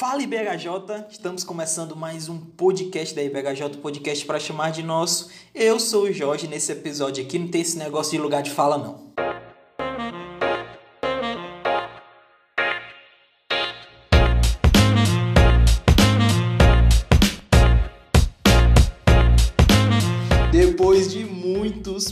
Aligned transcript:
Fala 0.00 0.22
IBHJ, 0.22 1.08
estamos 1.10 1.44
começando 1.44 1.94
mais 1.94 2.26
um 2.26 2.38
podcast 2.38 3.14
da 3.14 3.22
IBHJ, 3.22 3.76
podcast 3.82 4.24
para 4.24 4.40
chamar 4.40 4.72
de 4.72 4.82
nosso. 4.82 5.30
Eu 5.54 5.78
sou 5.78 6.04
o 6.04 6.12
Jorge, 6.12 6.48
nesse 6.48 6.72
episódio 6.72 7.22
aqui 7.22 7.38
não 7.38 7.48
tem 7.48 7.60
esse 7.60 7.76
negócio 7.76 8.12
de 8.12 8.18
lugar 8.18 8.42
de 8.42 8.50
fala 8.50 8.78
não. 8.78 9.29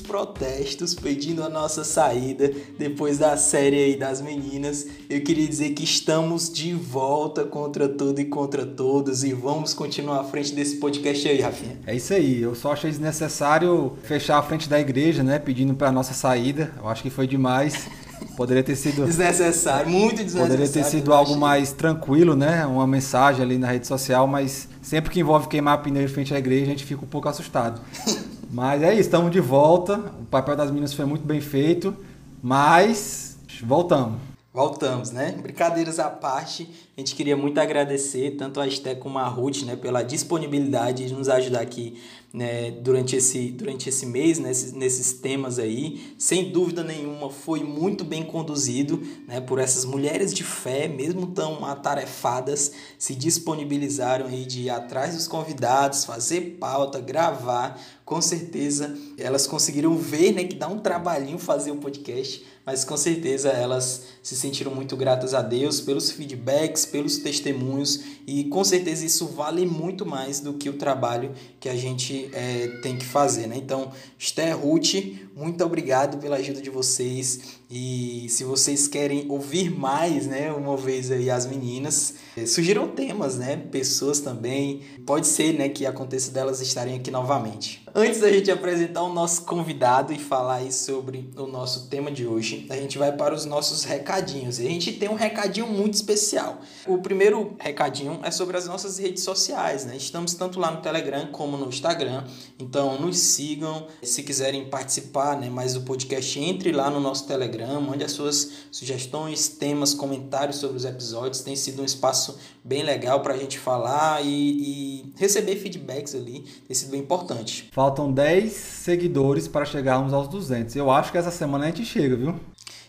Protestos 0.09 0.95
pedindo 0.95 1.45
a 1.45 1.51
nossa 1.51 1.85
saída 1.85 2.51
depois 2.79 3.19
da 3.19 3.37
série 3.37 3.77
aí 3.77 3.97
das 3.97 4.23
meninas, 4.23 4.87
eu 5.09 5.21
queria 5.21 5.47
dizer 5.47 5.75
que 5.75 5.85
estamos 5.85 6.51
de 6.51 6.73
volta 6.73 7.45
contra 7.45 7.87
tudo 7.87 8.19
e 8.19 8.25
contra 8.25 8.65
todos 8.65 9.23
e 9.23 9.35
vamos 9.35 9.75
continuar 9.75 10.21
à 10.21 10.25
frente 10.25 10.55
desse 10.55 10.77
podcast 10.77 11.29
aí, 11.29 11.41
Rafinha. 11.43 11.79
É 11.87 11.95
isso 11.95 12.15
aí, 12.15 12.41
eu 12.41 12.55
só 12.55 12.73
achei 12.73 12.91
desnecessário 12.91 13.93
fechar 14.03 14.39
a 14.39 14.43
frente 14.43 14.67
da 14.67 14.81
igreja, 14.81 15.23
né, 15.23 15.39
pedindo 15.39 15.75
para 15.75 15.93
nossa 15.93 16.15
saída. 16.15 16.73
Eu 16.79 16.89
acho 16.89 17.03
que 17.03 17.11
foi 17.11 17.27
demais. 17.27 17.87
Poderia 18.37 18.63
ter 18.63 18.77
sido 18.77 19.05
desnecessário, 19.05 19.91
muito 19.91 20.17
desnecessário. 20.25 20.51
Poderia 20.51 20.73
ter 20.73 20.85
sido 20.85 21.13
algo 21.13 21.37
mais 21.37 21.73
tranquilo, 21.73 22.35
né? 22.35 22.67
Uma 22.67 22.87
mensagem 22.87 23.43
ali 23.43 23.59
na 23.59 23.71
rede 23.71 23.87
social, 23.87 24.27
mas 24.27 24.69
sempre 24.83 25.11
que 25.11 25.21
envolve 25.21 25.47
queimar 25.47 25.83
pneu 25.83 26.03
em 26.03 26.09
frente 26.09 26.35
à 26.35 26.39
igreja, 26.39 26.65
a 26.65 26.69
gente 26.69 26.85
fica 26.85 27.05
um 27.05 27.09
pouco 27.09 27.29
assustado. 27.29 27.81
Mas 28.51 28.83
é 28.83 28.93
isso, 28.93 29.03
estamos 29.03 29.31
de 29.31 29.41
volta. 29.41 29.99
O 30.21 30.25
papel 30.25 30.57
das 30.57 30.71
meninas 30.71 30.95
foi 30.95 31.05
muito 31.05 31.25
bem 31.25 31.41
feito, 31.41 31.95
mas 32.43 33.39
voltamos. 33.63 34.29
Voltamos, 34.53 35.11
né? 35.11 35.37
Brincadeiras 35.41 35.99
à 35.99 36.09
parte, 36.09 36.69
a 36.97 37.01
gente 37.01 37.15
queria 37.15 37.37
muito 37.37 37.61
agradecer 37.61 38.33
tanto 38.33 38.59
a 38.59 38.67
Esté 38.67 38.95
como 38.95 39.19
a 39.19 39.29
Ruth, 39.29 39.63
né, 39.63 39.77
pela 39.77 40.03
disponibilidade 40.03 41.07
de 41.07 41.15
nos 41.15 41.29
ajudar 41.29 41.61
aqui 41.61 42.01
né, 42.33 42.71
durante, 42.71 43.15
esse, 43.15 43.51
durante 43.51 43.89
esse 43.89 44.05
mês, 44.05 44.39
nesses, 44.39 44.73
nesses 44.73 45.13
temas 45.13 45.59
aí. 45.59 46.15
Sem 46.19 46.51
dúvida 46.51 46.83
nenhuma, 46.83 47.31
foi 47.31 47.63
muito 47.63 48.05
bem 48.05 48.25
conduzido 48.25 49.01
né, 49.27 49.41
por 49.41 49.59
essas 49.59 49.85
mulheres 49.85 50.35
de 50.35 50.43
fé, 50.43 50.89
mesmo 50.89 51.29
tão 51.29 51.65
atarefadas, 51.65 52.73
se 52.99 53.15
disponibilizaram 53.15 54.27
aí 54.27 54.45
de 54.45 54.63
ir 54.63 54.71
atrás 54.71 55.15
dos 55.15 55.29
convidados, 55.29 56.05
fazer 56.05 56.57
pauta, 56.59 57.01
gravar. 57.01 57.81
Com 58.09 58.23
certeza 58.23 58.97
elas 59.19 59.47
conseguiram 59.47 59.95
ver 59.95 60.33
né, 60.33 60.45
que 60.45 60.57
dá 60.57 60.67
um 60.67 60.79
trabalhinho 60.79 61.39
fazer 61.39 61.73
um 61.73 61.77
podcast, 61.77 62.43
mas 62.65 62.83
com 62.83 62.97
certeza 62.97 63.51
elas 63.51 64.05
se 64.23 64.35
sentiram 64.35 64.75
muito 64.75 64.97
gratas 64.97 65.35
a 65.35 65.43
Deus 65.43 65.83
pelos 65.83 66.11
feedbacks, 66.11 66.87
pelos 66.87 67.19
testemunhos 67.19 68.01
e 68.27 68.45
com 68.45 68.65
certeza 68.65 69.05
isso 69.05 69.27
vale 69.27 69.67
muito 69.67 70.07
mais 70.07 70.41
do 70.41 70.55
que 70.55 70.71
o 70.71 70.79
trabalho 70.79 71.35
que 71.61 71.69
a 71.69 71.77
gente 71.77 72.31
é, 72.33 72.69
tem 72.81 72.97
que 72.97 73.05
fazer. 73.05 73.47
Né? 73.47 73.57
Então, 73.59 73.93
Esther 74.19 74.59
Ruth, 74.59 74.95
muito 75.37 75.63
obrigado 75.63 76.19
pela 76.19 76.37
ajuda 76.37 76.61
de 76.61 76.69
vocês. 76.69 77.59
E 77.71 78.27
se 78.29 78.45
vocês 78.45 78.89
querem 78.89 79.31
ouvir 79.31 79.71
mais, 79.71 80.27
né, 80.27 80.51
uma 80.51 80.77
vez 80.77 81.11
aí 81.11 81.31
as 81.31 81.47
meninas, 81.47 82.15
eh, 82.37 82.47
surgiram 82.47 82.89
temas, 82.89 83.37
né, 83.37 83.57
pessoas 83.57 84.21
também, 84.21 84.81
pode 85.07 85.27
ser, 85.27 85.53
né, 85.53 85.69
que 85.69 85.85
aconteça 85.85 86.31
delas 86.31 86.61
estarem 86.61 86.97
aqui 86.97 87.11
novamente. 87.11 87.83
Antes 88.01 88.21
da 88.21 88.31
gente 88.31 88.49
apresentar 88.49 89.03
o 89.03 89.13
nosso 89.13 89.43
convidado 89.43 90.13
e 90.13 90.19
falar 90.21 90.71
sobre 90.71 91.29
o 91.37 91.49
nosso 91.49 91.89
tema 91.89 92.13
de 92.13 92.25
hoje, 92.25 92.65
a 92.71 92.77
gente 92.77 92.97
vai 92.97 93.11
para 93.11 93.35
os 93.35 93.45
nossos 93.45 93.83
recadinhos. 93.83 94.61
E 94.61 94.67
a 94.69 94.71
gente 94.71 94.93
tem 94.93 95.09
um 95.09 95.17
recadinho 95.17 95.67
muito 95.67 95.95
especial. 95.95 96.61
O 96.87 96.99
primeiro 96.99 97.57
recadinho 97.59 98.21
é 98.23 98.31
sobre 98.31 98.57
as 98.57 98.69
nossas 98.69 98.99
redes 98.99 99.25
sociais, 99.25 99.85
né? 99.85 99.97
Estamos 99.97 100.33
tanto 100.35 100.61
lá 100.61 100.71
no 100.71 100.81
Telegram 100.81 101.27
como 101.33 101.57
no 101.57 101.69
Instagram. 101.69 102.23
Então 102.57 103.01
nos 103.01 103.19
sigam, 103.19 103.89
se 104.01 104.23
quiserem 104.23 104.71
participar, 104.71 105.37
né, 105.37 105.51
mais 105.51 105.75
do 105.75 105.81
podcast, 105.81 106.39
entre 106.39 106.71
lá 106.71 106.89
no 106.89 107.01
nosso 107.01 107.27
Telegram 107.27 107.81
mande 107.81 108.05
as 108.05 108.13
suas 108.13 108.49
sugestões, 108.71 109.49
temas, 109.49 109.93
comentários 109.93 110.59
sobre 110.59 110.77
os 110.77 110.85
episódios. 110.85 111.41
Tem 111.41 111.57
sido 111.57 111.83
um 111.83 111.85
espaço 111.85 112.39
bem 112.69 112.83
legal 112.83 113.23
para 113.23 113.33
a 113.35 113.37
gente 113.37 113.59
falar 113.59 114.25
e, 114.25 114.29
e, 114.29 115.13
receber 115.17 115.57
feedbacks 115.57 116.15
ali. 116.15 116.45
Tem 116.67 116.77
sido 116.77 116.91
bem 116.91 117.01
importante. 117.01 117.69
Faltam 117.89 118.13
10 118.13 118.53
seguidores 118.53 119.49
para 119.49 119.65
chegarmos 119.65 120.13
aos 120.13 120.29
200. 120.29 120.77
Eu 120.77 120.91
acho 120.91 121.11
que 121.11 121.17
essa 121.17 121.31
semana 121.31 121.65
a 121.65 121.69
gente 121.69 121.87
chega, 121.87 122.17
viu? 122.17 122.39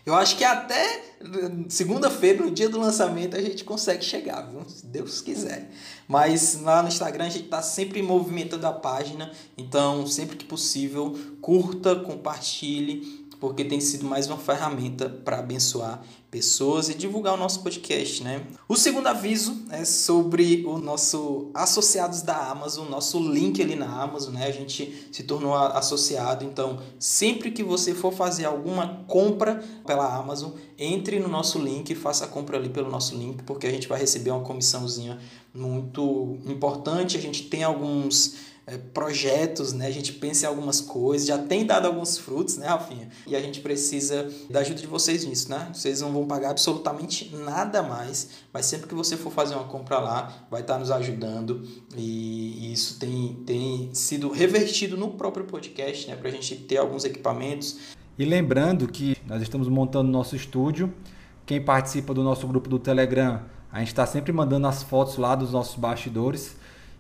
Eu 0.06 0.14
acho 0.14 0.36
que 0.36 0.44
até 0.44 1.16
segunda-feira, 1.70 2.44
no 2.44 2.52
dia 2.52 2.68
do 2.68 2.78
lançamento, 2.78 3.38
a 3.38 3.42
gente 3.42 3.64
consegue 3.64 4.04
chegar, 4.04 4.42
viu? 4.42 4.62
Se 4.68 4.86
Deus 4.86 5.22
quiser. 5.22 5.72
Mas 6.06 6.60
lá 6.62 6.82
no 6.82 6.90
Instagram 6.90 7.28
a 7.28 7.30
gente 7.30 7.46
está 7.46 7.62
sempre 7.62 8.02
movimentando 8.02 8.68
a 8.68 8.74
página, 8.74 9.32
então 9.58 10.06
sempre 10.06 10.36
que 10.36 10.44
possível, 10.44 11.18
curta, 11.40 11.96
compartilhe 11.96 13.29
porque 13.40 13.64
tem 13.64 13.80
sido 13.80 14.06
mais 14.06 14.28
uma 14.28 14.38
ferramenta 14.38 15.10
para 15.10 15.40
abençoar 15.40 16.02
pessoas 16.30 16.90
e 16.90 16.94
divulgar 16.94 17.34
o 17.34 17.38
nosso 17.38 17.64
podcast, 17.64 18.24
né? 18.24 18.46
O 18.68 18.76
segundo 18.76 19.08
aviso 19.08 19.64
é 19.72 19.84
sobre 19.84 20.64
o 20.66 20.78
nosso 20.78 21.50
associados 21.54 22.22
da 22.22 22.36
Amazon, 22.52 22.88
nosso 22.88 23.20
link 23.20 23.62
ali 23.62 23.76
na 23.76 23.88
Amazon, 23.88 24.36
né? 24.36 24.46
A 24.46 24.52
gente 24.52 25.10
se 25.12 25.24
tornou 25.24 25.56
associado, 25.56 26.46
então 26.46 26.80
sempre 27.00 27.50
que 27.50 27.64
você 27.64 27.96
for 27.96 28.14
fazer 28.14 28.46
alguma 28.46 29.04
compra 29.08 29.64
pela 29.88 30.16
Amazon, 30.16 30.52
entre 30.78 31.20
no 31.20 31.28
nosso 31.28 31.58
link 31.58 31.90
e 31.90 31.96
faça 31.96 32.26
a 32.26 32.28
compra 32.28 32.58
ali 32.58 32.70
pelo 32.70 32.92
nosso 32.92 33.16
link, 33.16 33.44
porque 33.44 33.66
a 33.66 33.72
gente 33.72 33.88
vai 33.88 34.00
receber 34.00 34.32
uma 34.32 34.44
comissãozinha 34.44 35.20
muito 35.54 36.38
importante. 36.46 37.18
A 37.18 37.22
gente 37.22 37.44
tem 37.44 37.64
alguns 37.64 38.49
é, 38.69 38.78
projetos, 38.78 39.74
né? 39.74 39.88
A 39.88 39.91
gente 39.91 40.13
pensa 40.13 40.46
em 40.46 40.50
algumas 40.50 40.80
coisas, 40.80 41.28
já 41.28 41.40
tem 41.40 41.66
dado 41.66 41.88
alguns 41.88 42.19
frutos, 42.19 42.57
né, 42.57 42.68
Rafinha? 42.68 43.09
E 43.25 43.35
a 43.35 43.41
gente 43.41 43.62
precisa 43.62 44.30
da 44.47 44.59
ajuda 44.59 44.80
de 44.80 44.85
vocês 44.85 45.25
nisso, 45.25 45.50
né? 45.50 45.72
Vocês 45.74 46.02
não 46.02 46.13
vão 46.13 46.28
pagar 46.28 46.52
absolutamente 46.52 47.35
nada 47.35 47.81
mais, 47.81 48.30
mas 48.53 48.68
sempre 48.68 48.88
que 48.88 48.94
você 48.94 49.18
for 49.18 49.31
fazer 49.31 49.56
uma 49.56 49.63
compra 49.63 49.97
lá, 49.97 50.46
vai 50.52 50.62
estar 50.62 50.78
nos 50.78 50.91
ajudando 50.91 51.68
e 51.97 52.72
isso 52.72 53.00
tem, 53.00 53.41
tem 53.44 53.90
sido 53.91 54.30
revertido 54.30 54.96
no 54.96 55.09
próprio 55.09 55.46
podcast, 55.46 56.07
né? 56.07 56.16
Para 56.16 56.30
a 56.30 56.31
gente 56.31 56.56
ter 56.56 56.78
alguns 56.78 57.03
equipamentos. 57.06 57.78
E 58.19 58.24
lembrando 58.24 58.88
que 58.88 59.18
nós 59.25 59.41
estamos 59.41 59.68
montando 59.68 60.12
nosso 60.12 60.36
estúdio. 60.36 60.94
Quem 61.44 61.59
participa 61.59 62.13
do 62.13 62.22
nosso 62.22 62.47
grupo 62.47 62.69
do 62.69 62.78
Telegram, 62.78 63.41
a 63.72 63.80
gente 63.80 63.88
está 63.88 64.06
sempre 64.06 64.31
mandando 64.31 64.68
as 64.68 64.84
fotos 64.84 65.18
lá 65.18 65.34
dos 65.34 65.53
nossos 65.53 65.75
bastidores. 65.75 66.56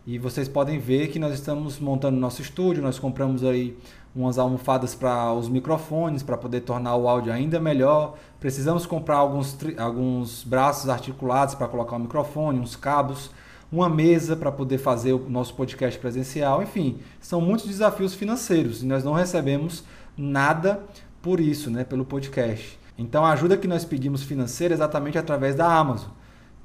E 0.05 0.17
vocês 0.17 0.47
podem 0.47 0.79
ver 0.79 1.09
que 1.09 1.19
nós 1.19 1.33
estamos 1.33 1.79
montando 1.79 2.17
nosso 2.17 2.41
estúdio, 2.41 2.81
nós 2.81 2.97
compramos 2.97 3.43
aí 3.43 3.77
umas 4.15 4.39
almofadas 4.39 4.95
para 4.95 5.31
os 5.33 5.47
microfones, 5.47 6.23
para 6.23 6.37
poder 6.37 6.61
tornar 6.61 6.95
o 6.95 7.07
áudio 7.07 7.31
ainda 7.31 7.59
melhor. 7.59 8.15
Precisamos 8.39 8.85
comprar 8.85 9.17
alguns, 9.17 9.57
alguns 9.77 10.43
braços 10.43 10.89
articulados 10.89 11.53
para 11.53 11.67
colocar 11.67 11.95
o 11.95 11.99
microfone, 11.99 12.59
uns 12.59 12.75
cabos, 12.75 13.29
uma 13.71 13.87
mesa 13.87 14.35
para 14.35 14.51
poder 14.51 14.79
fazer 14.79 15.13
o 15.13 15.29
nosso 15.29 15.53
podcast 15.53 15.99
presencial. 15.99 16.63
Enfim, 16.63 16.99
são 17.19 17.39
muitos 17.39 17.67
desafios 17.67 18.15
financeiros 18.15 18.81
e 18.81 18.85
nós 18.85 19.03
não 19.03 19.13
recebemos 19.13 19.83
nada 20.17 20.83
por 21.21 21.39
isso, 21.39 21.69
né, 21.69 21.83
pelo 21.83 22.03
podcast. 22.03 22.79
Então 22.97 23.25
a 23.25 23.31
ajuda 23.31 23.57
que 23.57 23.67
nós 23.67 23.85
pedimos 23.85 24.23
financeira 24.23 24.73
é 24.73 24.75
exatamente 24.75 25.17
através 25.17 25.55
da 25.55 25.71
Amazon. 25.71 26.09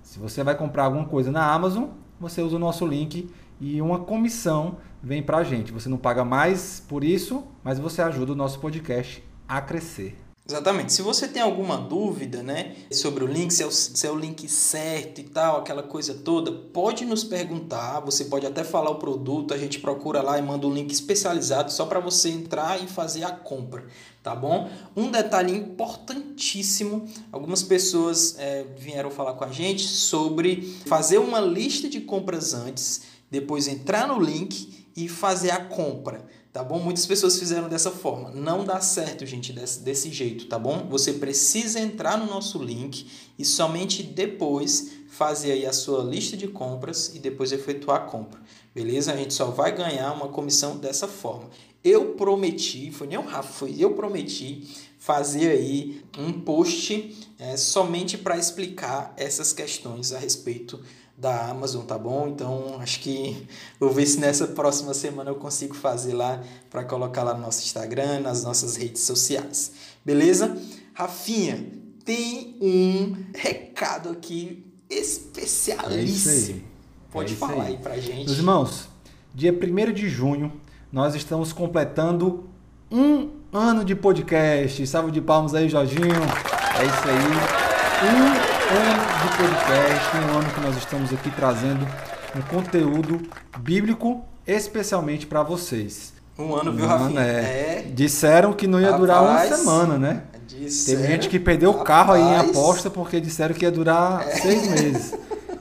Se 0.03 0.19
você 0.19 0.43
vai 0.43 0.57
comprar 0.57 0.85
alguma 0.85 1.05
coisa 1.05 1.31
na 1.31 1.53
Amazon, 1.53 1.85
você 2.21 2.43
usa 2.43 2.57
o 2.57 2.59
nosso 2.59 2.87
link 2.87 3.31
e 3.61 3.81
uma 3.81 4.01
comissão 4.01 4.79
vem 5.03 5.23
para 5.23 5.39
a 5.39 5.45
gente. 5.45 5.73
Você 5.73 5.89
não 5.89 5.99
paga 5.99 6.25
mais 6.25 6.81
por 6.89 7.05
isso, 7.05 7.45
mas 7.63 7.79
você 7.79 8.03
ajuda 8.03 8.33
o 8.33 8.37
nosso 8.37 8.59
podcast 8.59 9.23
a 9.47 9.61
crescer. 9.61 10.24
Exatamente. 10.47 10.93
Se 10.93 11.01
você 11.01 11.27
tem 11.27 11.41
alguma 11.41 11.79
dúvida, 11.79 12.43
né, 12.43 12.77
sobre 12.93 13.25
o 13.25 13.27
link, 13.27 13.51
se 13.51 13.63
é 13.63 13.67
o, 13.67 13.71
se 13.71 14.07
é 14.07 14.11
o 14.11 14.15
link 14.15 14.47
certo 14.47 15.23
e 15.23 15.25
tal, 15.25 15.57
aquela 15.57 15.83
coisa 15.83 16.13
toda, 16.13 16.53
pode 16.53 17.07
nos 17.07 17.25
perguntar. 17.25 18.01
Você 18.01 18.27
pode 18.27 18.47
até 18.47 18.63
falar 18.63 18.91
o 18.91 18.97
produto, 18.97 19.55
a 19.55 19.59
gente 19.59 19.81
procura 19.81 20.21
lá 20.21 20.39
e 20.39 20.43
manda 20.43 20.67
um 20.67 20.75
link 20.75 20.93
especializado 20.93 21.73
só 21.73 21.87
para 21.87 21.99
você 21.99 22.29
entrar 22.29 22.83
e 22.83 22.87
fazer 22.87 23.25
a 23.25 23.31
compra, 23.31 23.87
tá 24.23 24.37
bom? 24.37 24.69
Um 24.95 25.11
detalhe 25.11 25.57
importantíssimo: 25.57 27.09
algumas 27.33 27.63
pessoas 27.63 28.39
é, 28.39 28.67
vieram 28.77 29.11
falar 29.11 29.33
com 29.35 29.45
a 29.45 29.51
gente 29.51 29.85
sobre 29.85 30.77
fazer 30.85 31.17
uma 31.17 31.41
lista 31.41 31.89
de 31.89 32.03
compras 32.03 32.53
antes, 32.53 33.01
depois 33.31 33.67
entrar 33.67 34.07
no 34.07 34.21
link 34.21 34.91
e 34.95 35.09
fazer 35.09 35.53
a 35.53 35.65
compra 35.65 36.23
tá 36.55 36.63
bom? 36.63 36.79
Muitas 36.79 37.05
pessoas 37.05 37.37
fizeram 37.37 37.69
dessa 37.69 37.91
forma. 37.91 38.31
Não 38.31 38.65
dá 38.65 38.81
certo, 38.81 39.27
gente, 39.27 39.53
desse, 39.53 39.81
desse 39.81 40.13
jeito, 40.13 40.47
tá 40.47 40.57
bom? 40.57 40.87
Você 40.89 41.15
precisa 41.15 41.81
entrar 41.81 42.17
no 42.17 42.27
nosso 42.27 42.63
link 42.63 43.09
e 43.37 43.45
somente 43.45 44.05
depois 44.05 44.93
fazer 45.09 45.51
aí 45.51 45.67
a 45.67 45.73
sua 45.73 46.05
lista 46.05 46.37
de 46.37 46.47
compras 46.47 47.13
e 47.13 47.19
depois 47.19 47.51
efetuar 47.51 48.03
a 48.03 48.05
compra, 48.05 48.41
beleza? 48.73 49.13
A 49.13 49.17
gente 49.17 49.35
só 49.35 49.47
vai 49.47 49.75
ganhar 49.77 50.13
uma 50.13 50.29
comissão 50.29 50.77
dessa 50.77 51.09
forma. 51.09 51.51
Eu 51.83 52.15
prometi, 52.15 52.93
foi 52.93 53.09
nem 53.09 53.19
o 53.19 53.23
Rafa, 53.23 53.53
foi 53.53 53.75
eu 53.77 53.93
prometi 53.95 54.63
fazer 54.97 55.51
aí 55.51 56.03
um 56.17 56.33
post 56.33 57.17
é, 57.37 57.57
somente 57.57 58.17
para 58.17 58.39
explicar 58.39 59.13
essas 59.17 59.53
questões 59.53 60.13
a 60.13 60.19
respeito 60.21 60.81
da 61.17 61.49
Amazon, 61.49 61.85
tá 61.85 61.97
bom? 61.97 62.29
Então 62.29 62.77
acho 62.81 63.01
que 63.01 63.47
vou 63.79 63.91
ver 63.91 64.07
se 64.07 64.19
nessa 64.19 64.49
próxima 64.49 64.93
semana 64.93 65.31
eu 65.31 65.37
consigo 65.37 65.75
fazer 65.75 66.13
lá 66.13 66.43
para 66.69 66.85
colocar 66.85 67.23
lá 67.23 67.35
no 67.35 67.41
nosso 67.41 67.63
Instagram, 67.63 68.21
nas 68.21 68.45
nossas 68.45 68.77
redes 68.77 69.03
sociais. 69.03 69.73
Beleza? 70.05 70.57
Rafinha, 70.93 71.67
tem 72.05 72.57
um 72.61 73.17
recado 73.35 74.11
aqui 74.11 74.67
especialíssimo. 74.91 76.59
É 76.59 77.13
Pode 77.13 77.33
é 77.33 77.37
falar 77.37 77.65
aí. 77.65 77.73
aí 77.75 77.79
pra 77.79 77.97
gente. 77.97 78.27
Meus 78.27 78.39
irmãos, 78.39 78.89
dia 79.33 79.53
1 79.53 79.93
de 79.93 80.09
junho, 80.09 80.53
nós 80.93 81.15
estamos 81.15 81.53
completando 81.53 82.49
um 82.91 83.31
ano 83.53 83.85
de 83.85 83.95
podcast. 83.95 84.87
Salve 84.87 85.11
de 85.11 85.21
palmas 85.21 85.55
aí, 85.55 85.69
Jorginho. 85.69 86.05
É 86.11 86.85
isso 86.85 87.09
aí. 87.09 88.41
Um 88.41 88.44
ano 88.71 89.03
de 89.23 89.37
podcast, 89.37 90.17
um 90.17 90.39
ano 90.39 90.51
que 90.51 90.61
nós 90.61 90.77
estamos 90.77 91.13
aqui 91.13 91.31
trazendo 91.31 91.87
um 92.35 92.43
conteúdo 92.43 93.21
bíblico 93.59 94.25
especialmente 94.47 95.27
para 95.27 95.43
vocês. 95.43 96.13
Um 96.39 96.55
ano, 96.55 96.73
viu, 96.73 96.87
Rafinha? 96.87 97.21
É. 97.21 97.85
é. 97.85 97.91
Disseram 97.93 98.53
que 98.53 98.67
não 98.67 98.81
ia 98.81 98.87
Rapaz, 98.87 99.01
durar 99.01 99.23
uma 99.23 99.41
semana, 99.41 99.99
né? 99.99 100.23
Disseram... 100.49 101.01
Teve 101.01 101.13
gente 101.13 101.29
que 101.29 101.39
perdeu 101.39 101.71
o 101.71 101.85
carro 101.85 102.13
aí 102.13 102.23
em 102.23 102.37
aposta 102.37 102.91
porque 102.91 103.21
disseram 103.21 103.55
que 103.55 103.65
ia 103.65 103.71
durar 103.71 104.27
é. 104.27 104.37
seis 104.37 104.69
meses. 104.69 105.15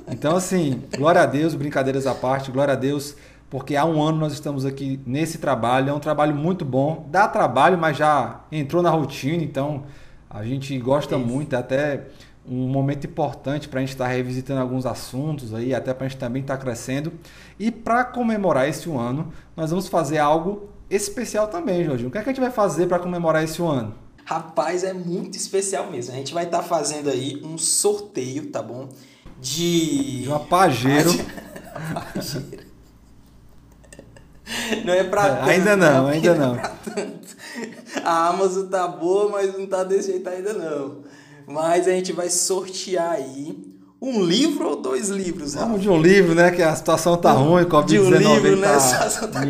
Então, 0.09 0.35
assim, 0.35 0.81
glória 0.97 1.21
a 1.21 1.25
Deus, 1.25 1.55
brincadeiras 1.55 2.07
à 2.07 2.15
parte, 2.15 2.51
glória 2.51 2.73
a 2.73 2.77
Deus 2.77 3.15
porque 3.53 3.75
há 3.75 3.85
um 3.85 4.01
ano 4.01 4.17
nós 4.17 4.33
estamos 4.33 4.65
aqui 4.65 4.99
nesse 5.05 5.37
trabalho. 5.37 5.91
É 5.91 5.93
um 5.93 5.99
trabalho 5.99 6.33
muito 6.33 6.65
bom, 6.65 7.07
dá 7.11 7.27
trabalho, 7.27 7.77
mas 7.77 7.95
já 7.95 8.41
entrou 8.51 8.81
na 8.81 8.89
rotina, 8.89 9.43
então 9.43 9.83
a 10.27 10.43
gente 10.43 10.75
gosta 10.79 11.19
muito, 11.19 11.55
até 11.55 12.07
um 12.47 12.67
momento 12.67 13.07
importante 13.07 13.69
para 13.69 13.79
a 13.79 13.81
gente 13.81 13.91
estar 13.93 14.05
tá 14.05 14.11
revisitando 14.11 14.59
alguns 14.59 14.85
assuntos 14.85 15.53
aí, 15.53 15.73
até 15.73 15.93
para 15.93 16.05
a 16.05 16.09
gente 16.09 16.19
também 16.19 16.41
estar 16.41 16.57
tá 16.57 16.63
crescendo. 16.63 17.13
E 17.59 17.71
para 17.71 18.03
comemorar 18.03 18.67
esse 18.67 18.89
um 18.89 18.99
ano, 18.99 19.31
nós 19.55 19.69
vamos 19.69 19.87
fazer 19.87 20.17
algo 20.17 20.69
especial 20.89 21.47
também, 21.47 21.83
Jorginho. 21.83 22.09
O 22.09 22.11
que, 22.11 22.17
é 22.17 22.21
que 22.21 22.29
a 22.29 22.33
gente 22.33 22.41
vai 22.41 22.51
fazer 22.51 22.87
para 22.87 22.99
comemorar 22.99 23.43
esse 23.43 23.61
um 23.61 23.69
ano? 23.69 23.95
Rapaz, 24.25 24.83
é 24.83 24.93
muito 24.93 25.37
especial 25.37 25.91
mesmo. 25.91 26.13
A 26.13 26.17
gente 26.17 26.33
vai 26.33 26.45
estar 26.45 26.59
tá 26.59 26.63
fazendo 26.63 27.09
aí 27.09 27.41
um 27.43 27.57
sorteio, 27.57 28.49
tá 28.51 28.61
bom? 28.61 28.89
De. 29.39 30.21
De 30.23 30.29
uma. 30.29 30.39
Pajero. 30.39 31.11
Não 34.85 34.93
é 34.93 35.03
pra 35.03 35.25
é, 35.25 35.35
tanto. 35.35 35.49
Ainda 35.49 35.75
não, 35.75 36.07
ainda 36.07 36.35
não. 36.35 36.55
É 36.55 36.71
a 38.03 38.27
Amazon 38.27 38.67
tá 38.67 38.87
boa, 38.87 39.29
mas 39.31 39.57
não 39.57 39.65
tá 39.65 39.83
desse 39.83 40.11
jeito 40.11 40.27
ainda 40.27 40.53
não. 40.53 41.03
Mas 41.47 41.87
a 41.87 41.91
gente 41.91 42.13
vai 42.13 42.29
sortear 42.29 43.11
aí 43.11 43.57
um 44.01 44.21
livro 44.23 44.69
ou 44.69 44.75
dois 44.75 45.09
livros? 45.09 45.53
Vamos 45.53 45.81
de 45.81 45.89
um 45.89 46.01
livro, 46.01 46.35
né? 46.35 46.51
Que 46.51 46.61
a 46.61 46.75
situação 46.75 47.15
tá 47.15 47.33
um, 47.35 47.51
ruim, 47.51 47.63
Covid-19 47.63 47.85
De 47.87 47.99
um 47.99 48.09
livro, 48.09 48.55
né? 48.57 48.67
Tá 48.67 48.75
a 48.75 48.79
situação 48.79 49.31
tá 49.31 49.41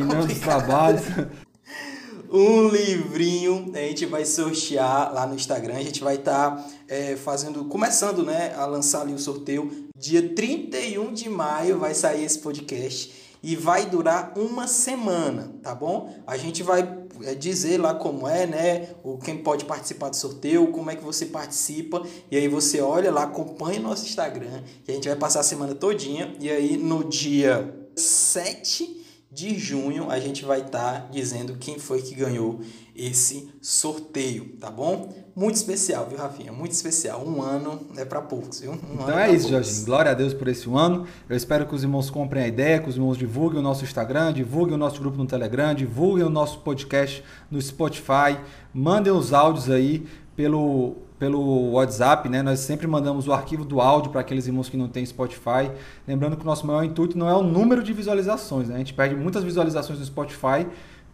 trabalhos. 0.41 1.01
um 2.31 2.67
livrinho 2.67 3.71
a 3.73 3.77
gente 3.77 4.05
vai 4.05 4.25
sortear 4.25 5.13
lá 5.13 5.25
no 5.25 5.35
Instagram. 5.35 5.75
A 5.75 5.83
gente 5.83 6.03
vai 6.03 6.15
estar 6.15 6.51
tá, 6.51 6.65
é, 6.87 7.15
fazendo, 7.15 7.65
começando 7.65 8.23
né, 8.23 8.53
a 8.55 8.65
lançar 8.65 9.01
ali 9.01 9.13
o 9.13 9.19
sorteio. 9.19 9.71
Dia 9.97 10.33
31 10.35 11.13
de 11.13 11.29
maio 11.29 11.79
vai 11.79 11.93
sair 11.93 12.23
esse 12.23 12.39
podcast 12.39 13.22
e 13.43 13.57
vai 13.57 13.85
durar 13.85 14.31
uma 14.37 14.67
semana, 14.67 15.53
tá 15.61 15.75
bom? 15.75 16.15
A 16.25 16.37
gente 16.37 16.63
vai 16.63 16.97
é, 17.23 17.35
dizer 17.35 17.77
lá 17.77 17.93
como 17.93 18.25
é, 18.25 18.47
né? 18.47 18.89
O 19.03 19.17
quem 19.17 19.37
pode 19.37 19.65
participar 19.65 20.09
do 20.09 20.15
sorteio, 20.15 20.71
como 20.71 20.89
é 20.89 20.95
que 20.95 21.03
você 21.03 21.25
participa. 21.25 22.01
E 22.31 22.37
aí 22.37 22.47
você 22.47 22.79
olha 22.79 23.11
lá, 23.11 23.23
acompanha 23.23 23.81
nosso 23.81 24.05
Instagram, 24.05 24.63
que 24.85 24.91
a 24.91 24.95
gente 24.95 25.09
vai 25.09 25.17
passar 25.17 25.41
a 25.41 25.43
semana 25.43 25.75
todinha. 25.75 26.33
E 26.39 26.49
aí 26.49 26.77
no 26.77 27.03
dia 27.03 27.75
7 27.97 29.02
de 29.33 29.57
junho 29.57 30.11
a 30.11 30.19
gente 30.19 30.45
vai 30.45 30.61
estar 30.61 31.01
tá 31.01 31.07
dizendo 31.11 31.55
quem 31.59 31.79
foi 31.79 32.01
que 32.01 32.13
ganhou 32.13 32.61
esse 32.95 33.49
sorteio, 33.59 34.55
tá 34.59 34.69
bom? 34.69 35.11
Muito 35.35 35.55
especial, 35.55 36.05
viu, 36.07 36.19
Rafinha? 36.19 36.51
Muito 36.51 36.73
especial. 36.73 37.25
Um 37.25 37.41
ano 37.41 37.87
é 37.97 38.05
para 38.05 38.21
poucos, 38.21 38.59
viu? 38.59 38.73
Um 38.73 39.01
então 39.01 39.17
é, 39.17 39.31
é 39.31 39.33
isso, 39.33 39.49
Jorginho. 39.49 39.85
Glória 39.85 40.11
a 40.11 40.13
Deus 40.13 40.31
por 40.31 40.47
esse 40.47 40.69
ano. 40.69 41.07
Eu 41.27 41.35
espero 41.35 41.65
que 41.65 41.73
os 41.73 41.81
irmãos 41.81 42.11
comprem 42.11 42.43
a 42.43 42.47
ideia, 42.47 42.79
que 42.79 42.87
os 42.87 42.95
irmãos 42.95 43.17
divulguem 43.17 43.59
o 43.59 43.63
nosso 43.63 43.83
Instagram, 43.83 44.31
divulguem 44.31 44.75
o 44.75 44.77
nosso 44.77 44.99
grupo 44.99 45.17
no 45.17 45.25
Telegram, 45.25 45.73
divulguem 45.73 46.23
o 46.23 46.29
nosso 46.29 46.59
podcast 46.59 47.23
no 47.49 47.59
Spotify, 47.59 48.37
mandem 48.71 49.11
os 49.11 49.33
áudios 49.33 49.71
aí 49.71 50.05
pelo 50.35 50.95
pelo 51.23 51.71
WhatsApp, 51.71 52.27
né? 52.27 52.41
Nós 52.41 52.59
sempre 52.59 52.85
mandamos 52.85 53.29
o 53.29 53.31
arquivo 53.31 53.63
do 53.63 53.79
áudio 53.79 54.11
para 54.11 54.19
aqueles 54.19 54.45
irmãos 54.45 54.67
que 54.67 54.75
não 54.75 54.89
têm 54.89 55.05
Spotify. 55.05 55.71
Lembrando 56.05 56.35
que 56.35 56.43
o 56.43 56.45
nosso 56.45 56.67
maior 56.67 56.83
intuito 56.83 57.17
não 57.17 57.29
é 57.29 57.33
o 57.33 57.41
número 57.41 57.81
de 57.81 57.93
visualizações, 57.93 58.67
né? 58.67 58.75
A 58.75 58.77
gente 58.79 58.93
perde 58.93 59.15
muitas 59.15 59.41
visualizações 59.41 59.99
no 59.99 60.05
Spotify 60.05 60.67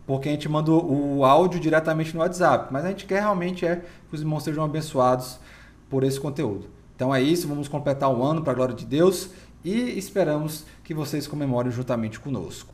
porque 0.07 0.27
a 0.27 0.31
gente 0.31 0.49
manda 0.49 0.71
o 0.71 1.23
áudio 1.23 1.59
diretamente 1.59 2.15
no 2.15 2.21
WhatsApp, 2.21 2.73
mas 2.73 2.83
a 2.83 2.87
gente 2.87 3.05
quer 3.05 3.19
realmente 3.19 3.63
é 3.63 3.75
que 3.75 4.15
os 4.15 4.21
irmãos 4.21 4.41
sejam 4.41 4.63
abençoados 4.63 5.39
por 5.87 6.03
esse 6.03 6.19
conteúdo. 6.19 6.65
Então 6.95 7.13
é 7.13 7.21
isso, 7.21 7.47
vamos 7.47 7.67
completar 7.67 8.11
o 8.11 8.23
ano 8.23 8.41
para 8.41 8.51
a 8.51 8.55
glória 8.55 8.73
de 8.73 8.85
Deus 8.85 9.29
e 9.63 9.95
esperamos 9.99 10.65
que 10.83 10.95
vocês 10.95 11.27
comemorem 11.27 11.71
juntamente 11.71 12.19
conosco. 12.19 12.73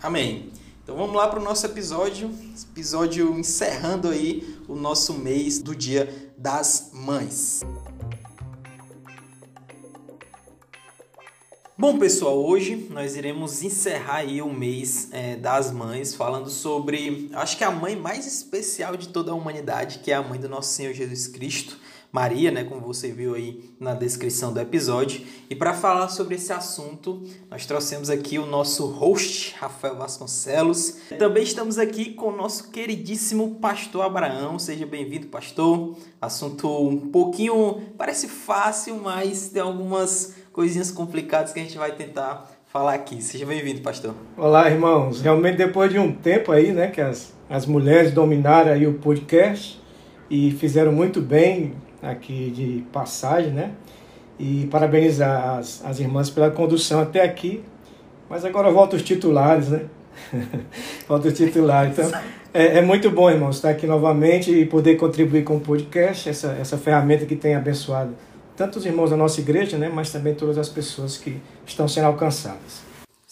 Amém. 0.00 0.50
Então 0.86 0.94
vamos 0.96 1.16
lá 1.16 1.26
para 1.26 1.40
o 1.40 1.42
nosso 1.42 1.66
episódio, 1.66 2.30
episódio 2.70 3.36
encerrando 3.36 4.08
aí 4.08 4.56
o 4.68 4.76
nosso 4.76 5.14
mês 5.14 5.58
do 5.58 5.74
Dia 5.74 6.32
das 6.38 6.90
Mães. 6.92 7.64
Bom 11.76 11.98
pessoal, 11.98 12.38
hoje 12.38 12.86
nós 12.88 13.16
iremos 13.16 13.64
encerrar 13.64 14.18
aí 14.18 14.40
o 14.40 14.48
mês 14.48 15.08
é, 15.10 15.34
das 15.34 15.72
mães 15.72 16.14
falando 16.14 16.48
sobre, 16.48 17.32
acho 17.32 17.58
que 17.58 17.64
a 17.64 17.70
mãe 17.72 17.96
mais 17.96 18.24
especial 18.24 18.96
de 18.96 19.08
toda 19.08 19.32
a 19.32 19.34
humanidade, 19.34 19.98
que 19.98 20.12
é 20.12 20.14
a 20.14 20.22
mãe 20.22 20.38
do 20.38 20.48
nosso 20.48 20.72
Senhor 20.72 20.94
Jesus 20.94 21.26
Cristo. 21.26 21.80
Maria, 22.16 22.50
né, 22.50 22.64
como 22.64 22.80
você 22.80 23.12
viu 23.12 23.34
aí 23.34 23.62
na 23.78 23.92
descrição 23.92 24.50
do 24.50 24.58
episódio. 24.58 25.20
E 25.50 25.54
para 25.54 25.74
falar 25.74 26.08
sobre 26.08 26.36
esse 26.36 26.50
assunto, 26.50 27.22
nós 27.50 27.66
trouxemos 27.66 28.08
aqui 28.08 28.38
o 28.38 28.46
nosso 28.46 28.86
host, 28.86 29.54
Rafael 29.58 29.96
Vasconcelos. 29.96 30.96
Também 31.18 31.42
estamos 31.42 31.78
aqui 31.78 32.14
com 32.14 32.28
o 32.28 32.32
nosso 32.34 32.70
queridíssimo 32.70 33.56
pastor 33.56 34.06
Abraão. 34.06 34.58
Seja 34.58 34.86
bem-vindo, 34.86 35.26
pastor. 35.26 35.94
Assunto 36.18 36.88
um 36.88 36.96
pouquinho, 37.10 37.82
parece 37.98 38.28
fácil, 38.28 38.98
mas 39.04 39.50
tem 39.50 39.60
algumas 39.60 40.36
coisinhas 40.54 40.90
complicadas 40.90 41.52
que 41.52 41.60
a 41.60 41.62
gente 41.62 41.76
vai 41.76 41.92
tentar 41.92 42.50
falar 42.64 42.94
aqui. 42.94 43.20
Seja 43.20 43.44
bem-vindo, 43.44 43.82
pastor. 43.82 44.14
Olá, 44.38 44.70
irmãos. 44.70 45.20
Realmente 45.20 45.58
depois 45.58 45.92
de 45.92 45.98
um 45.98 46.14
tempo 46.14 46.50
aí, 46.50 46.72
né, 46.72 46.86
que 46.86 47.02
as, 47.02 47.34
as 47.46 47.66
mulheres 47.66 48.10
dominaram 48.10 48.72
aí 48.72 48.86
o 48.86 48.94
podcast 48.94 49.78
e 50.30 50.50
fizeram 50.52 50.92
muito 50.92 51.20
bem 51.20 51.74
aqui 52.02 52.50
de 52.50 52.84
passagem, 52.92 53.52
né? 53.52 53.72
E 54.38 54.66
parabenizar 54.70 55.58
as, 55.58 55.84
as 55.84 55.98
irmãs 55.98 56.30
pela 56.30 56.50
condução 56.50 57.00
até 57.00 57.22
aqui. 57.22 57.62
Mas 58.28 58.44
agora 58.44 58.70
volta 58.70 58.96
os 58.96 59.02
titulares, 59.02 59.68
né? 59.68 59.82
volta 61.08 61.28
os 61.28 61.34
titulares. 61.34 61.98
Então, 61.98 62.10
é, 62.52 62.78
é, 62.78 62.82
muito 62.82 63.10
bom, 63.10 63.30
irmãos, 63.30 63.56
estar 63.56 63.70
aqui 63.70 63.86
novamente 63.86 64.50
e 64.50 64.66
poder 64.66 64.96
contribuir 64.96 65.44
com 65.44 65.56
o 65.56 65.60
podcast, 65.60 66.28
essa, 66.28 66.56
essa 66.60 66.76
ferramenta 66.76 67.24
que 67.24 67.36
tem 67.36 67.54
abençoado 67.54 68.14
tanto 68.56 68.78
os 68.78 68.86
irmãos 68.86 69.10
da 69.10 69.16
nossa 69.16 69.40
igreja, 69.40 69.76
né? 69.76 69.90
Mas 69.92 70.10
também 70.10 70.34
todas 70.34 70.56
as 70.56 70.68
pessoas 70.68 71.18
que 71.18 71.36
estão 71.66 71.86
sendo 71.86 72.06
alcançadas. 72.06 72.80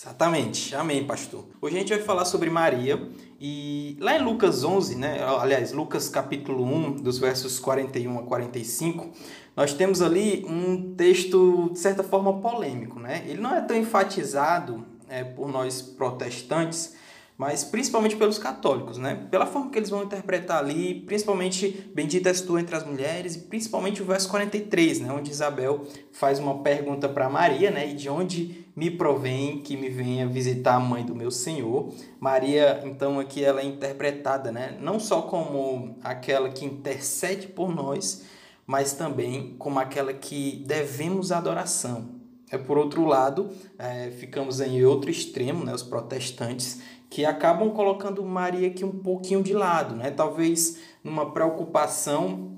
Exatamente. 0.04 0.76
Amém, 0.76 1.02
pastor. 1.06 1.46
Hoje 1.62 1.76
a 1.76 1.78
gente 1.78 1.94
vai 1.94 2.02
falar 2.02 2.26
sobre 2.26 2.50
Maria 2.50 3.08
e 3.40 3.96
lá 3.98 4.14
em 4.14 4.22
Lucas 4.22 4.62
11, 4.62 4.96
né, 4.96 5.24
aliás, 5.40 5.72
Lucas 5.72 6.10
capítulo 6.10 6.62
1, 6.62 6.96
dos 6.96 7.18
versos 7.18 7.58
41 7.58 8.18
a 8.18 8.22
45, 8.22 9.10
nós 9.56 9.72
temos 9.72 10.02
ali 10.02 10.44
um 10.46 10.94
texto 10.94 11.70
de 11.72 11.78
certa 11.78 12.02
forma 12.02 12.38
polêmico, 12.38 13.00
né? 13.00 13.24
Ele 13.26 13.40
não 13.40 13.54
é 13.56 13.62
tão 13.62 13.74
enfatizado 13.74 14.84
é, 15.08 15.24
por 15.24 15.50
nós 15.50 15.80
protestantes, 15.80 16.96
mas 17.38 17.64
principalmente 17.64 18.14
pelos 18.14 18.38
católicos, 18.38 18.98
né? 18.98 19.26
Pela 19.30 19.46
forma 19.46 19.70
que 19.70 19.78
eles 19.78 19.88
vão 19.88 20.02
interpretar 20.02 20.58
ali, 20.58 21.00
principalmente 21.06 21.90
bendita 21.94 22.28
és 22.28 22.42
tu 22.42 22.58
entre 22.58 22.76
as 22.76 22.84
mulheres, 22.84 23.36
e 23.36 23.38
principalmente 23.38 24.02
o 24.02 24.04
verso 24.04 24.28
43, 24.28 25.00
né, 25.00 25.10
onde 25.10 25.30
Isabel 25.30 25.86
faz 26.12 26.38
uma 26.38 26.58
pergunta 26.62 27.08
para 27.08 27.30
Maria, 27.30 27.70
né, 27.70 27.90
e 27.90 27.94
de 27.94 28.10
onde 28.10 28.63
me 28.74 28.90
provém 28.90 29.60
que 29.60 29.76
me 29.76 29.88
venha 29.88 30.26
visitar 30.26 30.74
a 30.74 30.80
mãe 30.80 31.04
do 31.04 31.14
meu 31.14 31.30
Senhor. 31.30 31.92
Maria, 32.18 32.82
então 32.84 33.20
aqui 33.20 33.44
ela 33.44 33.60
é 33.60 33.64
interpretada, 33.64 34.50
né, 34.50 34.76
não 34.80 34.98
só 34.98 35.22
como 35.22 35.96
aquela 36.02 36.48
que 36.48 36.64
intercede 36.64 37.46
por 37.46 37.74
nós, 37.74 38.24
mas 38.66 38.92
também 38.92 39.54
como 39.58 39.78
aquela 39.78 40.12
que 40.12 40.64
devemos 40.66 41.30
adoração. 41.30 42.14
É 42.50 42.58
por 42.58 42.78
outro 42.78 43.04
lado, 43.04 43.50
é, 43.78 44.10
ficamos 44.10 44.60
em 44.60 44.84
outro 44.84 45.10
extremo, 45.10 45.64
né, 45.64 45.74
os 45.74 45.82
protestantes, 45.82 46.80
que 47.10 47.24
acabam 47.24 47.70
colocando 47.70 48.24
Maria 48.24 48.68
aqui 48.68 48.84
um 48.84 48.90
pouquinho 48.90 49.42
de 49.42 49.52
lado, 49.52 49.94
né? 49.94 50.10
Talvez 50.10 50.80
numa 51.02 51.30
preocupação 51.30 52.56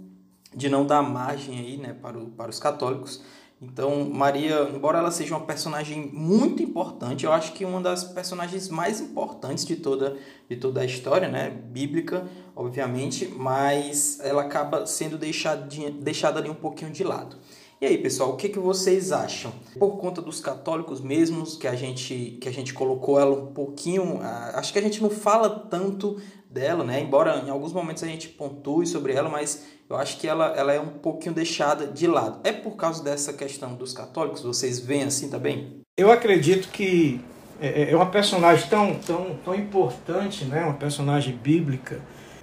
de 0.54 0.68
não 0.70 0.86
dar 0.86 1.02
margem 1.02 1.58
aí, 1.58 1.76
né, 1.76 1.94
para, 2.00 2.18
o, 2.18 2.30
para 2.30 2.48
os 2.48 2.58
católicos. 2.58 3.22
Então, 3.60 4.04
Maria, 4.04 4.70
embora 4.74 4.98
ela 4.98 5.10
seja 5.10 5.34
uma 5.34 5.46
personagem 5.46 6.10
muito 6.12 6.62
importante, 6.62 7.24
eu 7.24 7.32
acho 7.32 7.52
que 7.52 7.64
uma 7.64 7.80
das 7.80 8.04
personagens 8.04 8.68
mais 8.68 9.00
importantes 9.00 9.64
de 9.64 9.76
toda, 9.76 10.18
de 10.48 10.56
toda 10.56 10.82
a 10.82 10.84
história, 10.84 11.26
né, 11.26 11.48
bíblica, 11.48 12.28
obviamente, 12.54 13.26
mas 13.34 14.20
ela 14.20 14.42
acaba 14.42 14.84
sendo 14.84 15.16
deixada, 15.16 15.66
deixada 16.00 16.38
ali 16.38 16.50
um 16.50 16.54
pouquinho 16.54 16.90
de 16.90 17.02
lado. 17.02 17.36
E 17.80 17.84
aí, 17.84 17.98
pessoal, 17.98 18.30
o 18.30 18.36
que, 18.36 18.48
que 18.48 18.58
vocês 18.58 19.12
acham? 19.12 19.52
Por 19.78 19.98
conta 19.98 20.22
dos 20.22 20.40
católicos 20.40 21.00
mesmos, 21.00 21.56
que 21.56 21.68
a 21.68 21.74
gente, 21.74 22.38
que 22.40 22.48
a 22.48 22.52
gente 22.52 22.72
colocou 22.72 23.20
ela 23.20 23.36
um 23.38 23.52
pouquinho. 23.52 24.18
Acho 24.54 24.72
que 24.72 24.78
a 24.78 24.82
gente 24.82 25.02
não 25.02 25.10
fala 25.10 25.50
tanto 25.50 26.16
dela, 26.56 26.82
né? 26.82 27.00
Embora 27.00 27.42
em 27.44 27.50
alguns 27.50 27.72
momentos 27.72 28.02
a 28.02 28.06
gente 28.06 28.28
pontue 28.28 28.86
sobre 28.86 29.12
ela, 29.12 29.28
mas 29.28 29.66
eu 29.88 29.96
acho 29.96 30.18
que 30.18 30.26
ela, 30.26 30.54
ela 30.56 30.72
é 30.72 30.80
um 30.80 30.88
pouquinho 30.88 31.34
deixada 31.34 31.86
de 31.86 32.06
lado. 32.06 32.40
É 32.42 32.52
por 32.52 32.76
causa 32.76 33.04
dessa 33.04 33.32
questão 33.32 33.74
dos 33.74 33.92
católicos? 33.92 34.42
Vocês 34.42 34.80
veem 34.80 35.04
assim 35.04 35.28
também? 35.28 35.80
Eu 35.96 36.10
acredito 36.10 36.68
que 36.68 37.20
é, 37.60 37.92
é 37.92 37.96
uma 37.96 38.06
personagem 38.06 38.68
tão, 38.68 38.94
tão, 38.94 39.38
tão 39.44 39.54
importante, 39.54 40.44
né? 40.46 40.64
uma 40.64 40.74
personagem 40.74 41.36
bíblica 41.36 42.00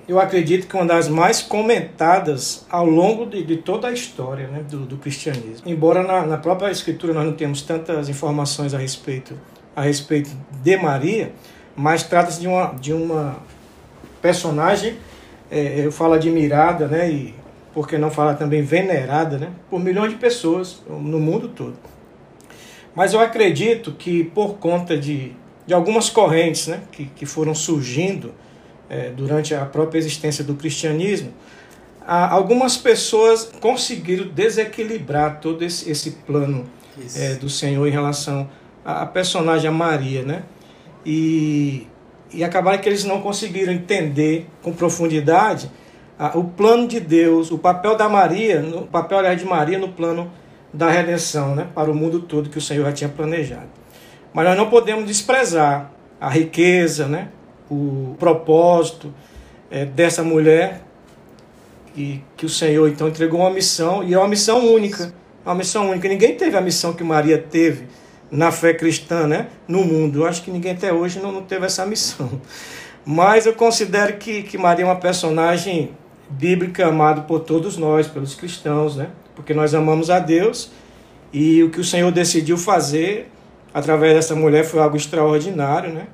eu 0.08 0.20
acredito 0.20 0.67
que 0.67 0.75
uma 0.75 0.86
das 0.86 1.08
mais 1.08 1.41
comentadas 1.41 2.65
ao 2.70 2.86
longo 2.86 3.25
de, 3.25 3.43
de 3.43 3.58
toda 3.58 3.88
a 3.88 3.91
história 3.91 4.48
né, 4.48 4.63
do, 4.70 4.86
do, 4.86 4.98
cristianismo. 4.98 5.62
Embora 5.65 6.03
na, 6.03 6.25
na, 6.25 6.38
própria 6.38 6.70
escritura 6.70 7.13
nós 7.13 7.25
não 7.25 7.34
temos 7.34 7.62
tantas 7.62 8.10
informações 8.10 8.74
a 8.74 8.77
respeito, 8.77 9.39
a 9.75 9.82
respeito 9.82 10.29
de 10.62 10.77
Maria, 10.77 11.32
mas 11.75 12.03
trata-se 12.03 12.41
de 12.41 12.48
uma, 12.48 12.74
de 12.74 12.91
uma 12.91 13.38
personagem, 14.24 14.96
é, 15.51 15.86
eu 15.86 15.92
falo 15.92 16.13
admirada, 16.13 16.88
né, 16.88 17.12
e 17.12 17.36
por 17.74 17.88
que 17.88 17.98
não 17.98 18.10
falar 18.10 18.36
também 18.36 18.62
venerada, 18.62 19.38
né, 19.38 19.51
por 19.70 19.80
milhões 19.80 20.12
de 20.12 20.18
pessoas 20.18 20.82
no 20.89 21.20
mundo 21.20 21.50
todo. 21.50 21.75
Mas 22.96 23.13
eu 23.13 23.20
acredito 23.20 23.92
que 23.92 24.24
por 24.24 24.56
conta 24.56 24.98
de, 24.98 25.34
de 25.68 25.74
algumas 25.74 26.10
correntes 26.10 26.68
né, 26.68 26.82
que, 26.92 27.06
que 27.06 27.25
foram 27.25 27.53
surgindo, 27.53 28.34
é, 28.89 29.10
durante 29.10 29.53
a 29.53 29.65
própria 29.65 30.00
existência 30.00 30.44
do 30.44 30.56
cristianismo, 30.56 31.34
algumas 32.06 32.77
pessoas 32.77 33.50
conseguiram 33.60 34.27
desequilibrar 34.27 35.39
todo 35.39 35.63
esse, 35.63 35.89
esse 35.89 36.12
plano 36.12 36.65
é, 37.15 37.36
do 37.36 37.50
Senhor 37.50 37.88
em 37.88 37.92
relação 37.92 38.50
à 38.84 39.06
personagem 39.06 39.72
Maria, 39.72 40.22
né? 40.22 40.44
E, 41.06 41.88
e 42.33 42.43
acabaram 42.43 42.79
que 42.79 42.89
eles 42.89 43.03
não 43.03 43.21
conseguiram 43.21 43.71
entender 43.71 44.47
com 44.61 44.73
profundidade 44.73 45.69
a, 46.17 46.37
o 46.37 46.43
plano 46.43 46.87
de 46.87 46.99
Deus, 46.99 47.51
o 47.51 47.57
papel 47.57 47.95
da 47.95 48.09
Maria, 48.09 48.61
o 48.61 48.87
papel 48.87 49.19
aliás, 49.19 49.39
de 49.39 49.45
Maria 49.45 49.77
no 49.77 49.89
plano 49.89 50.31
da 50.73 50.89
redenção, 50.89 51.55
né? 51.55 51.67
Para 51.75 51.91
o 51.91 51.95
mundo 51.95 52.21
todo 52.21 52.49
que 52.49 52.57
o 52.57 52.61
Senhor 52.61 52.85
já 52.85 52.91
tinha 52.91 53.09
planejado. 53.09 53.69
Mas 54.33 54.45
nós 54.45 54.57
não 54.57 54.69
podemos 54.69 55.05
desprezar 55.05 55.91
a 56.19 56.29
riqueza, 56.29 57.07
né? 57.07 57.29
o 57.69 58.15
propósito 58.19 59.13
é, 59.71 59.85
dessa 59.85 60.23
mulher 60.23 60.81
e 61.95 62.21
que 62.35 62.45
o 62.45 62.49
Senhor 62.49 62.87
então 62.87 63.07
entregou 63.07 63.39
uma 63.39 63.49
missão 63.49 64.03
e 64.03 64.13
é 64.13 64.17
uma 64.17 64.27
missão 64.27 64.73
única, 64.73 65.13
uma 65.45 65.55
missão 65.55 65.89
única. 65.89 66.07
Ninguém 66.07 66.35
teve 66.35 66.57
a 66.57 66.61
missão 66.61 66.93
que 66.93 67.03
Maria 67.03 67.37
teve 67.37 67.87
na 68.32 68.51
fé 68.51 68.74
cristã, 68.74 69.27
né? 69.27 69.48
No 69.68 69.84
mundo. 69.84 70.22
Eu 70.22 70.27
acho 70.27 70.44
que 70.44 70.51
ninguém 70.51 70.74
até 70.74 70.92
hoje 70.92 71.20
não, 71.20 71.32
não 71.32 71.44
teve 71.44 71.65
essa 71.65 71.86
missão. 71.86 72.42
Mas 73.06 73.46
eu 73.46 73.53
considero 73.53 74.18
que, 74.18 74.44
que 74.44 74.58
Maria 74.58 74.86
é 74.86 74.88
uma 74.88 74.96
personagem 74.96 75.92
bíblica 76.30 76.88
amada 76.88 77.22
por 77.22 77.42
todos 77.42 77.77
nós, 77.77 78.08
pelos 78.08 78.34
cristãos, 78.34 78.96
né? 78.96 79.10
Porque 79.36 79.53
nós 79.53 79.74
amamos 79.74 80.10
a 80.10 80.20
Deus 80.20 80.72
e 81.32 81.63
o 81.63 81.70
que 81.70 81.80
o 81.80 81.84
Senhor 81.84 82.12
decidiu 82.12 82.58
fazer 82.58 83.30
através 83.74 84.13
dessa 84.13 84.36
mulher 84.36 84.63
foi 84.63 84.80
algo 84.80 84.96
extraordinário, 84.96 85.92
né? 85.92 86.08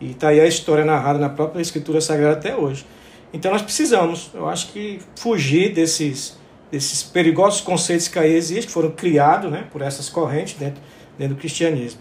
E 0.00 0.12
está 0.12 0.28
aí 0.28 0.40
a 0.40 0.46
história 0.46 0.84
narrada 0.84 1.18
na 1.18 1.28
própria 1.28 1.60
Escritura 1.60 2.00
Sagrada 2.00 2.32
até 2.32 2.56
hoje. 2.56 2.84
Então 3.32 3.52
nós 3.52 3.62
precisamos, 3.62 4.30
eu 4.34 4.48
acho 4.48 4.72
que, 4.72 4.98
fugir 5.16 5.72
desses, 5.72 6.36
desses 6.70 7.02
perigosos 7.02 7.60
conceitos 7.60 8.08
que 8.08 8.18
aí 8.18 8.34
existem, 8.34 8.66
que 8.66 8.72
foram 8.72 8.90
criados 8.90 9.50
né, 9.50 9.66
por 9.70 9.80
essas 9.80 10.08
correntes 10.08 10.54
dentro, 10.54 10.82
dentro 11.22 11.36
do 11.36 11.38
cristianismo. 11.38 12.00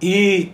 E, 0.00 0.52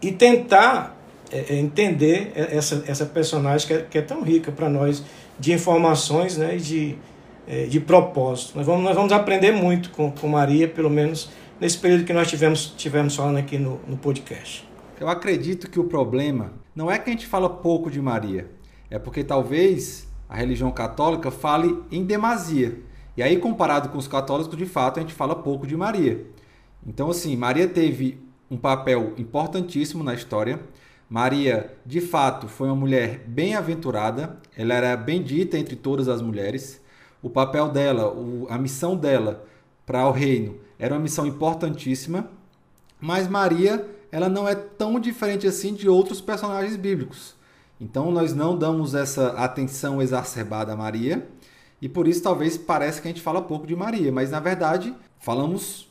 e 0.00 0.10
tentar 0.10 0.96
é, 1.30 1.54
é 1.54 1.56
entender 1.56 2.32
essa, 2.34 2.82
essa 2.86 3.04
personagem 3.04 3.66
que 3.66 3.74
é, 3.74 3.82
que 3.82 3.98
é 3.98 4.02
tão 4.02 4.22
rica 4.22 4.50
para 4.50 4.70
nós 4.70 5.04
de 5.38 5.52
informações 5.52 6.38
né, 6.38 6.56
e 6.56 6.60
de, 6.60 6.98
é, 7.46 7.64
de 7.66 7.78
propósito. 7.78 8.56
Nós 8.56 8.66
vamos, 8.66 8.82
nós 8.82 8.94
vamos 8.94 9.12
aprender 9.12 9.52
muito 9.52 9.90
com, 9.90 10.10
com 10.10 10.28
Maria, 10.28 10.66
pelo 10.66 10.88
menos 10.88 11.30
nesse 11.60 11.76
período 11.76 12.04
que 12.04 12.12
nós 12.12 12.28
tivemos, 12.28 12.74
tivemos 12.76 13.14
falando 13.14 13.36
aqui 13.36 13.58
no, 13.58 13.78
no 13.86 13.98
podcast. 13.98 14.66
Eu 14.98 15.08
acredito 15.08 15.70
que 15.70 15.78
o 15.78 15.84
problema 15.84 16.52
não 16.74 16.90
é 16.90 16.98
que 16.98 17.10
a 17.10 17.12
gente 17.12 17.26
fala 17.26 17.50
pouco 17.50 17.90
de 17.90 18.00
Maria, 18.00 18.50
é 18.90 18.98
porque 18.98 19.22
talvez 19.22 20.08
a 20.26 20.36
religião 20.36 20.70
católica 20.70 21.30
fale 21.30 21.78
em 21.92 22.02
demasia. 22.02 22.78
E 23.16 23.22
aí, 23.22 23.36
comparado 23.36 23.90
com 23.90 23.98
os 23.98 24.08
católicos, 24.08 24.56
de 24.56 24.64
fato, 24.64 24.98
a 24.98 25.02
gente 25.02 25.12
fala 25.12 25.34
pouco 25.34 25.66
de 25.66 25.76
Maria. 25.76 26.24
Então, 26.86 27.10
assim, 27.10 27.36
Maria 27.36 27.68
teve 27.68 28.20
um 28.50 28.56
papel 28.56 29.14
importantíssimo 29.18 30.02
na 30.02 30.14
história. 30.14 30.60
Maria, 31.08 31.76
de 31.84 32.00
fato, 32.00 32.48
foi 32.48 32.68
uma 32.68 32.76
mulher 32.76 33.24
bem-aventurada, 33.26 34.38
ela 34.56 34.74
era 34.74 34.96
bendita 34.96 35.58
entre 35.58 35.76
todas 35.76 36.08
as 36.08 36.22
mulheres. 36.22 36.80
O 37.22 37.28
papel 37.28 37.68
dela, 37.68 38.14
a 38.48 38.56
missão 38.56 38.96
dela 38.96 39.44
para 39.84 40.06
o 40.06 40.12
reino 40.12 40.56
era 40.78 40.94
uma 40.94 41.00
missão 41.00 41.26
importantíssima, 41.26 42.30
mas 43.00 43.28
Maria 43.28 43.86
ela 44.12 44.28
não 44.28 44.48
é 44.48 44.54
tão 44.54 44.98
diferente 44.98 45.46
assim 45.46 45.74
de 45.74 45.88
outros 45.88 46.20
personagens 46.20 46.76
bíblicos. 46.76 47.34
Então 47.80 48.10
nós 48.10 48.34
não 48.34 48.56
damos 48.56 48.94
essa 48.94 49.28
atenção 49.32 50.02
exacerbada 50.02 50.72
a 50.72 50.76
Maria 50.76 51.26
e 51.80 51.88
por 51.88 52.06
isso 52.06 52.22
talvez 52.22 52.58
pareça 52.58 53.00
que 53.00 53.08
a 53.08 53.10
gente 53.10 53.22
fala 53.22 53.40
pouco 53.40 53.66
de 53.66 53.74
Maria, 53.74 54.12
mas 54.12 54.30
na 54.30 54.40
verdade 54.40 54.94
falamos 55.18 55.89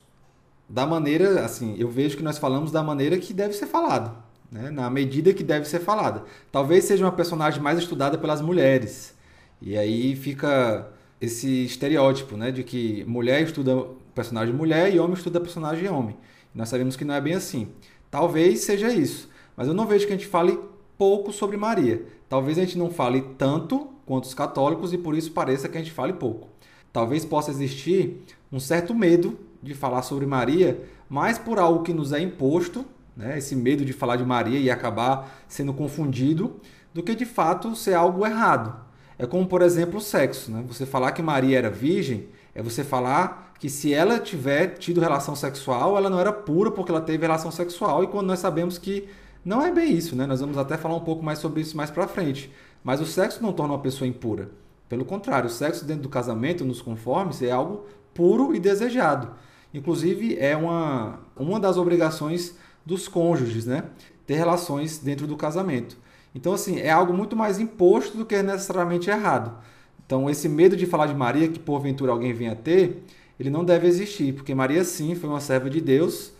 da 0.69 0.85
maneira, 0.85 1.43
assim, 1.43 1.75
eu 1.79 1.89
vejo 1.89 2.15
que 2.15 2.23
nós 2.23 2.37
falamos 2.37 2.71
da 2.71 2.83
maneira 2.83 3.17
que 3.17 3.33
deve 3.33 3.53
ser 3.53 3.65
falado, 3.65 4.15
né? 4.51 4.69
na 4.69 4.89
medida 4.89 5.33
que 5.33 5.43
deve 5.43 5.67
ser 5.67 5.79
falada. 5.79 6.23
Talvez 6.51 6.83
seja 6.83 7.03
uma 7.03 7.11
personagem 7.11 7.61
mais 7.61 7.79
estudada 7.79 8.17
pelas 8.17 8.39
mulheres 8.39 9.17
e 9.61 9.77
aí 9.77 10.15
fica 10.15 10.87
esse 11.19 11.65
estereótipo, 11.65 12.37
né, 12.37 12.51
de 12.51 12.63
que 12.63 13.03
mulher 13.05 13.41
estuda 13.41 13.85
personagem 14.15 14.53
mulher 14.53 14.93
e 14.93 14.99
homem 14.99 15.15
estuda 15.15 15.39
personagem 15.39 15.89
homem. 15.89 16.15
Nós 16.55 16.69
sabemos 16.69 16.95
que 16.95 17.03
não 17.03 17.13
é 17.13 17.21
bem 17.21 17.33
assim. 17.33 17.69
Talvez 18.09 18.61
seja 18.61 18.91
isso, 18.93 19.29
mas 19.55 19.67
eu 19.67 19.73
não 19.73 19.85
vejo 19.85 20.07
que 20.07 20.13
a 20.13 20.15
gente 20.15 20.27
fale 20.27 20.57
pouco 20.97 21.31
sobre 21.33 21.57
Maria. 21.57 22.05
Talvez 22.27 22.57
a 22.57 22.61
gente 22.61 22.77
não 22.77 22.89
fale 22.89 23.21
tanto 23.37 23.89
quanto 24.05 24.25
os 24.25 24.33
católicos 24.33 24.93
e 24.93 24.97
por 24.97 25.15
isso 25.15 25.31
pareça 25.31 25.67
que 25.67 25.77
a 25.77 25.81
gente 25.81 25.91
fale 25.91 26.13
pouco. 26.13 26.47
Talvez 26.91 27.25
possa 27.25 27.51
existir 27.51 28.23
um 28.51 28.59
certo 28.59 28.95
medo 28.95 29.37
de 29.61 29.73
falar 29.73 30.01
sobre 30.01 30.25
Maria, 30.25 30.81
mais 31.09 31.37
por 31.37 31.59
algo 31.59 31.83
que 31.83 31.93
nos 31.93 32.13
é 32.13 32.19
imposto, 32.19 32.85
né? 33.15 33.37
esse 33.37 33.55
medo 33.55 33.83
de 33.83 33.93
falar 33.93 34.15
de 34.15 34.25
Maria 34.25 34.59
e 34.59 34.69
acabar 34.69 35.43
sendo 35.47 35.73
confundido, 35.73 36.59
do 36.93 37.03
que 37.03 37.13
de 37.15 37.25
fato 37.25 37.75
ser 37.75 37.93
algo 37.93 38.25
errado. 38.25 38.87
É 39.17 39.25
como, 39.25 39.45
por 39.45 39.61
exemplo, 39.61 39.97
o 39.97 40.01
sexo. 40.01 40.51
Né? 40.51 40.63
Você 40.67 40.85
falar 40.85 41.11
que 41.11 41.21
Maria 41.21 41.57
era 41.57 41.69
virgem 41.69 42.29
é 42.55 42.63
você 42.63 42.83
falar 42.83 43.53
que 43.59 43.69
se 43.69 43.93
ela 43.93 44.19
tiver 44.19 44.77
tido 44.77 45.01
relação 45.01 45.35
sexual, 45.35 45.97
ela 45.97 46.09
não 46.09 46.19
era 46.19 46.31
pura 46.31 46.71
porque 46.71 46.91
ela 46.91 47.01
teve 47.01 47.25
relação 47.25 47.51
sexual, 47.51 48.03
e 48.03 48.07
quando 48.07 48.27
nós 48.27 48.39
sabemos 48.39 48.77
que 48.77 49.09
não 49.43 49.61
é 49.61 49.71
bem 49.71 49.93
isso, 49.93 50.15
né? 50.15 50.25
Nós 50.25 50.39
vamos 50.39 50.57
até 50.57 50.77
falar 50.77 50.95
um 50.95 51.01
pouco 51.01 51.23
mais 51.23 51.39
sobre 51.39 51.61
isso 51.61 51.75
mais 51.75 51.89
para 51.89 52.07
frente. 52.07 52.51
Mas 52.83 53.01
o 53.01 53.05
sexo 53.05 53.41
não 53.41 53.51
torna 53.51 53.73
uma 53.73 53.79
pessoa 53.79 54.07
impura. 54.07 54.49
Pelo 54.87 55.05
contrário, 55.05 55.47
o 55.47 55.51
sexo 55.51 55.85
dentro 55.85 56.03
do 56.03 56.09
casamento, 56.09 56.65
nos 56.65 56.81
conformes, 56.81 57.41
é 57.41 57.51
algo 57.51 57.85
puro 58.13 58.55
e 58.55 58.59
desejado. 58.59 59.31
Inclusive, 59.73 60.37
é 60.37 60.55
uma, 60.55 61.19
uma 61.35 61.59
das 61.59 61.77
obrigações 61.77 62.55
dos 62.85 63.07
cônjuges, 63.07 63.65
né? 63.65 63.85
Ter 64.25 64.35
relações 64.35 64.97
dentro 64.97 65.27
do 65.27 65.37
casamento. 65.37 65.97
Então, 66.33 66.53
assim, 66.53 66.79
é 66.79 66.89
algo 66.89 67.13
muito 67.13 67.35
mais 67.35 67.59
imposto 67.59 68.17
do 68.17 68.25
que 68.25 68.41
necessariamente 68.41 69.09
errado. 69.09 69.57
Então, 70.05 70.29
esse 70.29 70.49
medo 70.49 70.75
de 70.75 70.85
falar 70.85 71.05
de 71.05 71.13
Maria, 71.13 71.47
que 71.47 71.59
porventura 71.59 72.11
alguém 72.11 72.33
venha 72.33 72.55
ter, 72.55 73.03
ele 73.39 73.49
não 73.49 73.63
deve 73.63 73.87
existir, 73.87 74.33
porque 74.33 74.53
Maria 74.55 74.83
sim 74.83 75.15
foi 75.15 75.29
uma 75.29 75.39
serva 75.39 75.69
de 75.69 75.79
Deus, 75.79 76.33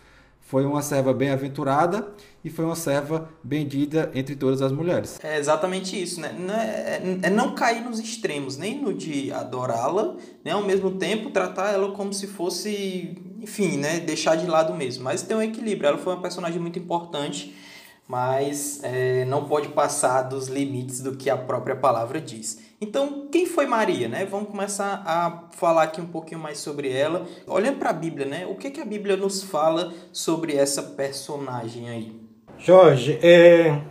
foi 0.50 0.65
uma 0.65 0.82
serva 0.82 1.13
bem-aventurada 1.13 2.12
e 2.44 2.50
foi 2.50 2.65
uma 2.65 2.75
serva 2.75 3.29
bendita 3.44 4.10
entre 4.15 4.36
todas 4.36 4.63
as 4.63 4.72
mulheres. 4.72 5.20
É 5.24 5.38
exatamente 5.38 6.01
isso, 6.01 6.20
né? 6.20 6.36
Não 6.36 6.56
é, 6.56 6.65
é, 6.65 7.20
é 7.22 7.29
não 7.29 7.53
cair 7.53 7.84
nos 7.84 8.00
extremos, 8.00 8.58
nem 8.58 8.82
no 8.82 8.91
de 8.91 9.32
adorá-la, 9.32 10.15
nem 10.44 10.51
ao 10.51 10.63
mesmo 10.63 10.89
tempo 10.89 11.29
tratar 11.29 11.72
ela 11.72 11.91
como 11.91 12.12
se 12.12 12.25
fosse 12.25 13.15
enfim, 13.39 13.77
né, 13.77 14.00
deixar 14.00 14.38
de 14.38 14.48
lado 14.48 14.74
mesmo. 14.74 15.03
Mas 15.03 15.22
tem 15.22 15.38
um 15.38 15.41
equilíbrio. 15.41 15.88
Ela 15.88 15.98
foi 16.00 16.13
uma 16.13 16.22
personagem 16.22 16.60
muito 16.60 16.79
importante, 16.79 17.56
mas 18.08 18.79
é, 18.82 19.25
não 19.25 19.46
pode 19.46 19.68
passar 19.70 20.24
dos 20.24 20.48
limites 20.48 21.00
do 21.00 21.15
que 21.15 21.29
a 21.29 21.38
própria 21.38 21.75
palavra 21.75 22.20
diz. 22.20 22.69
Então, 22.82 23.28
quem 23.30 23.46
foi 23.46 23.66
Maria, 23.66 24.08
né? 24.08 24.26
Vamos 24.30 24.50
começar 24.50 25.04
a 25.06 25.44
falar 25.52 25.84
aqui 25.84 26.00
um 26.00 26.06
pouquinho 26.06 26.40
mais 26.40 26.60
sobre 26.60 26.90
ela. 26.90 27.26
Olhando 27.46 27.78
para 27.78 27.90
a 27.90 27.94
Bíblia, 27.94 28.26
né? 28.26 28.46
O 28.50 28.56
que, 28.56 28.70
que 28.70 28.80
a 28.80 28.86
Bíblia 28.86 29.18
nos 29.18 29.44
fala 29.44 29.92
sobre 30.14 30.56
essa 30.56 30.82
personagem 30.82 31.90
aí? 31.90 32.16
Jorge, 32.58 33.20
é, 33.22 33.82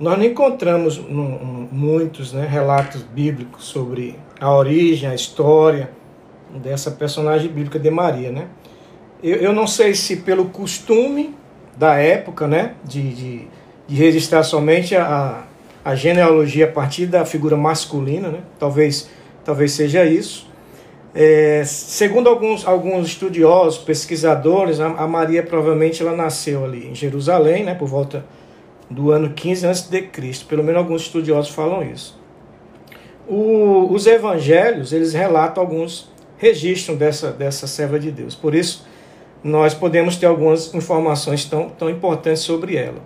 nós 0.00 0.18
não 0.18 0.24
encontramos 0.24 0.98
muitos 0.98 2.32
né, 2.32 2.44
relatos 2.44 3.02
bíblicos 3.02 3.64
sobre 3.64 4.18
a 4.40 4.52
origem, 4.52 5.08
a 5.08 5.14
história 5.14 5.92
dessa 6.60 6.90
personagem 6.90 7.48
bíblica 7.48 7.78
de 7.78 7.90
Maria, 7.90 8.32
né? 8.32 8.48
Eu, 9.22 9.36
eu 9.36 9.52
não 9.52 9.68
sei 9.68 9.94
se 9.94 10.16
pelo 10.16 10.46
costume 10.46 11.36
da 11.76 11.94
época, 11.94 12.48
né, 12.48 12.74
de, 12.84 13.14
de, 13.14 13.48
de 13.86 13.94
registrar 13.94 14.42
somente 14.42 14.96
a, 14.96 15.44
a 15.84 15.94
genealogia 15.94 16.66
a 16.66 16.70
partir 16.70 17.06
da 17.06 17.24
figura 17.24 17.56
masculina, 17.56 18.28
né? 18.28 18.40
talvez, 18.58 19.10
talvez 19.44 19.72
seja 19.72 20.04
isso. 20.04 20.50
É, 21.14 21.62
segundo 21.66 22.28
alguns, 22.28 22.66
alguns 22.66 23.08
estudiosos, 23.08 23.78
pesquisadores, 23.78 24.80
a, 24.80 24.86
a, 24.86 25.06
Maria 25.06 25.42
provavelmente 25.42 26.02
ela 26.02 26.16
nasceu 26.16 26.64
ali 26.64 26.88
em 26.88 26.94
Jerusalém, 26.94 27.64
né, 27.64 27.74
por 27.74 27.86
volta 27.86 28.24
do 28.88 29.10
ano 29.10 29.30
15 29.30 29.66
a.C., 29.66 30.08
pelo 30.48 30.64
menos 30.64 30.80
alguns 30.80 31.02
estudiosos 31.02 31.54
falam 31.54 31.82
isso. 31.82 32.18
O, 33.28 33.92
os 33.92 34.06
evangelhos, 34.06 34.92
eles 34.92 35.12
relatam 35.12 35.62
alguns 35.62 36.10
registros 36.38 36.96
dessa, 36.96 37.30
dessa 37.30 37.66
serva 37.66 37.98
de 37.98 38.10
Deus, 38.10 38.34
por 38.34 38.54
isso 38.54 38.86
nós 39.44 39.74
podemos 39.74 40.16
ter 40.16 40.26
algumas 40.26 40.72
informações 40.72 41.44
tão, 41.44 41.68
tão 41.68 41.90
importantes 41.90 42.42
sobre 42.42 42.76
ela 42.76 43.02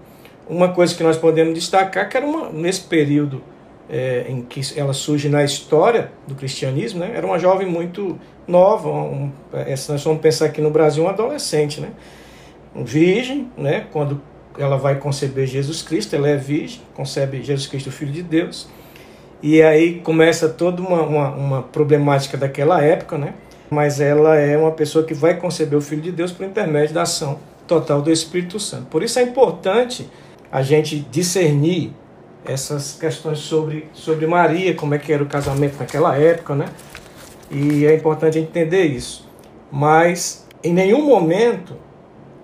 uma 0.48 0.68
coisa 0.68 0.94
que 0.94 1.02
nós 1.02 1.16
podemos 1.16 1.54
destacar 1.54 2.08
que 2.08 2.16
era 2.16 2.26
uma, 2.26 2.50
nesse 2.50 2.82
período 2.82 3.42
é, 3.88 4.26
em 4.28 4.42
que 4.42 4.60
ela 4.76 4.92
surge 4.92 5.28
na 5.28 5.44
história 5.44 6.10
do 6.26 6.34
cristianismo, 6.34 7.00
né, 7.00 7.12
era 7.14 7.26
uma 7.26 7.38
jovem 7.38 7.66
muito 7.66 8.18
nova, 8.46 8.88
um, 8.88 9.30
é, 9.52 9.70
nós 9.70 10.02
vamos 10.02 10.20
pensar 10.20 10.46
aqui 10.46 10.60
no 10.60 10.70
Brasil, 10.70 11.04
uma 11.04 11.12
adolescente, 11.12 11.80
né, 11.80 11.90
um 12.74 12.84
virgem, 12.84 13.50
né, 13.56 13.86
quando 13.92 14.20
ela 14.58 14.76
vai 14.76 14.96
conceber 14.96 15.46
Jesus 15.46 15.82
Cristo, 15.82 16.16
ela 16.16 16.28
é 16.28 16.36
virgem, 16.36 16.80
concebe 16.94 17.42
Jesus 17.42 17.66
Cristo, 17.66 17.90
Filho 17.90 18.12
de 18.12 18.22
Deus, 18.22 18.68
e 19.42 19.62
aí 19.62 20.00
começa 20.00 20.48
toda 20.48 20.82
uma, 20.82 21.02
uma, 21.02 21.30
uma 21.30 21.62
problemática 21.62 22.36
daquela 22.36 22.82
época, 22.82 23.18
né, 23.18 23.34
mas 23.70 24.00
ela 24.00 24.36
é 24.36 24.56
uma 24.56 24.72
pessoa 24.72 25.04
que 25.04 25.14
vai 25.14 25.34
conceber 25.34 25.78
o 25.78 25.82
Filho 25.82 26.02
de 26.02 26.12
Deus 26.12 26.32
por 26.32 26.46
intermédio 26.46 26.94
da 26.94 27.02
ação 27.02 27.38
total 27.66 28.00
do 28.00 28.12
Espírito 28.12 28.60
Santo. 28.60 28.86
Por 28.86 29.02
isso 29.02 29.18
é 29.18 29.22
importante 29.22 30.08
a 30.50 30.62
gente 30.62 30.98
discernir 31.10 31.92
essas 32.44 32.92
questões 32.92 33.38
sobre, 33.40 33.88
sobre 33.92 34.26
Maria, 34.26 34.74
como 34.74 34.94
é 34.94 34.98
que 34.98 35.12
era 35.12 35.22
o 35.22 35.26
casamento 35.26 35.78
naquela 35.78 36.16
época, 36.16 36.54
né? 36.54 36.66
E 37.50 37.84
é 37.84 37.94
importante 37.94 38.38
entender 38.38 38.84
isso. 38.84 39.28
Mas 39.70 40.46
em 40.62 40.72
nenhum 40.72 41.04
momento 41.06 41.76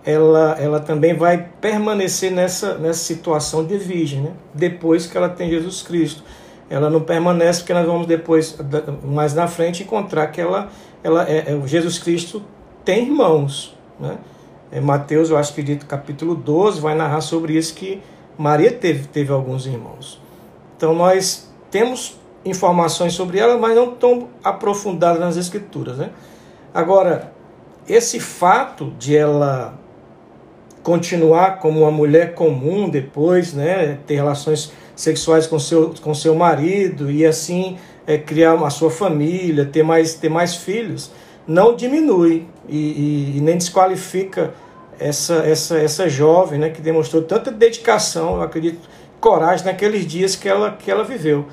ela, 0.05 0.57
ela 0.59 0.81
também 0.81 1.15
vai 1.15 1.49
permanecer 1.61 2.31
nessa, 2.31 2.77
nessa 2.77 3.01
situação 3.01 3.65
de 3.65 3.79
virgem, 3.79 4.21
né? 4.21 4.33
depois 4.53 5.07
que 5.07 5.17
ela 5.17 5.29
tem 5.29 5.49
Jesus 5.49 5.83
Cristo. 5.83 6.23
Ela 6.69 6.89
não 6.89 7.01
permanece 7.01 7.61
porque 7.61 7.75
nós 7.75 7.87
vamos 7.87 8.07
depois, 8.07 8.59
mais 9.05 9.35
na 9.35 9.47
frente, 9.47 9.83
encontrar 9.83 10.29
que 10.29 10.41
ela, 10.41 10.71
ela 11.05 11.29
é, 11.29 11.53
é 11.53 11.67
Jesus 11.67 11.99
Cristo 11.99 12.43
tem 12.85 13.05
irmãos. 13.05 13.77
Né? 14.01 14.17
É, 14.73 14.81
Mateus, 14.81 15.29
eu 15.29 15.37
acho 15.37 15.53
que 15.53 15.77
capítulo 15.77 16.35
12, 16.35 16.81
vai 16.81 16.95
narrar 16.95 17.21
sobre 17.21 17.55
isso 17.57 17.75
que 17.75 18.03
Maria 18.39 18.73
teve, 18.73 19.07
teve 19.07 19.31
alguns 19.31 19.67
irmãos. 19.67 20.19
Então 20.75 20.95
nós 20.95 21.53
temos 21.71 22.19
informações 22.43 23.13
sobre 23.13 23.39
ela, 23.39 23.59
mas 23.59 23.77
não 23.77 23.93
tão 23.93 24.29
aprofundadas 24.43 25.21
nas 25.21 25.37
escrituras. 25.37 25.99
Né? 25.99 26.11
Agora, 26.73 27.33
esse 27.87 28.19
fato 28.19 28.93
de 28.99 29.15
ela 29.15 29.79
continuar 30.83 31.59
como 31.59 31.81
uma 31.81 31.91
mulher 31.91 32.35
comum 32.35 32.89
depois, 32.89 33.53
né, 33.53 33.99
ter 34.07 34.15
relações 34.15 34.73
sexuais 34.97 35.47
com 35.47 35.59
seu, 35.59 35.95
com 36.03 36.15
seu 36.15 36.35
marido 36.35 37.11
e 37.11 37.25
assim 37.25 37.77
é, 38.07 38.17
criar 38.19 38.55
uma 38.55 38.71
sua 38.71 38.91
família, 38.91 39.65
ter 39.65 39.83
mais, 39.83 40.15
ter 40.15 40.29
mais 40.29 40.57
filhos, 40.57 41.13
não 41.47 41.77
diminui 41.77 42.47
e, 42.69 42.77
e, 42.77 43.35
e 43.37 43.41
nem 43.41 43.57
desqualifica 43.57 44.53
essa, 45.03 45.35
essa, 45.47 45.79
essa 45.79 46.09
jovem 46.09 46.59
né, 46.59 46.71
que 46.71 46.81
demonstrou 46.81 47.23
tanta 47.23 47.51
dedicação, 47.51 48.37
eu 48.37 48.43
acredito, 48.43 48.89
coragem 49.21 49.67
naqueles 49.67 50.07
dias 50.07 50.37
que 50.37 50.49
ela, 50.49 50.73
que 50.73 50.91
ela 50.91 51.05
viveu. 51.05 51.47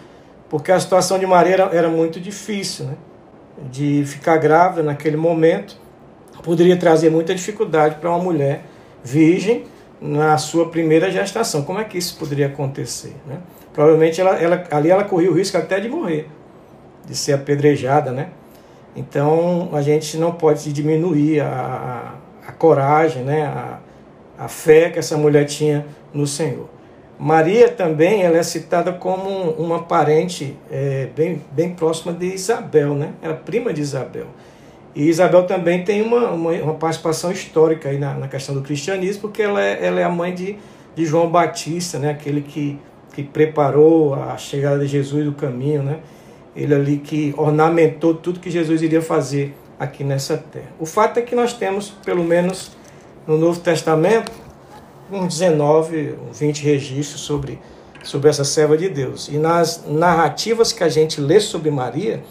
Porque 0.49 0.71
a 0.71 0.79
situação 0.79 1.19
de 1.19 1.25
Maria 1.25 1.53
era, 1.53 1.63
era 1.71 1.89
muito 1.89 2.19
difícil, 2.19 2.85
né? 2.85 2.95
de 3.71 4.03
ficar 4.05 4.37
grávida 4.37 4.81
naquele 4.81 5.17
momento 5.17 5.75
poderia 6.41 6.77
trazer 6.77 7.09
muita 7.09 7.33
dificuldade 7.35 7.95
para 7.95 8.09
uma 8.09 8.19
mulher 8.19 8.63
virgem 9.03 9.65
na 10.01 10.37
sua 10.37 10.69
primeira 10.69 11.11
gestação. 11.11 11.63
Como 11.63 11.79
é 11.79 11.83
que 11.83 11.97
isso 11.97 12.17
poderia 12.17 12.47
acontecer? 12.47 13.15
Né? 13.27 13.37
Provavelmente 13.73 14.19
ela, 14.19 14.31
ela, 14.35 14.63
ali 14.71 14.89
ela 14.89 15.03
corria 15.03 15.29
o 15.29 15.33
risco 15.33 15.57
até 15.57 15.79
de 15.79 15.89
morrer, 15.89 16.27
de 17.05 17.15
ser 17.15 17.33
apedrejada. 17.33 18.11
Né? 18.11 18.29
Então 18.95 19.69
a 19.73 19.81
gente 19.81 20.17
não 20.17 20.31
pode 20.31 20.71
diminuir 20.71 21.41
a, 21.41 22.13
coragem, 22.59 23.23
né, 23.23 23.43
a, 23.43 23.79
a 24.37 24.47
fé 24.47 24.91
que 24.91 24.99
essa 24.99 25.17
mulher 25.17 25.45
tinha 25.45 25.87
no 26.13 26.27
Senhor. 26.27 26.69
Maria 27.17 27.67
também 27.67 28.21
ela 28.21 28.37
é 28.37 28.43
citada 28.43 28.93
como 28.93 29.29
uma 29.51 29.83
parente 29.83 30.55
é, 30.71 31.09
bem, 31.15 31.41
bem 31.51 31.71
próxima 31.71 32.13
de 32.13 32.27
Isabel, 32.27 32.93
né? 32.93 33.11
Era 33.21 33.33
prima 33.33 33.73
de 33.73 33.81
Isabel. 33.81 34.27
E 34.95 35.09
Isabel 35.09 35.43
também 35.43 35.83
tem 35.83 36.01
uma, 36.01 36.29
uma, 36.29 36.51
uma 36.51 36.73
participação 36.75 37.29
histórica 37.31 37.89
aí 37.89 37.97
na, 37.97 38.13
na, 38.13 38.27
questão 38.29 38.55
do 38.55 38.61
cristianismo, 38.61 39.23
porque 39.23 39.41
ela 39.41 39.61
é, 39.61 39.85
ela 39.85 39.99
é 39.99 40.03
a 40.03 40.09
mãe 40.09 40.33
de, 40.33 40.55
de 40.95 41.05
João 41.05 41.29
Batista, 41.29 41.99
né? 41.99 42.11
aquele 42.11 42.41
que, 42.41 42.79
que 43.13 43.21
preparou 43.21 44.13
a 44.13 44.37
chegada 44.37 44.79
de 44.79 44.87
Jesus 44.87 45.25
do 45.25 45.33
caminho, 45.33 45.83
né? 45.83 45.99
ele 46.55 46.73
ali 46.73 46.97
que 46.97 47.33
ornamentou 47.37 48.13
tudo 48.13 48.39
que 48.39 48.49
Jesus 48.49 48.81
iria 48.81 49.01
fazer 49.01 49.53
aqui 49.79 50.03
nessa 50.03 50.37
terra. 50.37 50.71
O 50.77 50.85
fato 50.85 51.17
é 51.17 51.21
que 51.21 51.33
nós 51.33 51.53
temos, 51.53 51.89
pelo 52.03 52.23
menos 52.23 52.71
no 53.25 53.37
Novo 53.37 53.59
Testamento, 53.59 54.31
uns 55.11 55.39
19, 55.39 56.15
20 56.33 56.63
registros 56.63 57.21
sobre, 57.21 57.59
sobre 58.03 58.29
essa 58.29 58.43
serva 58.43 58.77
de 58.77 58.89
Deus. 58.89 59.29
E 59.29 59.37
nas 59.37 59.85
narrativas 59.87 60.73
que 60.73 60.83
a 60.83 60.89
gente 60.89 61.21
lê 61.21 61.39
sobre 61.39 61.71
Maria, 61.71 62.21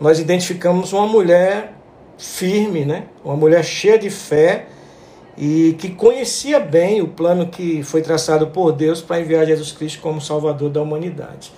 nós 0.00 0.18
identificamos 0.18 0.92
uma 0.92 1.06
mulher 1.06 1.74
firme, 2.16 2.84
né? 2.84 3.04
uma 3.24 3.36
mulher 3.36 3.62
cheia 3.64 3.98
de 3.98 4.10
fé 4.10 4.66
e 5.36 5.74
que 5.78 5.90
conhecia 5.90 6.60
bem 6.60 7.02
o 7.02 7.08
plano 7.08 7.48
que 7.48 7.82
foi 7.82 8.00
traçado 8.00 8.48
por 8.48 8.72
Deus 8.72 9.02
para 9.02 9.20
enviar 9.20 9.44
Jesus 9.46 9.72
Cristo 9.72 10.00
como 10.00 10.20
Salvador 10.20 10.70
da 10.70 10.80
humanidade. 10.80 11.52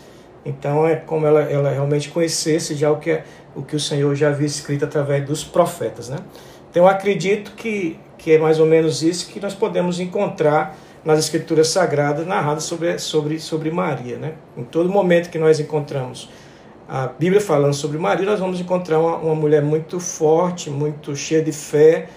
Então 0.44 0.86
é 0.86 0.96
como 0.96 1.26
ela, 1.26 1.42
ela 1.42 1.70
realmente 1.70 2.08
conhecesse 2.08 2.74
já 2.74 2.90
o 2.90 2.98
que 2.98 3.10
é 3.10 3.24
o 3.56 3.62
que 3.62 3.74
o 3.74 3.80
Senhor 3.80 4.14
já 4.14 4.28
havia 4.28 4.46
escrito 4.46 4.84
através 4.84 5.26
dos 5.26 5.42
profetas. 5.42 6.08
Né? 6.08 6.18
Então 6.70 6.86
acredito 6.86 7.52
que, 7.52 7.98
que 8.18 8.32
é 8.32 8.38
mais 8.38 8.60
ou 8.60 8.66
menos 8.66 9.02
isso 9.02 9.28
que 9.28 9.40
nós 9.40 9.54
podemos 9.54 9.98
encontrar 9.98 10.76
nas 11.04 11.18
escrituras 11.20 11.68
sagradas 11.68 12.26
narradas 12.26 12.64
sobre, 12.64 12.98
sobre, 12.98 13.40
sobre 13.40 13.70
Maria. 13.70 14.18
Né? 14.18 14.34
Em 14.56 14.64
todo 14.64 14.88
momento 14.88 15.30
que 15.30 15.38
nós 15.38 15.58
encontramos 15.58 16.28
a 16.88 17.08
Bíblia 17.08 17.40
falando 17.40 17.74
sobre 17.74 17.98
Maria, 17.98 18.26
nós 18.26 18.38
vamos 18.38 18.60
encontrar 18.60 19.00
uma, 19.00 19.16
uma 19.16 19.34
mulher 19.34 19.62
muito 19.62 19.98
forte, 19.98 20.70
muito 20.70 21.16
cheia 21.16 21.42
de 21.42 21.50
fé 21.50 22.08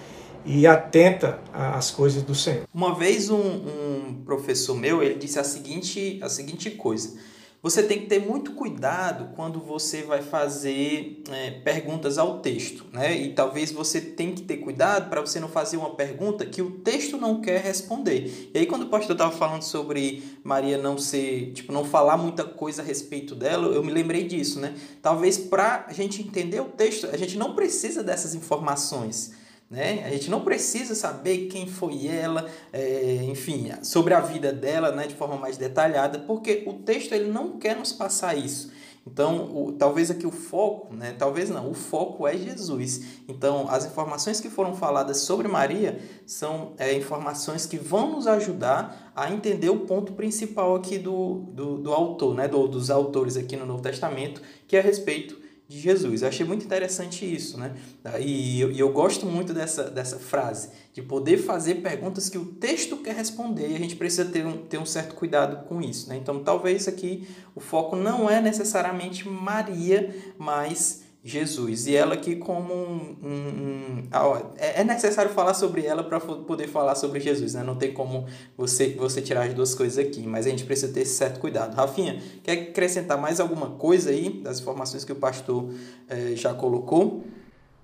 e 0.44 0.66
atenta 0.66 1.38
às 1.52 1.90
coisas 1.90 2.22
do 2.22 2.34
Senhor. 2.34 2.64
Uma 2.72 2.94
vez 2.94 3.30
um, 3.30 3.36
um 3.36 4.22
professor 4.24 4.76
meu 4.76 5.02
ele 5.02 5.14
disse 5.14 5.38
a 5.38 5.44
seguinte, 5.44 6.20
a 6.22 6.28
seguinte 6.28 6.70
coisa 6.70 7.18
você 7.62 7.82
tem 7.82 8.00
que 8.00 8.06
ter 8.06 8.18
muito 8.18 8.52
cuidado 8.52 9.34
quando 9.36 9.60
você 9.60 10.02
vai 10.02 10.22
fazer 10.22 11.22
é, 11.30 11.50
perguntas 11.50 12.16
ao 12.16 12.40
texto, 12.40 12.86
né? 12.90 13.14
E 13.14 13.34
talvez 13.34 13.70
você 13.70 14.00
tenha 14.00 14.32
que 14.32 14.42
ter 14.42 14.58
cuidado 14.58 15.10
para 15.10 15.20
você 15.20 15.38
não 15.38 15.48
fazer 15.48 15.76
uma 15.76 15.94
pergunta 15.94 16.46
que 16.46 16.62
o 16.62 16.70
texto 16.70 17.18
não 17.18 17.42
quer 17.42 17.60
responder. 17.60 18.50
E 18.54 18.58
aí 18.58 18.66
quando 18.66 18.84
o 18.84 18.88
pastor 18.88 19.12
estava 19.12 19.30
falando 19.30 19.62
sobre 19.62 20.22
Maria 20.42 20.78
não 20.78 20.96
ser, 20.96 21.52
tipo, 21.52 21.70
não 21.70 21.84
falar 21.84 22.16
muita 22.16 22.44
coisa 22.44 22.80
a 22.80 22.84
respeito 22.84 23.34
dela, 23.34 23.66
eu 23.74 23.84
me 23.84 23.92
lembrei 23.92 24.24
disso, 24.24 24.58
né? 24.58 24.74
Talvez 25.02 25.36
para 25.36 25.84
a 25.86 25.92
gente 25.92 26.22
entender 26.22 26.60
o 26.60 26.66
texto, 26.66 27.08
a 27.12 27.16
gente 27.16 27.36
não 27.36 27.54
precisa 27.54 28.02
dessas 28.02 28.34
informações. 28.34 29.32
Né? 29.70 30.04
A 30.04 30.10
gente 30.10 30.28
não 30.28 30.40
precisa 30.40 30.96
saber 30.96 31.46
quem 31.46 31.68
foi 31.68 32.08
ela, 32.08 32.50
é, 32.72 33.22
enfim, 33.22 33.70
sobre 33.84 34.12
a 34.12 34.20
vida 34.20 34.52
dela 34.52 34.90
né, 34.90 35.06
de 35.06 35.14
forma 35.14 35.36
mais 35.36 35.56
detalhada, 35.56 36.18
porque 36.18 36.64
o 36.66 36.72
texto 36.72 37.12
ele 37.12 37.30
não 37.30 37.56
quer 37.56 37.76
nos 37.76 37.92
passar 37.92 38.36
isso. 38.36 38.72
Então, 39.06 39.48
o, 39.54 39.72
talvez 39.72 40.10
aqui 40.10 40.26
o 40.26 40.30
foco, 40.30 40.94
né? 40.94 41.14
Talvez 41.18 41.48
não, 41.48 41.70
o 41.70 41.74
foco 41.74 42.26
é 42.26 42.36
Jesus. 42.36 43.22
Então, 43.26 43.66
as 43.68 43.86
informações 43.86 44.40
que 44.40 44.50
foram 44.50 44.74
faladas 44.74 45.18
sobre 45.18 45.48
Maria 45.48 45.98
são 46.26 46.74
é, 46.76 46.92
informações 46.92 47.64
que 47.64 47.78
vão 47.78 48.12
nos 48.12 48.26
ajudar 48.26 49.10
a 49.16 49.32
entender 49.32 49.70
o 49.70 49.80
ponto 49.80 50.12
principal 50.12 50.76
aqui 50.76 50.98
do, 50.98 51.46
do, 51.52 51.78
do 51.78 51.92
autor, 51.92 52.34
né? 52.34 52.46
Do, 52.46 52.68
dos 52.68 52.90
autores 52.90 53.38
aqui 53.38 53.56
no 53.56 53.64
Novo 53.64 53.82
Testamento, 53.82 54.42
que 54.68 54.76
é 54.76 54.80
a 54.80 54.82
respeito 54.82 55.39
de 55.70 55.78
Jesus. 55.78 56.22
Eu 56.22 56.28
achei 56.28 56.44
muito 56.44 56.64
interessante 56.64 57.24
isso, 57.24 57.56
né? 57.56 57.76
E 58.18 58.60
eu, 58.60 58.72
eu 58.72 58.92
gosto 58.92 59.24
muito 59.24 59.54
dessa, 59.54 59.84
dessa 59.84 60.18
frase, 60.18 60.70
de 60.92 61.00
poder 61.00 61.36
fazer 61.36 61.76
perguntas 61.76 62.28
que 62.28 62.36
o 62.36 62.44
texto 62.44 62.96
quer 62.96 63.14
responder 63.14 63.68
e 63.68 63.76
a 63.76 63.78
gente 63.78 63.94
precisa 63.94 64.24
ter 64.24 64.44
um, 64.44 64.66
ter 64.66 64.78
um 64.78 64.84
certo 64.84 65.14
cuidado 65.14 65.68
com 65.68 65.80
isso, 65.80 66.08
né? 66.08 66.16
Então, 66.16 66.42
talvez 66.42 66.88
aqui 66.88 67.28
o 67.54 67.60
foco 67.60 67.94
não 67.94 68.28
é 68.28 68.40
necessariamente 68.40 69.28
Maria, 69.28 70.12
mas 70.36 71.04
Jesus. 71.22 71.86
E 71.86 71.94
ela 71.94 72.14
aqui 72.14 72.36
como 72.36 72.72
um, 72.72 73.16
um, 73.22 73.28
um, 73.28 74.08
é, 74.56 74.80
é 74.80 74.84
necessário 74.84 75.30
falar 75.30 75.52
sobre 75.52 75.84
ela 75.84 76.02
para 76.02 76.18
poder 76.18 76.66
falar 76.66 76.94
sobre 76.94 77.20
Jesus, 77.20 77.54
né? 77.54 77.62
Não 77.62 77.76
tem 77.76 77.92
como 77.92 78.26
você 78.56 78.94
você 78.94 79.20
tirar 79.20 79.44
as 79.44 79.54
duas 79.54 79.74
coisas 79.74 79.98
aqui, 79.98 80.26
mas 80.26 80.46
a 80.46 80.50
gente 80.50 80.64
precisa 80.64 80.92
ter 80.92 81.04
certo 81.04 81.38
cuidado. 81.38 81.74
Rafinha, 81.74 82.22
quer 82.42 82.52
acrescentar 82.52 83.20
mais 83.20 83.38
alguma 83.38 83.70
coisa 83.70 84.10
aí 84.10 84.40
das 84.42 84.60
informações 84.60 85.04
que 85.04 85.12
o 85.12 85.16
pastor 85.16 85.70
eh, 86.08 86.32
já 86.34 86.54
colocou? 86.54 87.22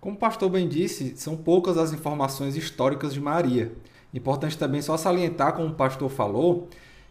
Como 0.01 0.17
o 0.17 0.19
pastor 0.19 0.49
bem 0.49 0.69
disse, 0.69 1.15
são 1.17 1.37
poucas 1.37 1.77
as 1.77 1.93
informações 1.93 2.57
históricas 2.57 3.13
de 3.13 3.21
Maria. 3.21 3.73
Importante 4.15 4.57
também 4.57 4.81
só 4.81 4.97
salientar, 4.97 5.55
como 5.55 5.69
o 5.69 5.75
pastor 5.75 6.09
falou, 6.09 6.69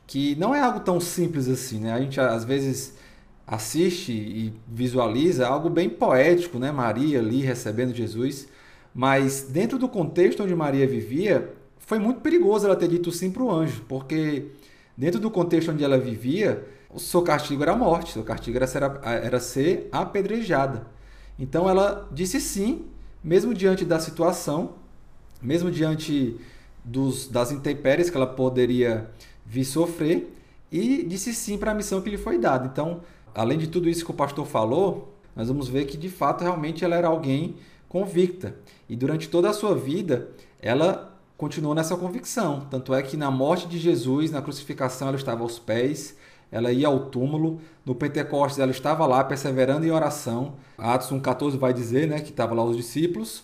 que 0.08 0.36
não 0.36 0.56
é 0.56 0.62
algo 0.62 0.80
tão 0.80 1.00
simples 1.00 1.48
assim, 1.48 1.80
né? 1.80 1.94
A 1.94 2.00
gente 2.00 2.20
às 2.20 2.44
vezes 2.44 2.96
assiste 3.48 4.12
e 4.12 4.54
visualiza 4.68 5.48
algo 5.48 5.70
bem 5.70 5.90
poético, 5.90 6.58
né? 6.58 6.72
Maria 6.72 7.20
ali 7.20 7.42
recebendo 7.42 7.94
Jesus. 7.94 8.48
Mas 8.94 9.44
dentro 9.44 9.78
do 9.78 9.88
contexto 9.90 10.44
onde 10.44 10.56
Maria 10.56 10.88
vivia, 10.88 11.54
foi 11.78 12.00
muito 12.00 12.22
perigoso 12.22 12.66
ela 12.66 12.76
ter 12.76 12.88
dito 12.88 13.12
sim 13.12 13.30
para 13.30 13.44
o 13.44 13.52
anjo, 13.52 13.84
porque 13.88 14.48
dentro 14.98 15.20
do 15.20 15.30
contexto 15.30 15.72
onde 15.72 15.84
ela 15.84 15.98
vivia, 15.98 16.66
o 16.90 17.00
seu 17.00 17.22
castigo 17.22 17.62
era 17.62 17.74
a 17.74 17.76
morte, 17.76 18.12
o 18.12 18.14
seu 18.14 18.24
castigo 18.24 18.58
era 18.58 18.66
ser, 18.66 18.82
era 19.04 19.40
ser 19.40 19.90
apedrejada. 19.92 20.88
Então 21.38 21.70
ela 21.70 22.08
disse 22.12 22.40
sim, 22.40 22.86
mesmo 23.24 23.54
diante 23.54 23.84
da 23.84 24.00
situação, 24.00 24.76
mesmo 25.42 25.70
diante 25.70 26.40
dos, 26.84 27.28
das 27.28 27.52
intempéries 27.52 28.10
que 28.10 28.16
ela 28.16 28.28
poderia 28.28 29.10
vir 29.46 29.66
sofrer, 29.66 30.34
e 30.72 31.04
disse 31.04 31.34
sim 31.34 31.58
para 31.58 31.72
a 31.72 31.74
missão 31.76 32.02
que 32.02 32.10
lhe 32.10 32.18
foi 32.18 32.38
dada. 32.38 32.66
Então, 32.66 33.02
além 33.36 33.58
de 33.58 33.68
tudo 33.68 33.90
isso 33.90 34.06
que 34.06 34.12
o 34.12 34.16
pastor 34.16 34.46
falou, 34.46 35.14
nós 35.36 35.50
vamos 35.50 35.68
ver 35.68 35.86
que 35.86 35.98
de 35.98 36.10
fato 36.10 36.42
realmente 36.42 36.84
ela 36.86 36.96
era 36.96 37.08
alguém 37.08 37.56
convicta. 37.90 38.56
E 38.90 38.96
durante 38.96 39.30
toda 39.30 39.50
a 39.50 39.54
sua 39.54 39.76
vida, 39.76 40.30
ela 40.60 41.14
continuou 41.38 41.76
nessa 41.76 41.98
convicção. 41.98 42.68
Tanto 42.72 42.94
é 42.94 43.04
que 43.04 43.18
na 43.18 43.30
morte 43.30 43.68
de 43.68 43.78
Jesus, 43.78 44.32
na 44.32 44.42
crucificação, 44.42 45.10
ela 45.10 45.18
estava 45.18 45.44
aos 45.44 45.60
pés, 45.60 46.16
ela 46.52 46.72
ia 46.72 46.88
ao 46.88 47.08
túmulo. 47.08 47.60
No 47.86 47.94
Pentecostes, 47.94 48.60
ela 48.60 48.72
estava 48.72 49.06
lá 49.06 49.24
perseverando 49.24 49.86
em 49.86 49.92
oração. 49.92 50.54
Atos 50.78 51.10
1,14 51.10 51.58
vai 51.58 51.74
dizer 51.74 52.08
né, 52.08 52.20
que 52.20 52.30
estava 52.30 52.56
lá 52.56 52.64
os 52.64 52.78
discípulos. 52.78 53.44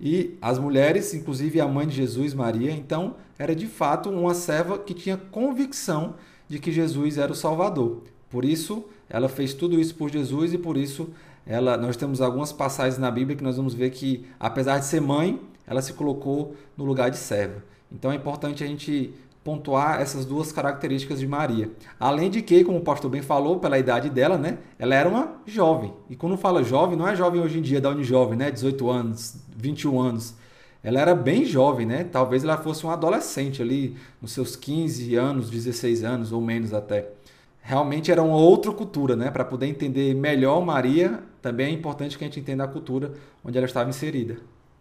E 0.00 0.36
as 0.40 0.58
mulheres, 0.58 1.14
inclusive 1.14 1.60
a 1.60 1.66
mãe 1.66 1.86
de 1.86 1.94
Jesus, 1.94 2.34
Maria. 2.34 2.72
Então, 2.72 3.16
era 3.38 3.54
de 3.54 3.66
fato 3.66 4.10
uma 4.10 4.34
serva 4.34 4.78
que 4.78 4.94
tinha 4.94 5.16
convicção 5.16 6.14
de 6.48 6.58
que 6.58 6.72
Jesus 6.72 7.18
era 7.18 7.32
o 7.32 7.36
Salvador. 7.36 8.02
Por 8.30 8.44
isso, 8.44 8.84
ela 9.08 9.28
fez 9.28 9.54
tudo 9.54 9.78
isso 9.78 9.94
por 9.94 10.10
Jesus 10.10 10.52
e 10.52 10.58
por 10.58 10.76
isso 10.76 11.10
ela, 11.46 11.76
nós 11.76 11.96
temos 11.96 12.20
algumas 12.20 12.52
passagens 12.52 12.98
na 12.98 13.10
Bíblia 13.10 13.36
que 13.36 13.42
nós 13.42 13.56
vamos 13.56 13.72
ver 13.72 13.90
que, 13.90 14.26
apesar 14.38 14.78
de 14.78 14.84
ser 14.84 15.00
mãe, 15.00 15.40
ela 15.66 15.80
se 15.80 15.94
colocou 15.94 16.54
no 16.76 16.84
lugar 16.84 17.10
de 17.10 17.16
serva. 17.16 17.62
Então 17.90 18.12
é 18.12 18.14
importante 18.14 18.62
a 18.62 18.66
gente 18.66 19.14
pontuar 19.42 19.98
essas 19.98 20.26
duas 20.26 20.52
características 20.52 21.18
de 21.18 21.26
Maria. 21.26 21.70
Além 21.98 22.28
de 22.28 22.42
que, 22.42 22.62
como 22.64 22.78
o 22.78 22.82
pastor 22.82 23.10
bem 23.10 23.22
falou, 23.22 23.58
pela 23.58 23.78
idade 23.78 24.10
dela, 24.10 24.36
né, 24.36 24.58
ela 24.78 24.94
era 24.94 25.08
uma 25.08 25.36
jovem. 25.46 25.90
E 26.10 26.16
quando 26.16 26.36
fala 26.36 26.62
jovem, 26.62 26.98
não 26.98 27.08
é 27.08 27.16
jovem 27.16 27.40
hoje 27.40 27.58
em 27.58 27.62
dia 27.62 27.80
da 27.80 27.88
Unijovem, 27.88 28.36
né, 28.36 28.50
18 28.50 28.90
anos, 28.90 29.36
21 29.56 29.98
anos. 29.98 30.34
Ela 30.82 31.00
era 31.00 31.14
bem 31.14 31.44
jovem, 31.44 31.86
né? 31.86 32.04
Talvez 32.04 32.44
ela 32.44 32.56
fosse 32.56 32.84
uma 32.84 32.92
adolescente 32.92 33.60
ali, 33.60 33.96
nos 34.22 34.32
seus 34.32 34.54
15 34.54 35.14
anos, 35.16 35.50
16 35.50 36.04
anos 36.04 36.30
ou 36.30 36.40
menos 36.40 36.72
até 36.72 37.08
realmente 37.68 38.10
era 38.10 38.22
uma 38.22 38.38
outra 38.38 38.72
cultura, 38.72 39.14
né? 39.14 39.30
Para 39.30 39.44
poder 39.44 39.66
entender 39.66 40.14
melhor 40.14 40.64
Maria, 40.64 41.22
também 41.42 41.66
é 41.66 41.70
importante 41.70 42.16
que 42.16 42.24
a 42.24 42.26
gente 42.26 42.40
entenda 42.40 42.64
a 42.64 42.66
cultura 42.66 43.12
onde 43.44 43.58
ela 43.58 43.66
estava 43.66 43.90
inserida. 43.90 44.38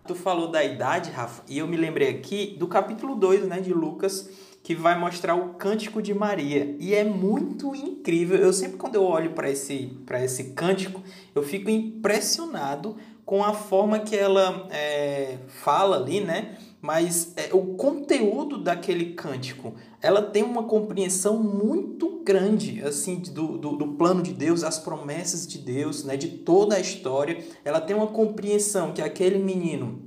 Tu 0.07 0.15
falou 0.15 0.49
da 0.49 0.63
idade, 0.63 1.11
Rafa, 1.11 1.43
e 1.49 1.57
eu 1.57 1.67
me 1.67 1.75
lembrei 1.75 2.09
aqui 2.09 2.55
do 2.57 2.65
capítulo 2.65 3.13
2, 3.15 3.45
né, 3.45 3.59
de 3.59 3.73
Lucas, 3.73 4.29
que 4.63 4.73
vai 4.73 4.97
mostrar 4.97 5.35
o 5.35 5.55
cântico 5.55 6.01
de 6.01 6.13
Maria. 6.13 6.77
E 6.79 6.95
é 6.95 7.03
muito 7.03 7.75
incrível. 7.75 8.37
Eu 8.37 8.53
sempre 8.53 8.77
quando 8.77 8.95
eu 8.95 9.03
olho 9.03 9.31
para 9.31 9.51
esse 9.51 9.87
para 10.05 10.23
esse 10.23 10.51
cântico, 10.51 11.03
eu 11.35 11.43
fico 11.43 11.69
impressionado 11.69 12.95
com 13.25 13.43
a 13.43 13.53
forma 13.53 13.99
que 13.99 14.15
ela 14.15 14.65
é, 14.71 15.39
fala 15.49 15.97
ali, 15.97 16.21
né? 16.21 16.55
Mas 16.81 17.33
é, 17.35 17.49
o 17.53 17.75
conteúdo 17.75 18.57
daquele 18.57 19.13
cântico, 19.13 19.73
ela 20.01 20.21
tem 20.21 20.43
uma 20.43 20.63
compreensão 20.63 21.41
muito 21.41 22.21
grande, 22.23 22.81
assim, 22.83 23.15
do, 23.15 23.57
do, 23.57 23.75
do, 23.75 23.87
plano 23.93 24.21
de 24.21 24.31
Deus, 24.31 24.63
as 24.63 24.77
promessas 24.77 25.47
de 25.47 25.57
Deus, 25.57 26.03
né, 26.03 26.15
de 26.15 26.27
toda 26.29 26.75
a 26.75 26.79
história. 26.79 27.43
Ela 27.65 27.81
tem 27.81 27.95
uma 27.95 28.07
compreensão 28.07 28.93
que 28.93 29.01
aquele 29.01 29.39
menino, 29.39 30.03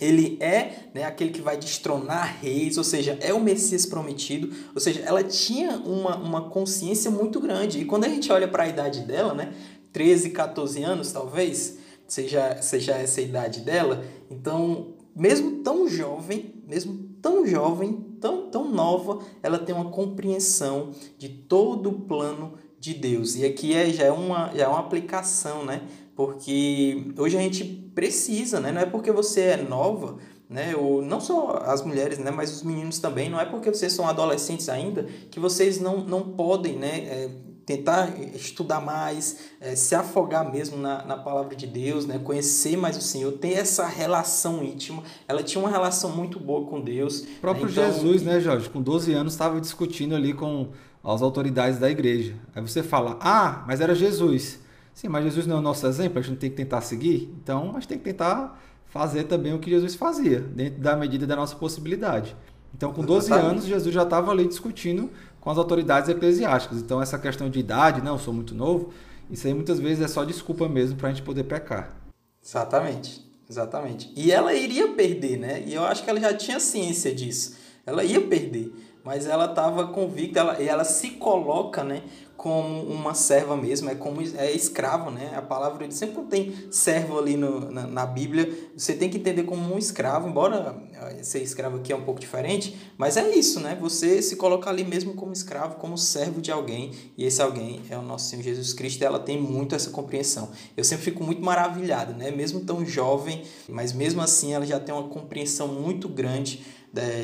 ele 0.00 0.36
é 0.40 0.90
né, 0.92 1.04
aquele 1.04 1.30
que 1.30 1.40
vai 1.40 1.56
destronar 1.56 2.38
reis, 2.40 2.76
ou 2.76 2.84
seja, 2.84 3.16
é 3.20 3.32
o 3.32 3.40
Messias 3.40 3.86
prometido, 3.86 4.52
ou 4.74 4.80
seja, 4.80 5.00
ela 5.00 5.22
tinha 5.22 5.76
uma, 5.76 6.16
uma 6.16 6.50
consciência 6.50 7.10
muito 7.10 7.38
grande. 7.38 7.78
E 7.78 7.84
quando 7.84 8.04
a 8.04 8.08
gente 8.08 8.32
olha 8.32 8.48
para 8.48 8.64
a 8.64 8.68
idade 8.68 9.00
dela, 9.00 9.32
né, 9.32 9.52
13, 9.92 10.30
14 10.30 10.82
anos 10.82 11.12
talvez, 11.12 11.78
seja, 12.08 12.60
seja 12.62 12.94
essa 12.94 13.20
a 13.20 13.24
idade 13.24 13.60
dela, 13.60 14.04
então 14.30 14.94
mesmo 15.14 15.62
tão 15.62 15.88
jovem, 15.88 16.54
mesmo 16.66 17.10
tão 17.20 17.46
jovem, 17.46 17.92
tão, 18.20 18.50
tão 18.50 18.70
nova, 18.70 19.18
ela 19.42 19.58
tem 19.58 19.74
uma 19.74 19.90
compreensão 19.90 20.90
de 21.18 21.28
todo 21.28 21.90
o 21.90 22.00
plano 22.00 22.54
de 22.78 22.94
Deus. 22.94 23.36
E 23.36 23.44
aqui 23.44 23.74
é, 23.74 23.90
já, 23.90 24.04
é 24.04 24.12
uma, 24.12 24.50
já 24.54 24.64
é 24.64 24.68
uma 24.68 24.80
aplicação, 24.80 25.64
né? 25.64 25.82
Porque 26.14 27.12
hoje 27.18 27.36
a 27.36 27.40
gente 27.40 27.64
precisa, 27.94 28.60
né? 28.60 28.72
Não 28.72 28.80
é 28.80 28.86
porque 28.86 29.12
você 29.12 29.40
é 29.40 29.56
nova, 29.56 30.16
né? 30.48 30.74
Ou 30.74 31.02
não 31.02 31.20
só 31.20 31.62
as 31.66 31.82
mulheres, 31.82 32.18
né? 32.18 32.30
Mas 32.30 32.52
os 32.52 32.62
meninos 32.62 32.98
também. 32.98 33.28
Não 33.28 33.40
é 33.40 33.44
porque 33.44 33.72
vocês 33.72 33.92
são 33.92 34.08
adolescentes 34.08 34.68
ainda 34.68 35.04
que 35.30 35.38
vocês 35.38 35.80
não, 35.80 35.98
não 36.04 36.22
podem, 36.22 36.76
né? 36.76 36.98
É, 37.00 37.30
tentar 37.70 38.18
estudar 38.34 38.80
mais, 38.80 39.50
é, 39.60 39.76
se 39.76 39.94
afogar 39.94 40.50
mesmo 40.50 40.76
na, 40.76 41.04
na 41.04 41.16
palavra 41.16 41.54
de 41.54 41.68
Deus, 41.68 42.04
né? 42.04 42.18
conhecer 42.18 42.76
mais 42.76 42.96
o 42.96 43.00
Senhor, 43.00 43.30
ter 43.32 43.52
essa 43.52 43.86
relação 43.86 44.64
íntima. 44.64 45.04
Ela 45.28 45.42
tinha 45.42 45.62
uma 45.62 45.70
relação 45.70 46.10
muito 46.10 46.40
boa 46.40 46.66
com 46.66 46.80
Deus. 46.80 47.20
O 47.20 47.40
próprio 47.40 47.66
né? 47.66 47.72
então, 47.72 47.92
Jesus, 47.92 48.22
né, 48.22 48.40
Jorge, 48.40 48.68
com 48.68 48.82
12 48.82 49.12
anos, 49.12 49.34
estava 49.34 49.60
discutindo 49.60 50.16
ali 50.16 50.34
com 50.34 50.70
as 51.04 51.22
autoridades 51.22 51.78
da 51.78 51.88
igreja. 51.88 52.34
Aí 52.54 52.60
você 52.60 52.82
fala, 52.82 53.16
ah, 53.20 53.62
mas 53.68 53.80
era 53.80 53.94
Jesus. 53.94 54.58
Sim, 54.92 55.08
mas 55.08 55.22
Jesus 55.24 55.46
não 55.46 55.56
é 55.56 55.58
o 55.60 55.62
nosso 55.62 55.86
exemplo, 55.86 56.18
a 56.18 56.22
gente 56.22 56.38
tem 56.38 56.50
que 56.50 56.56
tentar 56.56 56.80
seguir. 56.80 57.32
Então, 57.40 57.70
a 57.70 57.74
gente 57.74 57.88
tem 57.88 57.98
que 57.98 58.04
tentar 58.04 58.60
fazer 58.86 59.24
também 59.24 59.54
o 59.54 59.60
que 59.60 59.70
Jesus 59.70 59.94
fazia, 59.94 60.40
dentro 60.40 60.80
da 60.80 60.96
medida 60.96 61.24
da 61.24 61.36
nossa 61.36 61.54
possibilidade. 61.54 62.36
Então, 62.74 62.92
com 62.92 63.04
12 63.04 63.26
Exatamente. 63.26 63.50
anos, 63.52 63.64
Jesus 63.66 63.94
já 63.94 64.02
estava 64.02 64.30
ali 64.30 64.46
discutindo 64.46 65.10
com 65.40 65.50
as 65.50 65.58
autoridades 65.58 66.08
eclesiásticas. 66.08 66.78
Então, 66.78 67.00
essa 67.00 67.18
questão 67.18 67.48
de 67.48 67.58
idade, 67.58 68.02
não, 68.02 68.12
eu 68.12 68.18
sou 68.18 68.34
muito 68.34 68.54
novo, 68.54 68.92
isso 69.30 69.46
aí 69.46 69.54
muitas 69.54 69.78
vezes 69.78 70.04
é 70.04 70.08
só 70.08 70.24
desculpa 70.24 70.68
mesmo 70.68 70.96
para 70.96 71.08
a 71.08 71.12
gente 71.12 71.22
poder 71.22 71.44
pecar. 71.44 71.96
Exatamente, 72.42 73.24
exatamente. 73.48 74.12
E 74.16 74.32
ela 74.32 74.52
iria 74.52 74.88
perder, 74.88 75.38
né? 75.38 75.62
E 75.66 75.74
eu 75.74 75.84
acho 75.84 76.02
que 76.02 76.10
ela 76.10 76.20
já 76.20 76.34
tinha 76.34 76.58
ciência 76.58 77.14
disso. 77.14 77.56
Ela 77.86 78.04
ia 78.04 78.20
perder, 78.20 78.72
mas 79.04 79.26
ela 79.26 79.46
estava 79.46 79.88
convicta, 79.88 80.40
ela, 80.40 80.60
e 80.60 80.68
ela 80.68 80.84
se 80.84 81.12
coloca, 81.12 81.82
né, 81.82 82.02
como 82.40 82.84
uma 82.84 83.12
serva 83.12 83.54
mesmo, 83.54 83.90
é 83.90 83.94
como 83.94 84.22
é 84.22 84.50
escravo, 84.50 85.10
né? 85.10 85.30
A 85.36 85.42
palavra 85.42 85.84
ele 85.84 85.92
sempre 85.92 86.22
tem 86.22 86.54
servo 86.70 87.18
ali 87.18 87.36
no, 87.36 87.70
na, 87.70 87.86
na, 87.86 88.06
Bíblia. 88.06 88.50
Você 88.74 88.94
tem 88.94 89.10
que 89.10 89.18
entender 89.18 89.42
como 89.42 89.74
um 89.74 89.76
escravo, 89.76 90.26
embora 90.26 90.74
eh, 90.94 91.22
ser 91.22 91.42
escravo 91.42 91.76
aqui 91.76 91.92
é 91.92 91.96
um 91.96 92.00
pouco 92.00 92.18
diferente, 92.18 92.74
mas 92.96 93.18
é 93.18 93.28
isso, 93.36 93.60
né? 93.60 93.76
Você 93.78 94.22
se 94.22 94.36
coloca 94.36 94.70
ali 94.70 94.84
mesmo 94.84 95.12
como 95.12 95.34
escravo, 95.34 95.74
como 95.74 95.98
servo 95.98 96.40
de 96.40 96.50
alguém, 96.50 96.92
e 97.14 97.26
esse 97.26 97.42
alguém 97.42 97.82
é 97.90 97.98
o 97.98 98.02
nosso 98.02 98.30
Senhor 98.30 98.42
Jesus 98.42 98.72
Cristo, 98.72 99.04
ela 99.04 99.18
tem 99.18 99.38
muito 99.38 99.74
essa 99.74 99.90
compreensão. 99.90 100.48
Eu 100.74 100.82
sempre 100.82 101.04
fico 101.04 101.22
muito 101.22 101.42
maravilhado, 101.44 102.14
né? 102.14 102.30
Mesmo 102.30 102.60
tão 102.60 102.86
jovem, 102.86 103.42
mas 103.68 103.92
mesmo 103.92 104.22
assim 104.22 104.54
ela 104.54 104.64
já 104.64 104.80
tem 104.80 104.94
uma 104.94 105.08
compreensão 105.08 105.68
muito 105.68 106.08
grande 106.08 106.64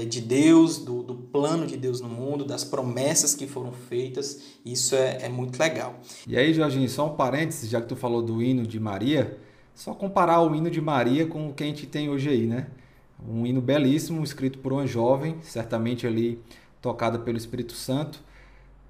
de 0.08 0.20
Deus, 0.20 0.78
do, 0.78 1.02
do 1.02 1.14
plano 1.14 1.66
de 1.66 1.76
Deus 1.76 2.00
no 2.00 2.08
mundo, 2.08 2.44
das 2.44 2.62
promessas 2.62 3.34
que 3.34 3.46
foram 3.46 3.72
feitas. 3.72 4.58
Isso 4.64 4.94
é, 4.94 5.18
é 5.22 5.28
muito 5.28 5.58
legal. 5.58 6.00
E 6.26 6.36
aí, 6.36 6.54
Jorginho, 6.54 6.88
só 6.88 7.06
um 7.06 7.16
parênteses, 7.16 7.68
já 7.68 7.80
que 7.80 7.88
tu 7.88 7.96
falou 7.96 8.22
do 8.22 8.42
hino 8.42 8.66
de 8.66 8.78
Maria, 8.78 9.38
só 9.74 9.92
comparar 9.92 10.40
o 10.40 10.54
hino 10.54 10.70
de 10.70 10.80
Maria 10.80 11.26
com 11.26 11.48
o 11.48 11.52
que 11.52 11.64
a 11.64 11.66
gente 11.66 11.86
tem 11.86 12.08
hoje 12.08 12.28
aí, 12.28 12.46
né? 12.46 12.68
Um 13.28 13.44
hino 13.44 13.60
belíssimo, 13.60 14.22
escrito 14.22 14.58
por 14.58 14.72
uma 14.72 14.86
jovem, 14.86 15.36
certamente 15.42 16.06
ali 16.06 16.40
tocada 16.80 17.18
pelo 17.18 17.36
Espírito 17.36 17.72
Santo, 17.72 18.22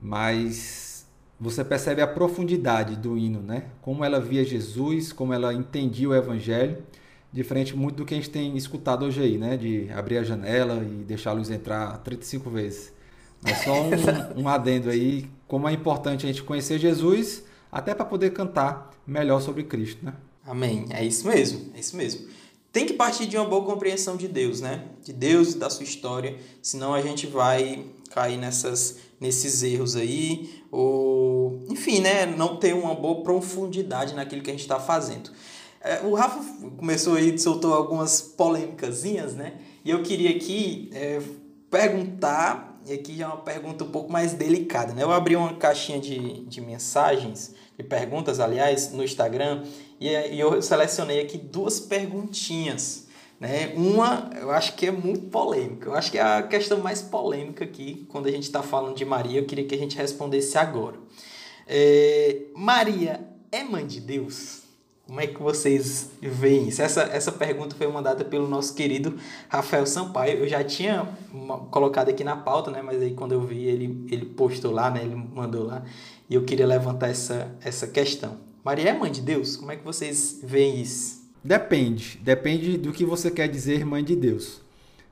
mas 0.01 1.07
você 1.41 1.65
percebe 1.65 2.03
a 2.03 2.07
profundidade 2.07 2.97
do 2.97 3.17
hino, 3.17 3.41
né? 3.41 3.65
Como 3.81 4.05
ela 4.05 4.21
via 4.21 4.45
Jesus, 4.45 5.13
como 5.13 5.33
ela 5.33 5.55
entendia 5.55 6.09
o 6.09 6.15
Evangelho 6.15 6.83
diferente 7.37 7.77
muito 7.77 7.97
do 7.97 8.05
que 8.07 8.15
a 8.15 8.17
gente 8.17 8.31
tem 8.31 8.57
escutado 8.57 9.05
hoje 9.05 9.21
aí, 9.21 9.37
né? 9.37 9.57
De 9.57 9.91
abrir 9.93 10.17
a 10.17 10.25
janela 10.25 10.83
e 10.83 11.05
deixar 11.05 11.31
a 11.31 11.33
luz 11.35 11.51
entrar 11.51 11.99
35 11.99 12.49
vezes. 12.49 12.93
Mas 13.43 13.59
só 13.59 13.75
um, 13.83 13.91
um 14.43 14.49
adendo 14.49 14.89
aí, 14.89 15.29
como 15.47 15.69
é 15.69 15.73
importante 15.73 16.25
a 16.25 16.29
gente 16.29 16.43
conhecer 16.43 16.79
Jesus, 16.79 17.45
até 17.71 17.95
para 17.95 18.07
poder 18.07 18.33
cantar 18.33 18.91
melhor 19.07 19.43
sobre 19.43 19.65
Cristo, 19.65 20.05
né? 20.05 20.15
Amém. 20.47 20.87
É 20.91 21.05
isso 21.05 21.27
mesmo, 21.27 21.73
é 21.75 21.81
isso 21.81 21.95
mesmo. 21.97 22.27
Tem 22.73 22.87
que 22.87 22.95
partir 22.95 23.27
de 23.27 23.37
uma 23.37 23.47
boa 23.47 23.65
compreensão 23.65 24.17
de 24.17 24.29
Deus, 24.29 24.63
né? 24.63 24.85
De 25.03 25.13
Deus 25.13 25.55
e 25.55 25.59
da 25.59 25.69
sua 25.69 25.85
história, 25.85 26.37
senão 26.63 26.95
a 26.95 27.03
gente 27.03 27.27
vai 27.27 27.85
cair 28.11 28.39
nessas, 28.39 28.99
nesses 29.21 29.63
erros 29.63 29.95
aí, 29.95 30.63
ou, 30.71 31.63
enfim, 31.69 32.01
né? 32.01 32.25
Não 32.25 32.57
ter 32.57 32.75
uma 32.75 32.95
boa 32.95 33.23
profundidade 33.23 34.15
naquilo 34.15 34.43
que 34.43 34.51
a 34.51 34.55
gente 34.55 34.63
está 34.63 34.81
fazendo. 34.81 35.31
É, 35.81 36.01
o 36.05 36.15
Rafa 36.15 36.41
começou 36.77 37.15
aí, 37.15 37.39
soltou 37.39 37.75
algumas 37.75 38.21
polêmicasinhas, 38.21 39.35
né? 39.35 39.55
E 39.85 39.91
eu 39.91 40.03
queria 40.03 40.31
aqui 40.31 40.91
é, 40.93 41.21
perguntar, 41.71 42.81
e 42.87 42.93
aqui 42.93 43.17
já 43.17 43.25
é 43.25 43.29
uma 43.29 43.39
pergunta 43.39 43.85
um 43.85 43.91
pouco 43.91 44.11
mais 44.11 44.33
delicada, 44.33 44.93
né? 44.93 45.03
Eu 45.03 45.13
abri 45.13 45.37
uma 45.37 45.55
caixinha 45.55 46.01
de, 46.01 46.45
de 46.45 46.61
mensagens, 46.61 47.55
de 47.77 47.85
perguntas, 47.85 48.41
aliás, 48.41 48.93
no 48.93 49.05
Instagram, 49.05 49.65
e, 50.01 50.09
e 50.09 50.41
eu 50.41 50.61
selecionei 50.61 51.21
aqui 51.21 51.39
duas 51.39 51.79
perguntinhas. 51.79 53.07
Né? 53.39 53.75
Uma, 53.77 54.31
eu 54.41 54.51
acho 54.51 54.75
que 54.75 54.87
é 54.87 54.91
muito 54.91 55.27
polêmica. 55.27 55.91
Eu 55.91 55.95
acho 55.95 56.11
que 56.11 56.19
é 56.19 56.23
a 56.23 56.43
questão 56.43 56.79
mais 56.79 57.03
polêmica 57.03 57.65
aqui, 57.65 58.07
quando 58.09 58.27
a 58.27 58.31
gente 58.31 58.45
está 58.45 58.63
falando 58.63 58.97
de 58.97 59.05
Maria, 59.05 59.41
eu 59.41 59.45
queria 59.45 59.67
que 59.67 59.75
a 59.75 59.79
gente 59.79 59.97
respondesse 59.97 60.57
agora. 60.57 60.97
É, 61.67 62.43
Maria 62.55 63.21
é 63.53 63.63
mãe 63.63 63.87
de 63.87 64.01
Deus? 64.01 64.66
Como 65.07 65.21
é 65.21 65.27
que 65.29 65.41
vocês 65.41 66.11
veem 66.21 66.69
isso? 66.69 66.83
Essa, 66.83 67.03
essa 67.03 67.31
pergunta 67.31 67.77
foi 67.77 67.87
mandada 67.87 68.25
pelo 68.25 68.49
nosso 68.49 68.75
querido 68.75 69.17
Rafael 69.49 69.87
Sampaio. 69.87 70.39
Eu 70.39 70.49
já 70.49 70.65
tinha 70.65 71.09
colocado 71.71 72.09
aqui 72.09 72.25
na 72.25 72.37
pauta, 72.37 72.73
né? 72.73 72.83
Mas 72.83 73.01
aí 73.01 73.15
quando 73.15 73.31
eu 73.31 73.41
vi, 73.41 73.65
ele, 73.65 74.05
ele 74.11 74.27
postou 74.27 74.73
lá, 74.73 74.91
né? 74.91 75.03
Ele 75.05 75.15
mandou 75.15 75.65
lá. 75.65 75.85
E 76.29 76.35
eu 76.35 76.43
queria 76.43 76.67
levantar 76.67 77.09
essa, 77.09 77.55
essa 77.63 77.87
questão. 77.87 78.37
Maria 78.65 78.91
é 78.91 78.99
mãe 78.99 79.13
de 79.13 79.21
Deus? 79.21 79.57
Como 79.57 79.71
é 79.71 79.77
que 79.77 79.85
vocês 79.85 80.41
veem 80.43 80.81
isso? 80.81 81.25
Depende. 81.43 82.19
Depende 82.21 82.77
do 82.77 82.93
que 82.93 83.05
você 83.05 83.31
quer 83.31 83.47
dizer 83.47 83.87
mãe 83.87 84.03
de 84.03 84.17
Deus. 84.17 84.61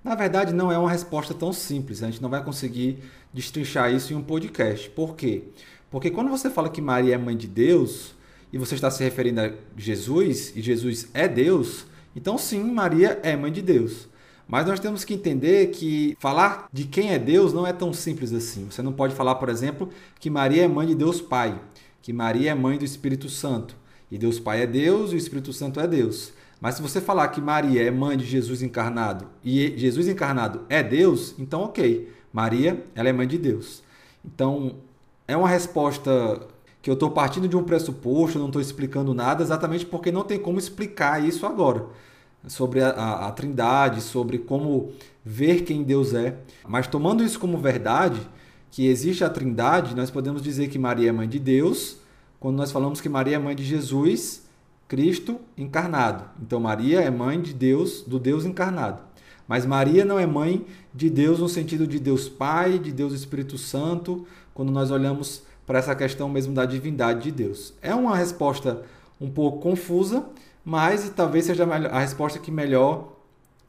Na 0.02 0.16
verdade, 0.16 0.52
não 0.52 0.72
é 0.72 0.76
uma 0.76 0.90
resposta 0.90 1.33
tão 1.33 1.52
simples. 1.52 2.02
A 2.02 2.07
gente 2.11 2.20
não 2.20 2.28
vai 2.28 2.42
conseguir 2.42 2.98
destrinchar 3.33 3.94
isso 3.94 4.12
em 4.12 4.16
um 4.16 4.22
podcast. 4.22 4.90
Por 4.90 5.14
quê? 5.14 5.44
Porque 5.88 6.11
quando 6.11 6.30
você 6.30 6.50
fala 6.50 6.68
que 6.68 6.83
Maria 6.83 7.14
é 7.14 7.18
mãe 7.18 7.37
de 7.37 7.46
Deus 7.46 8.13
e 8.55 8.57
você 8.57 8.77
está 8.77 8.88
se 8.88 9.03
referindo 9.03 9.40
a 9.40 9.51
Jesus, 9.77 10.53
e 10.55 10.62
Jesus 10.62 11.09
é 11.12 11.27
Deus, 11.27 11.87
então 12.14 12.38
sim, 12.38 12.62
Maria 12.62 13.19
é 13.25 13.35
mãe 13.35 13.51
de 13.51 13.61
Deus. 13.61 14.07
Mas 14.47 14.64
nós 14.64 14.79
temos 14.79 15.05
que 15.05 15.14
entender 15.14 15.73
que 15.73 16.17
falar 16.21 16.69
de 16.73 16.85
quem 16.85 17.11
é 17.11 17.19
Deus 17.19 17.53
não 17.53 17.67
é 17.67 17.73
tão 17.73 17.93
simples 17.93 18.33
assim. 18.33 18.69
Você 18.71 18.81
não 18.81 18.93
pode 18.93 19.12
falar, 19.12 19.35
por 19.35 19.49
exemplo, 19.49 19.88
que 20.21 20.31
Maria 20.31 20.62
é 20.62 20.69
mãe 20.69 20.87
de 20.87 20.95
Deus 20.95 21.21
Pai, 21.21 21.61
que 22.01 22.12
Maria 22.12 22.53
é 22.53 22.55
mãe 22.55 22.79
do 22.79 22.85
Espírito 22.85 23.29
Santo, 23.29 23.75
e 24.09 24.17
Deus 24.17 24.38
Pai 24.38 24.62
é 24.62 24.69
Deus 24.69 25.11
e 25.11 25.17
o 25.17 25.19
Espírito 25.19 25.53
Santo 25.53 25.81
é 25.81 25.88
Deus. 25.88 26.33
Mas 26.61 26.77
se 26.77 26.83
você 26.83 27.01
falar 27.01 27.27
que 27.31 27.40
Maria 27.40 27.83
é 27.83 27.90
mãe 27.90 28.17
de 28.17 28.25
Jesus 28.25 28.62
encarnado 28.62 29.27
e 29.43 29.77
Jesus 29.77 30.07
encarnado 30.07 30.64
é 30.69 30.81
Deus, 30.81 31.35
então 31.40 31.62
ok, 31.62 32.09
Maria 32.33 32.85
ela 32.95 33.09
é 33.09 33.12
mãe 33.12 33.27
de 33.27 33.37
Deus. 33.37 33.83
Então 34.25 34.77
é 35.27 35.37
uma 35.37 35.49
resposta 35.49 36.54
que 36.85 36.90
eu 36.90 36.94
estou 36.94 37.11
partindo 37.11 37.49
de 37.49 37.57
um 37.57 37.62
pressuposto, 37.62 38.38
não 38.38 38.49
estou 38.49 38.61
explicando 38.61 39.14
nada, 39.14 39.42
exatamente 39.42 39.87
porque 39.87 40.12
não 40.12 40.23
tem 40.23 40.38
como 40.38 40.59
explicar 40.59 41.25
isso 41.27 41.47
agora. 41.47 41.87
Sobre 42.47 42.83
a, 42.83 42.90
a, 42.90 43.29
a, 43.29 43.33
trindade, 43.33 44.03
sobre 44.03 44.37
como 44.37 44.92
ver 45.25 45.62
quem 45.62 45.83
Deus 45.83 46.12
é. 46.12 46.37
Mas 46.68 46.87
tomando 46.87 47.25
isso 47.25 47.40
como 47.40 47.57
verdade, 47.57 48.20
que 48.70 48.87
existe 48.87 49.25
a 49.25 49.31
trindade, 49.31 49.97
nós 49.97 50.11
podemos 50.11 50.42
dizer 50.42 50.68
que 50.68 50.79
Maria 50.79 51.09
é 51.09 51.12
mãe 51.12 51.27
de 51.27 51.38
Deus, 51.38 51.97
quando 52.38 52.57
nós 52.57 52.70
falamos 52.70 53.01
que 53.01 53.09
Maria 53.09 53.37
é 53.37 53.38
mãe 53.38 53.57
de 53.57 53.64
Jesus, 53.64 54.47
Cristo 54.87 55.40
encarnado. 55.57 56.27
Então 56.42 56.61
Maria 56.61 57.01
é 57.01 57.11
mãe 57.11 57.40
de 57.40 57.55
Deus, 57.55 58.03
do 58.03 58.18
Deus 58.18 58.44
encarnado. 58.44 59.01
Mas 59.49 59.64
Maria 59.64 60.05
não 60.05 60.18
é 60.18 60.27
mãe 60.27 60.66
de 60.94 61.09
Deus 61.09 61.38
no 61.38 61.49
sentido 61.49 61.87
de 61.87 61.99
Deus 61.99 62.29
Pai, 62.29 62.79
de 62.79 62.92
Deus 62.92 63.14
Espírito 63.14 63.57
Santo, 63.57 64.27
quando 64.53 64.70
nós 64.70 64.90
olhamos 64.90 65.44
para 65.66 65.79
essa 65.79 65.94
questão 65.94 66.29
mesmo 66.29 66.55
da 66.55 66.64
divindade 66.64 67.22
de 67.22 67.31
Deus. 67.31 67.74
É 67.81 67.94
uma 67.94 68.16
resposta 68.16 68.83
um 69.20 69.31
pouco 69.31 69.61
confusa, 69.61 70.27
mas 70.64 71.11
talvez 71.11 71.46
seja 71.46 71.64
a 71.64 72.00
resposta 72.00 72.38
que 72.38 72.50
melhor 72.50 73.12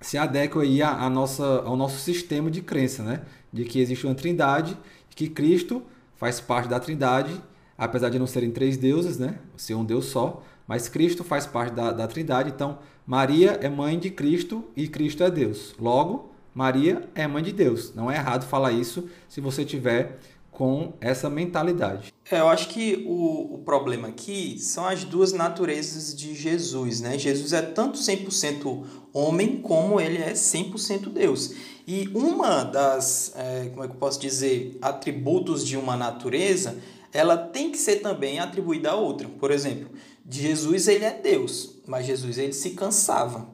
se 0.02 0.18
adequa 0.18 0.62
aí 0.62 0.82
a, 0.82 0.92
a 0.92 1.10
nossa, 1.10 1.62
ao 1.62 1.76
nosso 1.76 2.00
sistema 2.00 2.52
de 2.52 2.62
crença, 2.62 3.04
né? 3.04 3.22
De 3.52 3.64
que 3.64 3.80
existe 3.80 4.06
uma 4.06 4.16
trindade, 4.16 4.78
que 5.10 5.30
Cristo 5.30 5.82
faz 6.16 6.40
parte 6.40 6.68
da 6.70 6.80
trindade, 6.80 7.42
apesar 7.78 8.10
de 8.10 8.20
não 8.20 8.28
serem 8.28 8.52
três 8.52 8.78
deuses, 8.78 9.18
né? 9.18 9.40
Ser 9.56 9.76
um 9.76 9.86
Deus 9.86 10.06
só, 10.06 10.44
mas 10.68 10.90
Cristo 10.90 11.24
faz 11.24 11.46
parte 11.46 11.74
da, 11.74 11.92
da 11.92 12.08
trindade, 12.08 12.50
então 12.50 12.80
Maria 13.06 13.60
é 13.62 13.70
mãe 13.70 14.00
de 14.00 14.10
Cristo 14.10 14.64
e 14.76 14.88
Cristo 14.88 15.24
é 15.24 15.30
Deus. 15.30 15.76
Logo, 15.80 16.32
Maria 16.54 17.08
é 17.14 17.28
mãe 17.28 17.44
de 17.44 17.52
Deus. 17.52 17.94
Não 17.94 18.10
é 18.10 18.16
errado 18.16 18.46
falar 18.46 18.72
isso 18.72 19.08
se 19.28 19.42
você 19.42 19.64
tiver 19.64 20.20
com 20.56 20.94
essa 21.02 21.30
mentalidade. 21.30 22.14
É, 22.32 22.40
eu 22.40 22.48
acho 22.48 22.70
que 22.70 23.04
o, 23.06 23.56
o 23.56 23.58
problema 23.60 24.08
aqui 24.08 24.58
são 24.58 24.86
as 24.86 25.04
duas 25.04 25.34
naturezas 25.34 26.16
de 26.16 26.34
Jesus, 26.34 27.02
né? 27.02 27.20
Jesus 27.20 27.52
é 27.52 27.62
tanto 27.62 28.00
100% 28.00 28.84
homem 29.14 29.62
como 29.62 30.00
ele 30.00 30.18
é 30.18 30.32
100% 30.32 31.10
Deus. 31.10 31.54
E 31.86 32.10
uma 32.16 32.64
das, 32.64 33.34
é, 33.36 33.70
como 33.70 33.84
é 33.84 33.88
que 33.88 33.94
eu 33.94 34.00
posso 34.00 34.20
dizer, 34.20 34.78
atributos 34.82 35.66
de 35.66 35.76
uma 35.76 35.98
natureza, 35.98 36.78
ela 37.14 37.38
tem 37.38 37.70
que 37.70 37.78
ser 37.78 37.98
também 37.98 38.40
atribuída 38.40 38.92
a 38.92 38.96
outra. 38.96 39.28
Por 39.28 39.52
exemplo, 39.52 39.90
Jesus 40.28 40.88
ele 40.88 41.04
é 41.04 41.12
Deus, 41.12 41.76
mas 41.86 42.06
Jesus 42.06 42.38
ele 42.38 42.54
se 42.54 42.72
cansava, 42.72 43.50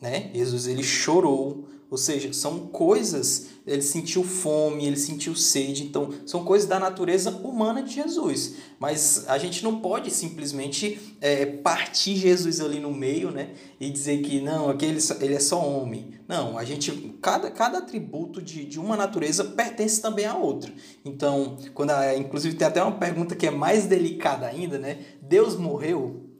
né? 0.00 0.30
Jesus 0.34 0.66
ele 0.66 0.82
chorou, 0.82 1.66
ou 1.92 1.98
seja, 1.98 2.32
são 2.32 2.60
coisas, 2.68 3.48
ele 3.66 3.82
sentiu 3.82 4.24
fome, 4.24 4.86
ele 4.86 4.96
sentiu 4.96 5.36
sede, 5.36 5.84
então 5.84 6.08
são 6.24 6.42
coisas 6.42 6.66
da 6.66 6.80
natureza 6.80 7.30
humana 7.30 7.82
de 7.82 7.92
Jesus. 7.92 8.54
Mas 8.80 9.28
a 9.28 9.36
gente 9.36 9.62
não 9.62 9.78
pode 9.78 10.10
simplesmente 10.10 10.98
é, 11.20 11.44
partir 11.44 12.16
Jesus 12.16 12.62
ali 12.62 12.80
no 12.80 12.94
meio, 12.94 13.30
né? 13.30 13.50
E 13.78 13.90
dizer 13.90 14.22
que 14.22 14.40
não, 14.40 14.70
aquele 14.70 15.00
ele 15.20 15.34
é 15.34 15.38
só 15.38 15.62
homem. 15.62 16.14
Não, 16.26 16.56
a 16.56 16.64
gente, 16.64 17.14
cada, 17.20 17.50
cada 17.50 17.76
atributo 17.76 18.40
de, 18.40 18.64
de 18.64 18.80
uma 18.80 18.96
natureza 18.96 19.44
pertence 19.44 20.00
também 20.00 20.24
à 20.24 20.34
outra. 20.34 20.72
Então, 21.04 21.58
quando 21.74 21.90
a, 21.90 22.16
inclusive 22.16 22.56
tem 22.56 22.66
até 22.66 22.82
uma 22.82 22.96
pergunta 22.96 23.36
que 23.36 23.46
é 23.46 23.50
mais 23.50 23.84
delicada 23.84 24.46
ainda, 24.46 24.78
né? 24.78 24.98
Deus 25.20 25.58
morreu? 25.58 26.31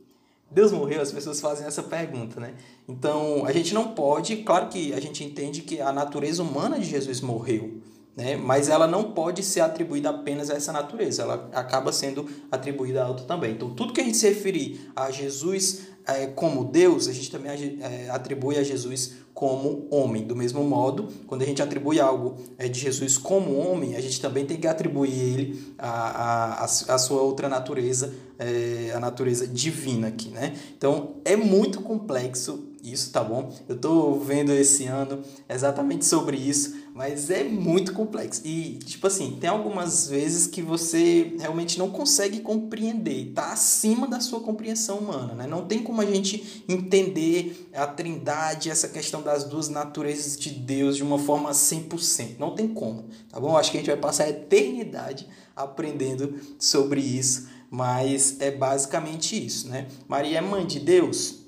Deus 0.53 0.71
morreu? 0.73 1.01
As 1.01 1.11
pessoas 1.11 1.41
fazem 1.41 1.67
essa 1.67 1.83
pergunta, 1.83 2.39
né? 2.39 2.55
Então, 2.89 3.45
a 3.47 3.53
gente 3.53 3.73
não 3.73 3.95
pode, 3.95 4.37
claro 4.39 4.69
que 4.69 4.93
a 4.93 5.01
gente 5.01 5.25
entende 5.25 5.63
que 5.63 5.81
a 5.81 5.93
natureza 5.93 6.43
humana 6.43 6.79
de 6.79 6.85
Jesus 6.85 7.21
morreu, 7.21 7.79
né? 8.17 8.37
Mas 8.37 8.69
ela 8.69 8.87
não 8.87 9.13
pode 9.13 9.43
ser 9.43 9.61
atribuída 9.61 10.11
apenas 10.11 10.51
a 10.51 10.55
essa 10.55 10.73
natureza, 10.73 11.23
ela 11.23 11.49
acaba 11.55 11.93
sendo 11.93 12.29
atribuída 12.51 13.03
a 13.03 13.09
outra 13.09 13.25
também. 13.25 13.53
Então, 13.53 13.71
tudo 13.71 13.93
que 13.93 14.01
a 14.01 14.05
gente 14.05 14.17
se 14.17 14.29
referir 14.29 14.91
a 14.95 15.11
Jesus 15.11 15.93
é, 16.07 16.27
como 16.27 16.65
Deus, 16.65 17.09
a 17.09 17.13
gente 17.13 17.31
também 17.31 17.79
é, 17.81 18.11
atribui 18.11 18.59
a 18.59 18.63
Jesus 18.63 19.22
como 19.35 19.87
homem. 19.91 20.25
Do 20.25 20.37
mesmo 20.37 20.63
modo, 20.63 21.09
quando 21.27 21.43
a 21.43 21.45
gente 21.45 21.63
atribui 21.63 22.01
algo 22.01 22.37
é, 22.59 22.69
de 22.69 22.79
Jesus 22.79 23.17
como 23.19 23.57
homem, 23.57 23.97
a 23.97 24.01
gente 24.01 24.21
também 24.21 24.45
tem 24.45 24.57
que 24.57 24.67
atribuir 24.67 25.13
ele 25.13 25.75
a, 25.79 26.63
a, 26.63 26.65
a 26.65 26.99
sua 26.99 27.23
outra 27.23 27.49
natureza, 27.49 28.15
é, 28.39 28.93
a 28.95 29.01
natureza 29.01 29.47
divina 29.47 30.09
aqui, 30.09 30.29
né? 30.29 30.55
Então, 30.77 31.17
é 31.25 31.37
muito 31.37 31.81
complexo 31.81 32.73
isso, 32.83 33.13
tá 33.13 33.23
bom? 33.23 33.55
Eu 33.69 33.79
tô 33.79 34.15
vendo 34.17 34.51
esse 34.51 34.87
ano 34.87 35.23
exatamente 35.49 36.05
sobre 36.05 36.37
isso, 36.37 36.75
mas 36.93 37.31
é 37.31 37.45
muito 37.45 37.93
complexo. 37.93 38.43
E, 38.45 38.79
tipo 38.79 39.07
assim, 39.07 39.39
tem 39.41 39.49
algumas 39.49 40.09
vezes 40.09 40.49
que 40.49 40.61
você 40.61 41.37
realmente 41.39 41.79
não 41.79 41.91
consegue 41.91 42.41
compreender, 42.41 43.33
tá 43.35 43.53
acima 43.53 44.09
da 44.09 44.19
sua 44.19 44.41
compreensão 44.41 44.99
humana, 44.99 45.35
né? 45.35 45.47
Não 45.47 45.65
tem 45.65 45.81
como 45.81 46.01
a 46.01 46.05
gente 46.05 46.65
entender 46.69 47.69
a 47.73 47.87
trindade, 47.87 48.69
essa 48.69 48.89
questão 48.89 49.22
das 49.23 49.45
duas 49.45 49.69
naturezas 49.69 50.37
de 50.39 50.51
Deus 50.51 50.97
de 50.97 51.03
uma 51.03 51.19
forma 51.19 51.51
100%. 51.51 52.39
Não 52.39 52.55
tem 52.55 52.69
como, 52.69 53.07
tá 53.31 53.41
bom? 53.41 53.57
Acho 53.57 53.71
que 53.71 53.79
a 53.79 53.81
gente 53.81 53.91
vai 53.91 53.97
passar 53.97 54.25
a 54.25 54.31
eternidade 54.31 55.27
aprendendo 55.57 56.35
sobre 56.59 57.01
isso, 57.01 57.49
mas 57.71 58.37
é 58.41 58.51
basicamente 58.51 59.47
isso, 59.47 59.69
né? 59.69 59.89
Maria 60.07 60.39
é 60.39 60.41
mãe 60.41 60.67
de 60.67 60.81
Deus, 60.81 61.43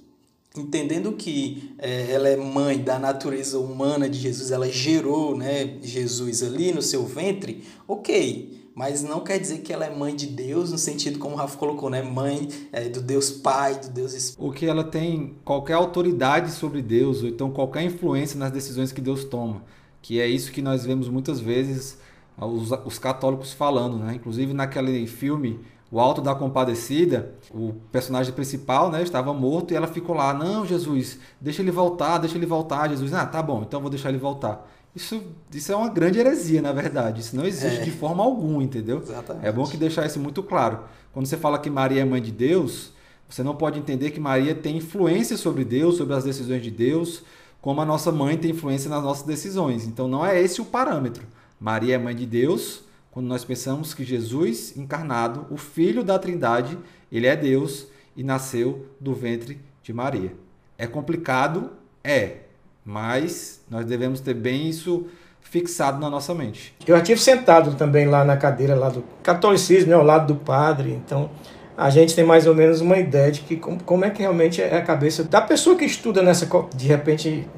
entendendo 0.56 1.12
que 1.12 1.74
é, 1.78 2.12
ela 2.12 2.28
é 2.28 2.36
mãe 2.36 2.78
da 2.78 2.98
natureza 2.98 3.58
humana 3.58 4.08
de 4.08 4.18
Jesus, 4.18 4.50
ela 4.50 4.70
gerou 4.70 5.36
né, 5.36 5.78
Jesus 5.82 6.42
ali 6.42 6.72
no 6.72 6.80
seu 6.80 7.04
ventre, 7.04 7.64
ok. 7.88 8.63
Mas 8.74 9.02
não 9.04 9.20
quer 9.20 9.38
dizer 9.38 9.58
que 9.58 9.72
ela 9.72 9.84
é 9.84 9.94
mãe 9.94 10.16
de 10.16 10.26
Deus, 10.26 10.72
no 10.72 10.78
sentido 10.78 11.18
como 11.18 11.34
o 11.34 11.38
Rafa 11.38 11.56
colocou, 11.56 11.88
né? 11.88 12.02
Mãe 12.02 12.48
é, 12.72 12.88
do 12.88 13.00
Deus 13.00 13.30
Pai, 13.30 13.78
do 13.78 13.88
Deus 13.88 14.12
Espírito. 14.12 14.44
O 14.44 14.52
que 14.52 14.66
ela 14.66 14.82
tem 14.82 15.36
qualquer 15.44 15.74
autoridade 15.74 16.50
sobre 16.50 16.82
Deus, 16.82 17.22
ou 17.22 17.28
então 17.28 17.50
qualquer 17.50 17.82
influência 17.82 18.38
nas 18.38 18.50
decisões 18.50 18.90
que 18.90 19.00
Deus 19.00 19.24
toma. 19.24 19.62
Que 20.02 20.20
é 20.20 20.26
isso 20.26 20.50
que 20.50 20.60
nós 20.60 20.84
vemos 20.84 21.08
muitas 21.08 21.38
vezes 21.38 21.98
os, 22.36 22.72
os 22.84 22.98
católicos 22.98 23.52
falando, 23.52 23.96
né? 23.96 24.14
Inclusive 24.16 24.52
naquele 24.52 25.06
filme 25.06 25.60
o 25.94 26.00
Alto 26.00 26.20
da 26.20 26.34
Compadecida, 26.34 27.36
o 27.52 27.72
personagem 27.92 28.32
principal, 28.32 28.90
né, 28.90 29.00
estava 29.00 29.32
morto 29.32 29.70
e 29.70 29.76
ela 29.76 29.86
ficou 29.86 30.16
lá, 30.16 30.34
não, 30.34 30.66
Jesus, 30.66 31.20
deixa 31.40 31.62
ele 31.62 31.70
voltar, 31.70 32.18
deixa 32.18 32.36
ele 32.36 32.46
voltar. 32.46 32.88
Jesus, 32.88 33.14
ah, 33.14 33.24
tá 33.24 33.40
bom, 33.40 33.62
então 33.62 33.80
vou 33.80 33.88
deixar 33.88 34.08
ele 34.08 34.18
voltar. 34.18 34.68
Isso, 34.94 35.22
isso 35.52 35.72
é 35.72 35.76
uma 35.76 35.88
grande 35.88 36.20
heresia, 36.20 36.62
na 36.62 36.72
verdade. 36.72 37.20
Isso 37.20 37.34
não 37.34 37.44
existe 37.44 37.80
é. 37.80 37.84
de 37.84 37.90
forma 37.90 38.22
alguma, 38.22 38.62
entendeu? 38.62 38.98
Exatamente. 38.98 39.46
É 39.46 39.50
bom 39.50 39.66
que 39.66 39.76
deixar 39.76 40.06
isso 40.06 40.20
muito 40.20 40.42
claro. 40.42 40.84
Quando 41.12 41.26
você 41.26 41.36
fala 41.36 41.58
que 41.58 41.68
Maria 41.68 42.02
é 42.02 42.04
mãe 42.04 42.22
de 42.22 42.30
Deus, 42.30 42.92
você 43.28 43.42
não 43.42 43.56
pode 43.56 43.78
entender 43.78 44.12
que 44.12 44.20
Maria 44.20 44.54
tem 44.54 44.76
influência 44.76 45.36
sobre 45.36 45.64
Deus, 45.64 45.96
sobre 45.96 46.14
as 46.14 46.22
decisões 46.22 46.62
de 46.62 46.70
Deus, 46.70 47.24
como 47.60 47.80
a 47.80 47.84
nossa 47.84 48.12
mãe 48.12 48.36
tem 48.36 48.52
influência 48.52 48.88
nas 48.88 49.02
nossas 49.02 49.24
decisões. 49.24 49.86
Então 49.86 50.06
não 50.06 50.24
é 50.24 50.40
esse 50.40 50.60
o 50.60 50.64
parâmetro. 50.64 51.26
Maria 51.58 51.96
é 51.96 51.98
mãe 51.98 52.14
de 52.14 52.26
Deus, 52.26 52.84
quando 53.10 53.26
nós 53.26 53.44
pensamos 53.44 53.94
que 53.94 54.04
Jesus 54.04 54.76
encarnado, 54.76 55.46
o 55.50 55.56
Filho 55.56 56.04
da 56.04 56.18
Trindade, 56.18 56.78
ele 57.10 57.26
é 57.26 57.34
Deus 57.34 57.86
e 58.16 58.22
nasceu 58.22 58.86
do 59.00 59.14
ventre 59.14 59.60
de 59.82 59.92
Maria. 59.92 60.32
É 60.76 60.86
complicado? 60.86 61.70
É, 62.02 62.43
mas 62.84 63.62
nós 63.70 63.86
devemos 63.86 64.20
ter 64.20 64.34
bem 64.34 64.68
isso 64.68 65.06
fixado 65.40 66.00
na 66.00 66.10
nossa 66.10 66.34
mente. 66.34 66.74
Eu 66.86 66.96
estive 66.96 67.20
sentado 67.20 67.74
também 67.76 68.06
lá 68.06 68.24
na 68.24 68.36
cadeira 68.36 68.74
lá 68.74 68.88
do 68.88 69.04
catolicismo, 69.22 69.90
né, 69.90 69.94
ao 69.94 70.04
lado 70.04 70.34
do 70.34 70.40
padre, 70.40 70.90
então 70.90 71.30
a 71.76 71.90
gente 71.90 72.14
tem 72.14 72.24
mais 72.24 72.46
ou 72.46 72.54
menos 72.54 72.80
uma 72.80 72.98
ideia 72.98 73.32
de 73.32 73.40
que 73.40 73.56
como 73.56 74.04
é 74.04 74.10
que 74.10 74.20
realmente 74.20 74.60
é 74.60 74.76
a 74.76 74.82
cabeça 74.82 75.24
da 75.24 75.40
pessoa 75.40 75.76
que 75.76 75.84
estuda 75.84 76.22
nessa 76.22 76.48
de 76.74 76.86
repente 76.86 77.48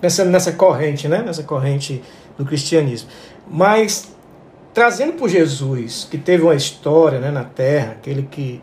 pensando 0.00 0.30
nessa 0.30 0.52
corrente, 0.52 1.08
né, 1.08 1.22
nessa 1.22 1.42
corrente 1.42 2.02
do 2.36 2.44
cristianismo. 2.44 3.08
Mas 3.48 4.14
trazendo 4.74 5.14
por 5.14 5.28
Jesus, 5.28 6.06
que 6.10 6.18
teve 6.18 6.42
uma 6.42 6.54
história 6.54 7.18
né, 7.18 7.30
na 7.30 7.44
terra, 7.44 7.92
aquele 7.92 8.22
que 8.22 8.60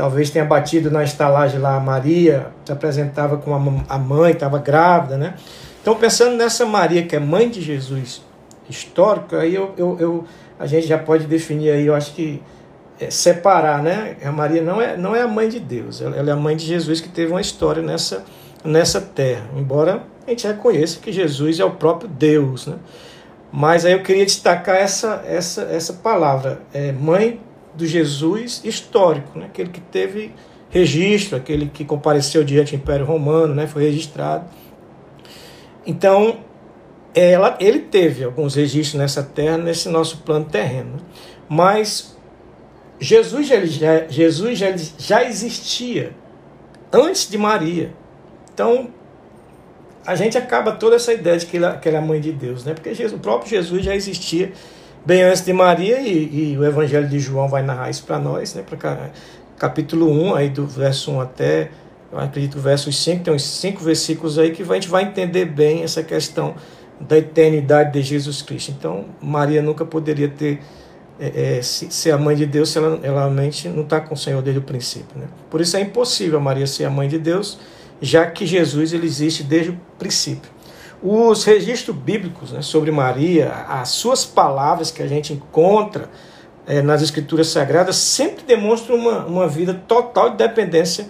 talvez 0.00 0.30
tenha 0.30 0.46
batido 0.46 0.90
na 0.90 1.04
estalagem 1.04 1.60
lá 1.60 1.76
a 1.76 1.80
Maria, 1.80 2.46
se 2.64 2.72
apresentava 2.72 3.36
com 3.36 3.54
a 3.54 3.98
mãe, 3.98 4.32
estava 4.32 4.58
grávida, 4.58 5.18
né? 5.18 5.34
Então, 5.82 5.94
pensando 5.94 6.36
nessa 6.36 6.64
Maria, 6.64 7.02
que 7.02 7.14
é 7.14 7.20
mãe 7.20 7.50
de 7.50 7.60
Jesus 7.60 8.22
histórico, 8.66 9.36
aí 9.36 9.54
eu, 9.54 9.74
eu, 9.76 9.98
eu 10.00 10.24
a 10.58 10.64
gente 10.66 10.86
já 10.86 10.96
pode 10.96 11.26
definir 11.26 11.70
aí, 11.70 11.84
eu 11.84 11.94
acho 11.94 12.14
que 12.14 12.42
é, 12.98 13.10
separar, 13.10 13.82
né? 13.82 14.16
A 14.24 14.32
Maria 14.32 14.62
não 14.62 14.80
é, 14.80 14.96
não 14.96 15.14
é 15.14 15.20
a 15.20 15.28
mãe 15.28 15.50
de 15.50 15.60
Deus, 15.60 16.00
ela, 16.00 16.16
ela 16.16 16.30
é 16.30 16.32
a 16.32 16.36
mãe 16.36 16.56
de 16.56 16.64
Jesus 16.64 17.02
que 17.02 17.08
teve 17.10 17.30
uma 17.30 17.40
história 17.42 17.82
nessa, 17.82 18.24
nessa 18.64 19.02
terra, 19.02 19.50
embora 19.54 20.02
a 20.26 20.30
gente 20.30 20.46
reconheça 20.46 20.98
que 20.98 21.12
Jesus 21.12 21.60
é 21.60 21.64
o 21.64 21.72
próprio 21.72 22.08
Deus, 22.08 22.66
né? 22.66 22.76
Mas 23.52 23.84
aí 23.84 23.92
eu 23.92 24.02
queria 24.02 24.24
destacar 24.24 24.76
essa, 24.76 25.22
essa, 25.26 25.62
essa 25.64 25.92
palavra, 25.92 26.62
é, 26.72 26.90
mãe 26.90 27.38
do 27.74 27.86
Jesus 27.86 28.62
histórico, 28.64 29.38
né? 29.38 29.46
aquele 29.46 29.70
que 29.70 29.80
teve 29.80 30.32
registro, 30.68 31.36
aquele 31.36 31.66
que 31.66 31.84
compareceu 31.84 32.44
diante 32.44 32.76
do 32.76 32.82
Império 32.82 33.06
Romano, 33.06 33.54
né? 33.54 33.66
foi 33.66 33.84
registrado. 33.84 34.48
Então, 35.86 36.40
ela, 37.14 37.56
ele 37.60 37.80
teve 37.80 38.24
alguns 38.24 38.54
registros 38.54 39.00
nessa 39.00 39.22
terra, 39.22 39.58
nesse 39.58 39.88
nosso 39.88 40.18
plano 40.18 40.44
terreno. 40.44 40.98
Mas 41.48 42.16
Jesus 43.00 43.46
já, 43.46 43.56
Jesus 44.08 44.58
já, 44.58 44.76
já 44.98 45.24
existia 45.24 46.12
antes 46.92 47.28
de 47.28 47.38
Maria. 47.38 47.92
Então, 48.52 48.90
a 50.06 50.14
gente 50.14 50.36
acaba 50.36 50.72
toda 50.72 50.96
essa 50.96 51.12
ideia 51.12 51.38
de 51.38 51.46
que 51.46 51.56
ela, 51.56 51.76
que 51.76 51.88
ela 51.88 51.98
é 51.98 52.00
a 52.00 52.04
mãe 52.04 52.20
de 52.20 52.32
Deus, 52.32 52.64
né? 52.64 52.74
Porque 52.74 52.94
Jesus, 52.94 53.18
o 53.18 53.18
próprio 53.18 53.50
Jesus 53.50 53.84
já 53.84 53.94
existia 53.94 54.52
bem 55.04 55.22
antes 55.22 55.44
de 55.44 55.52
Maria 55.52 56.00
e, 56.00 56.52
e 56.52 56.58
o 56.58 56.64
Evangelho 56.64 57.08
de 57.08 57.18
João 57.18 57.48
vai 57.48 57.62
narrar 57.62 57.90
isso 57.90 58.04
para 58.04 58.18
nós, 58.18 58.54
né? 58.54 58.62
Para 58.62 59.10
capítulo 59.58 60.10
1, 60.10 60.34
aí 60.34 60.48
do 60.48 60.66
verso 60.66 61.12
1 61.12 61.20
até, 61.20 61.70
eu 62.10 62.18
acredito, 62.18 62.58
o 62.58 62.60
verso 62.60 62.90
5, 62.90 63.24
tem 63.24 63.34
uns 63.34 63.42
cinco 63.42 63.82
versículos 63.82 64.38
aí 64.38 64.50
que 64.50 64.62
a 64.62 64.74
gente 64.74 64.88
vai 64.88 65.04
entender 65.04 65.44
bem 65.44 65.82
essa 65.82 66.02
questão 66.02 66.54
da 66.98 67.18
eternidade 67.18 67.92
de 67.92 68.02
Jesus 68.02 68.42
Cristo. 68.42 68.74
Então, 68.76 69.06
Maria 69.20 69.62
nunca 69.62 69.84
poderia 69.84 70.28
ter 70.28 70.60
é, 71.18 71.58
é, 71.58 71.62
ser 71.62 72.12
a 72.12 72.18
mãe 72.18 72.34
de 72.34 72.46
Deus 72.46 72.70
se 72.70 72.78
ela, 72.78 72.98
realmente 73.02 73.68
não 73.68 73.82
está 73.82 74.00
com 74.00 74.14
o 74.14 74.16
Senhor 74.16 74.40
desde 74.40 74.58
o 74.58 74.62
princípio. 74.62 75.18
Né? 75.18 75.26
Por 75.50 75.60
isso 75.60 75.76
é 75.76 75.80
impossível 75.80 76.40
Maria 76.40 76.66
ser 76.66 76.86
a 76.86 76.90
mãe 76.90 77.08
de 77.08 77.18
Deus 77.18 77.58
já 78.00 78.26
que 78.26 78.46
Jesus 78.46 78.92
ele 78.92 79.06
existe 79.06 79.42
desde 79.42 79.70
o 79.70 79.80
princípio. 79.98 80.50
Os 81.02 81.44
registros 81.44 81.96
bíblicos 81.96 82.52
né, 82.52 82.60
sobre 82.60 82.90
Maria, 82.90 83.50
as 83.68 83.88
suas 83.88 84.24
palavras 84.24 84.90
que 84.90 85.02
a 85.02 85.06
gente 85.06 85.32
encontra 85.32 86.10
é, 86.66 86.82
nas 86.82 87.00
Escrituras 87.02 87.48
Sagradas, 87.48 87.96
sempre 87.96 88.44
demonstram 88.44 88.96
uma, 88.96 89.24
uma 89.24 89.48
vida 89.48 89.74
total 89.88 90.30
de 90.30 90.36
dependência 90.36 91.08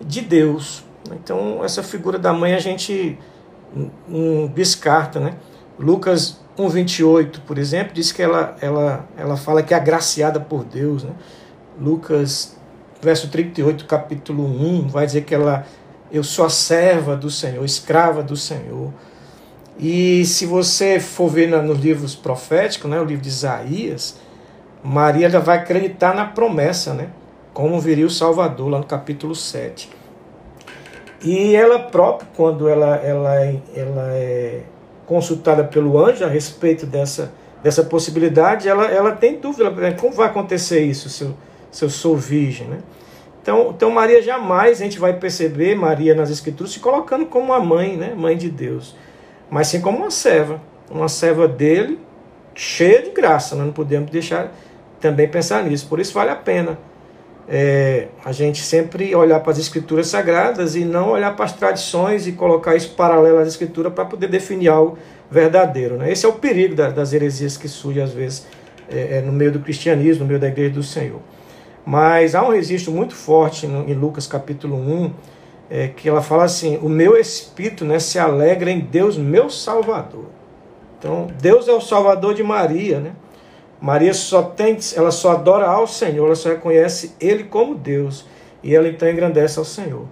de 0.00 0.20
Deus. 0.20 0.84
Então, 1.12 1.64
essa 1.64 1.82
figura 1.82 2.18
da 2.18 2.32
mãe 2.32 2.54
a 2.54 2.58
gente 2.58 3.18
um, 4.08 4.46
descarta. 4.46 5.18
Né? 5.18 5.34
Lucas 5.78 6.40
1,28, 6.58 7.40
por 7.46 7.56
exemplo, 7.56 7.94
diz 7.94 8.12
que 8.12 8.22
ela, 8.22 8.54
ela, 8.60 9.08
ela 9.16 9.36
fala 9.36 9.62
que 9.62 9.72
é 9.72 9.76
agraciada 9.76 10.38
por 10.38 10.64
Deus. 10.64 11.02
Né? 11.02 11.12
Lucas, 11.80 12.56
verso 13.00 13.28
38, 13.28 13.86
capítulo 13.86 14.44
1, 14.44 14.88
vai 14.88 15.06
dizer 15.06 15.22
que 15.22 15.34
ela 15.34 15.64
eu 16.12 16.24
sou 16.24 16.44
a 16.44 16.50
serva 16.50 17.16
do 17.16 17.30
Senhor, 17.30 17.64
escrava 17.64 18.22
do 18.22 18.36
Senhor. 18.36 18.92
E 19.82 20.26
se 20.26 20.44
você 20.44 21.00
for 21.00 21.28
ver 21.28 21.48
nos 21.48 21.78
livros 21.78 22.14
proféticos, 22.14 22.90
né, 22.90 23.00
o 23.00 23.04
livro 23.04 23.22
de 23.22 23.30
Isaías, 23.30 24.20
Maria 24.84 25.30
já 25.30 25.38
vai 25.38 25.56
acreditar 25.56 26.14
na 26.14 26.26
promessa, 26.26 26.92
né? 26.92 27.08
Como 27.54 27.80
viria 27.80 28.04
o 28.04 28.10
Salvador, 28.10 28.68
lá 28.68 28.78
no 28.78 28.84
capítulo 28.84 29.34
7. 29.34 29.88
E 31.22 31.54
ela 31.54 31.78
própria, 31.78 32.28
quando 32.36 32.68
ela, 32.68 32.96
ela, 32.96 33.34
ela 33.74 34.08
é 34.12 34.64
consultada 35.06 35.64
pelo 35.64 35.98
anjo 35.98 36.24
a 36.24 36.28
respeito 36.28 36.84
dessa, 36.84 37.32
dessa 37.62 37.82
possibilidade, 37.82 38.68
ela, 38.68 38.84
ela 38.84 39.12
tem 39.12 39.38
dúvida, 39.38 39.70
como 39.98 40.12
vai 40.12 40.28
acontecer 40.28 40.80
isso 40.80 41.08
se 41.08 41.24
eu, 41.24 41.34
se 41.70 41.84
eu 41.84 41.90
sou 41.90 42.16
virgem, 42.16 42.66
né? 42.68 42.78
Então, 43.42 43.72
então 43.74 43.90
Maria 43.90 44.20
jamais 44.20 44.80
a 44.80 44.84
gente 44.84 44.98
vai 44.98 45.14
perceber 45.14 45.74
Maria 45.74 46.14
nas 46.14 46.30
Escrituras 46.30 46.72
se 46.72 46.80
colocando 46.80 47.24
como 47.24 47.46
uma 47.46 47.60
mãe, 47.60 47.96
né? 47.96 48.12
mãe 48.14 48.36
de 48.36 48.50
Deus, 48.50 48.94
mas 49.50 49.66
sim 49.66 49.80
como 49.80 49.98
uma 49.98 50.10
serva, 50.10 50.60
uma 50.90 51.08
serva 51.08 51.48
dele 51.48 51.98
cheia 52.54 53.02
de 53.02 53.10
graça. 53.10 53.56
Nós 53.56 53.66
não 53.66 53.72
podemos 53.72 54.10
deixar 54.10 54.52
também 55.00 55.28
pensar 55.28 55.64
nisso. 55.64 55.86
Por 55.88 55.98
isso 55.98 56.14
vale 56.14 56.30
a 56.30 56.36
pena 56.36 56.78
é, 57.52 58.06
a 58.24 58.30
gente 58.30 58.62
sempre 58.62 59.12
olhar 59.12 59.40
para 59.40 59.50
as 59.50 59.58
Escrituras 59.58 60.06
sagradas 60.06 60.76
e 60.76 60.84
não 60.84 61.10
olhar 61.10 61.34
para 61.34 61.46
as 61.46 61.52
tradições 61.52 62.28
e 62.28 62.32
colocar 62.32 62.76
isso 62.76 62.90
paralelo 62.90 63.38
às 63.38 63.48
Escrituras 63.48 63.92
para 63.92 64.04
poder 64.04 64.28
definir 64.28 64.68
algo 64.68 64.96
verdadeiro. 65.28 65.96
Né? 65.96 66.12
Esse 66.12 66.24
é 66.24 66.28
o 66.28 66.34
perigo 66.34 66.76
das 66.76 67.12
heresias 67.12 67.56
que 67.56 67.66
surgem 67.66 68.04
às 68.04 68.12
vezes 68.12 68.46
é, 68.88 69.18
é, 69.18 69.20
no 69.20 69.32
meio 69.32 69.50
do 69.50 69.58
cristianismo, 69.58 70.22
no 70.22 70.28
meio 70.28 70.38
da 70.38 70.46
igreja 70.46 70.70
do 70.70 70.82
Senhor. 70.84 71.20
Mas 71.84 72.36
há 72.36 72.46
um 72.46 72.50
registro 72.50 72.92
muito 72.92 73.16
forte 73.16 73.66
em 73.66 73.94
Lucas 73.94 74.28
capítulo 74.28 74.76
1, 74.76 75.12
é, 75.70 75.88
que 75.88 76.08
ela 76.08 76.20
fala 76.20 76.44
assim: 76.44 76.78
O 76.82 76.88
meu 76.88 77.16
espírito 77.16 77.84
né, 77.84 78.00
se 78.00 78.18
alegra 78.18 78.70
em 78.70 78.80
Deus, 78.80 79.16
meu 79.16 79.48
Salvador. 79.48 80.26
Então, 80.98 81.28
Deus 81.40 81.68
é 81.68 81.72
o 81.72 81.80
Salvador 81.80 82.34
de 82.34 82.42
Maria, 82.42 82.98
né? 82.98 83.12
Maria 83.80 84.12
só 84.12 84.42
tem, 84.42 84.76
ela 84.94 85.10
só 85.10 85.32
adora 85.32 85.66
ao 85.66 85.86
Senhor, 85.86 86.26
ela 86.26 86.34
só 86.34 86.50
reconhece 86.50 87.14
Ele 87.18 87.44
como 87.44 87.74
Deus 87.74 88.26
e 88.62 88.74
ela 88.74 88.86
então 88.86 89.08
engrandece 89.08 89.58
ao 89.58 89.64
Senhor. 89.64 90.04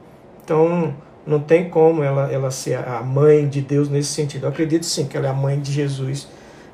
Então, 0.42 0.94
não 1.26 1.38
tem 1.38 1.68
como 1.68 2.02
ela, 2.02 2.32
ela 2.32 2.50
ser 2.50 2.78
a 2.78 3.02
mãe 3.02 3.46
de 3.46 3.60
Deus 3.60 3.90
nesse 3.90 4.08
sentido. 4.08 4.44
Eu 4.44 4.48
acredito 4.48 4.86
sim 4.86 5.06
que 5.06 5.14
ela 5.14 5.26
é 5.26 5.30
a 5.30 5.34
mãe 5.34 5.60
de 5.60 5.70
Jesus, 5.70 6.26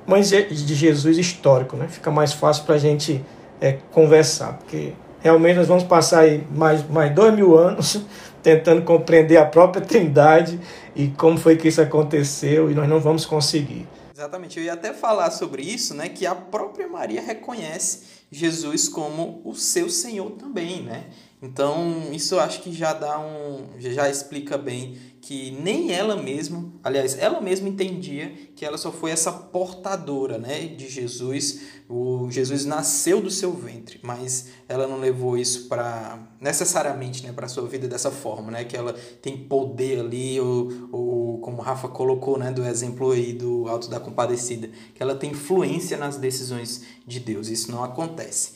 mãe 0.07 0.23
de 0.23 0.75
Jesus 0.75 1.19
histórico, 1.19 1.77
né? 1.77 1.89
Fica 1.89 2.13
mais 2.13 2.33
fácil 2.33 2.63
para 2.65 2.77
a 2.77 2.79
gente 2.79 3.25
é, 3.61 3.79
conversar, 3.91 4.59
porque 4.59 4.93
realmente 5.21 5.57
nós 5.57 5.67
vamos 5.67 5.83
passar 5.83 6.21
aí 6.21 6.47
mais, 6.55 6.89
mais 6.89 7.13
dois 7.13 7.35
mil 7.35 7.59
anos 7.59 8.05
tentando 8.45 8.83
compreender 8.83 9.39
a 9.39 9.47
própria 9.47 9.83
Trindade 9.83 10.61
e 10.95 11.09
como 11.09 11.39
foi 11.39 11.57
que 11.57 11.67
isso 11.67 11.81
aconteceu 11.81 12.71
e 12.71 12.75
nós 12.75 12.87
não 12.87 13.01
vamos 13.01 13.25
conseguir. 13.25 13.89
Exatamente, 14.15 14.59
eu 14.59 14.65
ia 14.65 14.75
até 14.75 14.93
falar 14.93 15.31
sobre 15.33 15.63
isso, 15.63 15.95
né, 15.95 16.09
que 16.09 16.25
a 16.25 16.35
própria 16.35 16.87
Maria 16.87 17.21
reconhece 17.21 18.03
Jesus 18.31 18.89
como 18.89 19.41
o 19.45 19.55
seu 19.55 19.89
Senhor 19.89 20.31
também, 20.33 20.83
né? 20.83 21.07
Então, 21.43 22.11
isso 22.13 22.37
eu 22.37 22.41
acho 22.41 22.63
que 22.63 22.73
já 22.73 22.93
dá 22.93 23.19
um 23.19 23.69
já 23.79 24.09
explica 24.09 24.57
bem 24.57 24.97
que 25.21 25.51
nem 25.53 25.91
ela 25.91 26.17
mesma, 26.17 26.71
aliás, 26.83 27.19
ela 27.19 27.41
mesma 27.41 27.69
entendia 27.69 28.31
que 28.55 28.65
ela 28.65 28.77
só 28.77 28.93
foi 28.93 29.11
essa 29.11 29.33
portadora, 29.33 30.39
né, 30.39 30.67
de 30.67 30.89
Jesus. 30.89 31.74
O 31.87 32.31
Jesus 32.31 32.65
nasceu 32.65 33.21
do 33.21 33.31
seu 33.31 33.53
ventre, 33.53 34.01
mas 34.03 34.47
ela 34.67 34.87
não 34.87 34.99
levou 34.99 35.37
isso 35.37 35.69
para 35.69 36.19
necessariamente, 36.41 37.23
né, 37.23 37.31
para 37.31 37.47
sua 37.47 37.69
vida 37.69 37.87
dessa 37.87 38.11
forma, 38.11 38.51
né, 38.51 38.65
que 38.65 38.75
ela 38.75 38.95
tem 39.21 39.37
poder 39.37 40.01
ali 40.01 40.41
ou, 40.41 40.73
ou 40.91 41.39
como 41.41 41.61
Rafa 41.61 41.87
colocou, 41.89 42.39
né, 42.39 42.51
do 42.51 42.65
exemplo 42.65 43.11
aí 43.11 43.35
do 43.35 43.69
Alto 43.69 43.91
da 43.91 44.01
Compadecida, 44.01 44.71
que 44.95 45.03
ela 45.03 45.15
tem 45.15 45.33
influência 45.33 45.99
nas 45.99 46.17
decisões 46.17 46.85
de 47.07 47.21
Deus. 47.21 47.49
Isso 47.49 47.71
não 47.71 47.85
acontece. 47.85 48.53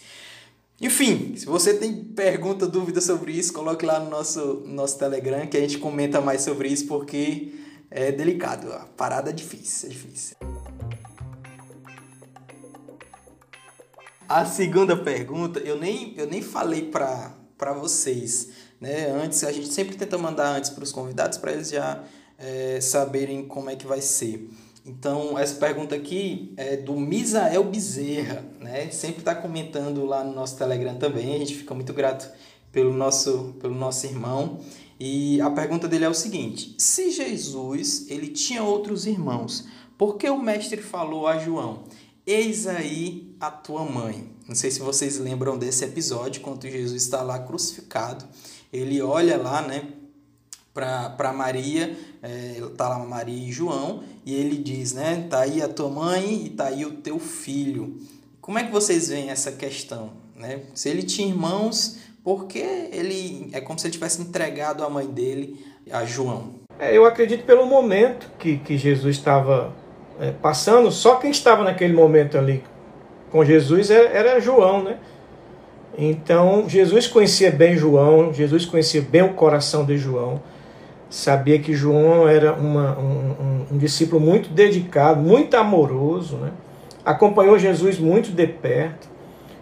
Enfim, 0.80 1.34
se 1.36 1.44
você 1.44 1.74
tem 1.74 2.04
pergunta, 2.04 2.66
dúvida 2.66 3.00
sobre 3.00 3.32
isso, 3.32 3.52
coloque 3.52 3.84
lá 3.84 3.98
no 3.98 4.08
nosso, 4.08 4.62
nosso 4.64 4.96
Telegram 4.98 5.46
que 5.46 5.56
a 5.56 5.60
gente 5.60 5.76
comenta 5.78 6.20
mais 6.20 6.42
sobre 6.42 6.68
isso 6.68 6.86
porque 6.86 7.52
é 7.90 8.12
delicado. 8.12 8.72
A 8.72 8.86
parada 8.96 9.30
é 9.30 9.32
difícil, 9.32 9.88
é 9.88 9.92
difícil. 9.92 10.36
A 14.28 14.44
segunda 14.44 14.94
pergunta, 14.94 15.58
eu 15.60 15.78
nem, 15.78 16.12
eu 16.18 16.26
nem 16.26 16.42
falei 16.42 16.82
para 16.82 17.72
vocês. 17.80 18.50
Né? 18.78 19.10
Antes, 19.10 19.42
a 19.42 19.50
gente 19.50 19.68
sempre 19.68 19.96
tenta 19.96 20.18
mandar 20.18 20.54
antes 20.54 20.68
para 20.68 20.84
os 20.84 20.92
convidados 20.92 21.38
para 21.38 21.52
eles 21.52 21.70
já 21.70 22.04
é, 22.36 22.78
saberem 22.78 23.48
como 23.48 23.70
é 23.70 23.76
que 23.76 23.86
vai 23.86 24.02
ser. 24.02 24.50
Então, 24.84 25.38
essa 25.38 25.54
pergunta 25.54 25.94
aqui 25.94 26.52
é 26.58 26.76
do 26.76 26.94
Misael 26.94 27.64
Bezerra, 27.64 28.44
né? 28.60 28.90
Sempre 28.90 29.20
está 29.20 29.34
comentando 29.34 30.04
lá 30.04 30.22
no 30.22 30.34
nosso 30.34 30.58
Telegram 30.58 30.96
também. 30.96 31.34
A 31.34 31.38
gente 31.38 31.54
fica 31.54 31.74
muito 31.74 31.94
grato 31.94 32.30
pelo 32.70 32.92
nosso, 32.92 33.54
pelo 33.60 33.74
nosso 33.74 34.04
irmão. 34.04 34.60
E 35.00 35.40
a 35.40 35.50
pergunta 35.50 35.88
dele 35.88 36.04
é 36.04 36.08
o 36.08 36.14
seguinte: 36.14 36.74
se 36.78 37.10
Jesus 37.10 38.10
ele 38.10 38.28
tinha 38.28 38.62
outros 38.62 39.06
irmãos, 39.06 39.66
por 39.96 40.16
que 40.16 40.28
o 40.28 40.40
mestre 40.40 40.82
falou 40.82 41.26
a 41.26 41.38
João: 41.38 41.84
Eis 42.26 42.66
aí 42.66 43.27
a 43.40 43.50
tua 43.50 43.84
mãe? 43.84 44.28
Não 44.46 44.54
sei 44.54 44.70
se 44.70 44.80
vocês 44.80 45.18
lembram 45.18 45.58
desse 45.58 45.84
episódio, 45.84 46.40
quando 46.40 46.68
Jesus 46.68 47.02
está 47.02 47.22
lá 47.22 47.38
crucificado. 47.38 48.24
Ele 48.72 49.00
olha 49.00 49.36
lá, 49.36 49.62
né, 49.62 49.84
para 50.74 51.32
Maria, 51.32 51.96
é, 52.22 52.62
tá 52.76 52.88
lá 52.88 52.98
Maria 52.98 53.48
e 53.48 53.50
João, 53.50 54.02
e 54.24 54.34
ele 54.34 54.56
diz, 54.56 54.92
né, 54.92 55.26
tá 55.28 55.40
aí 55.40 55.60
a 55.62 55.68
tua 55.68 55.88
mãe 55.88 56.46
e 56.46 56.50
tá 56.50 56.66
aí 56.66 56.84
o 56.84 56.92
teu 56.92 57.18
filho. 57.18 58.00
Como 58.40 58.58
é 58.58 58.64
que 58.64 58.72
vocês 58.72 59.08
veem 59.08 59.30
essa 59.30 59.52
questão, 59.52 60.12
né? 60.34 60.62
Se 60.74 60.88
ele 60.88 61.02
tinha 61.02 61.28
irmãos, 61.28 61.98
por 62.24 62.46
que 62.46 62.58
ele 62.58 63.50
é 63.52 63.60
como 63.60 63.78
se 63.78 63.86
ele 63.86 63.92
tivesse 63.92 64.22
entregado 64.22 64.82
a 64.82 64.88
mãe 64.88 65.06
dele 65.06 65.62
a 65.90 66.04
João? 66.04 66.54
É, 66.78 66.96
eu 66.96 67.04
acredito 67.04 67.44
pelo 67.44 67.66
momento 67.66 68.30
que, 68.38 68.58
que 68.58 68.78
Jesus 68.78 69.16
estava 69.16 69.74
é, 70.18 70.30
passando, 70.30 70.90
só 70.90 71.16
quem 71.16 71.30
estava 71.30 71.62
naquele 71.64 71.92
momento 71.92 72.38
ali 72.38 72.62
com 73.30 73.44
Jesus 73.44 73.90
era, 73.90 74.08
era 74.08 74.40
João, 74.40 74.82
né? 74.82 74.96
Então, 75.96 76.64
Jesus 76.68 77.06
conhecia 77.06 77.50
bem 77.50 77.76
João, 77.76 78.32
Jesus 78.32 78.64
conhecia 78.64 79.02
bem 79.02 79.22
o 79.22 79.34
coração 79.34 79.84
de 79.84 79.98
João 79.98 80.40
sabia 81.10 81.58
que 81.58 81.74
João 81.74 82.28
era 82.28 82.52
uma, 82.52 82.98
um, 82.98 83.66
um, 83.72 83.78
discípulo 83.78 84.20
muito 84.20 84.50
dedicado, 84.50 85.20
muito 85.20 85.54
amoroso, 85.56 86.36
né? 86.36 86.50
acompanhou 87.04 87.58
Jesus 87.58 87.98
muito 87.98 88.30
de 88.30 88.46
perto. 88.46 89.08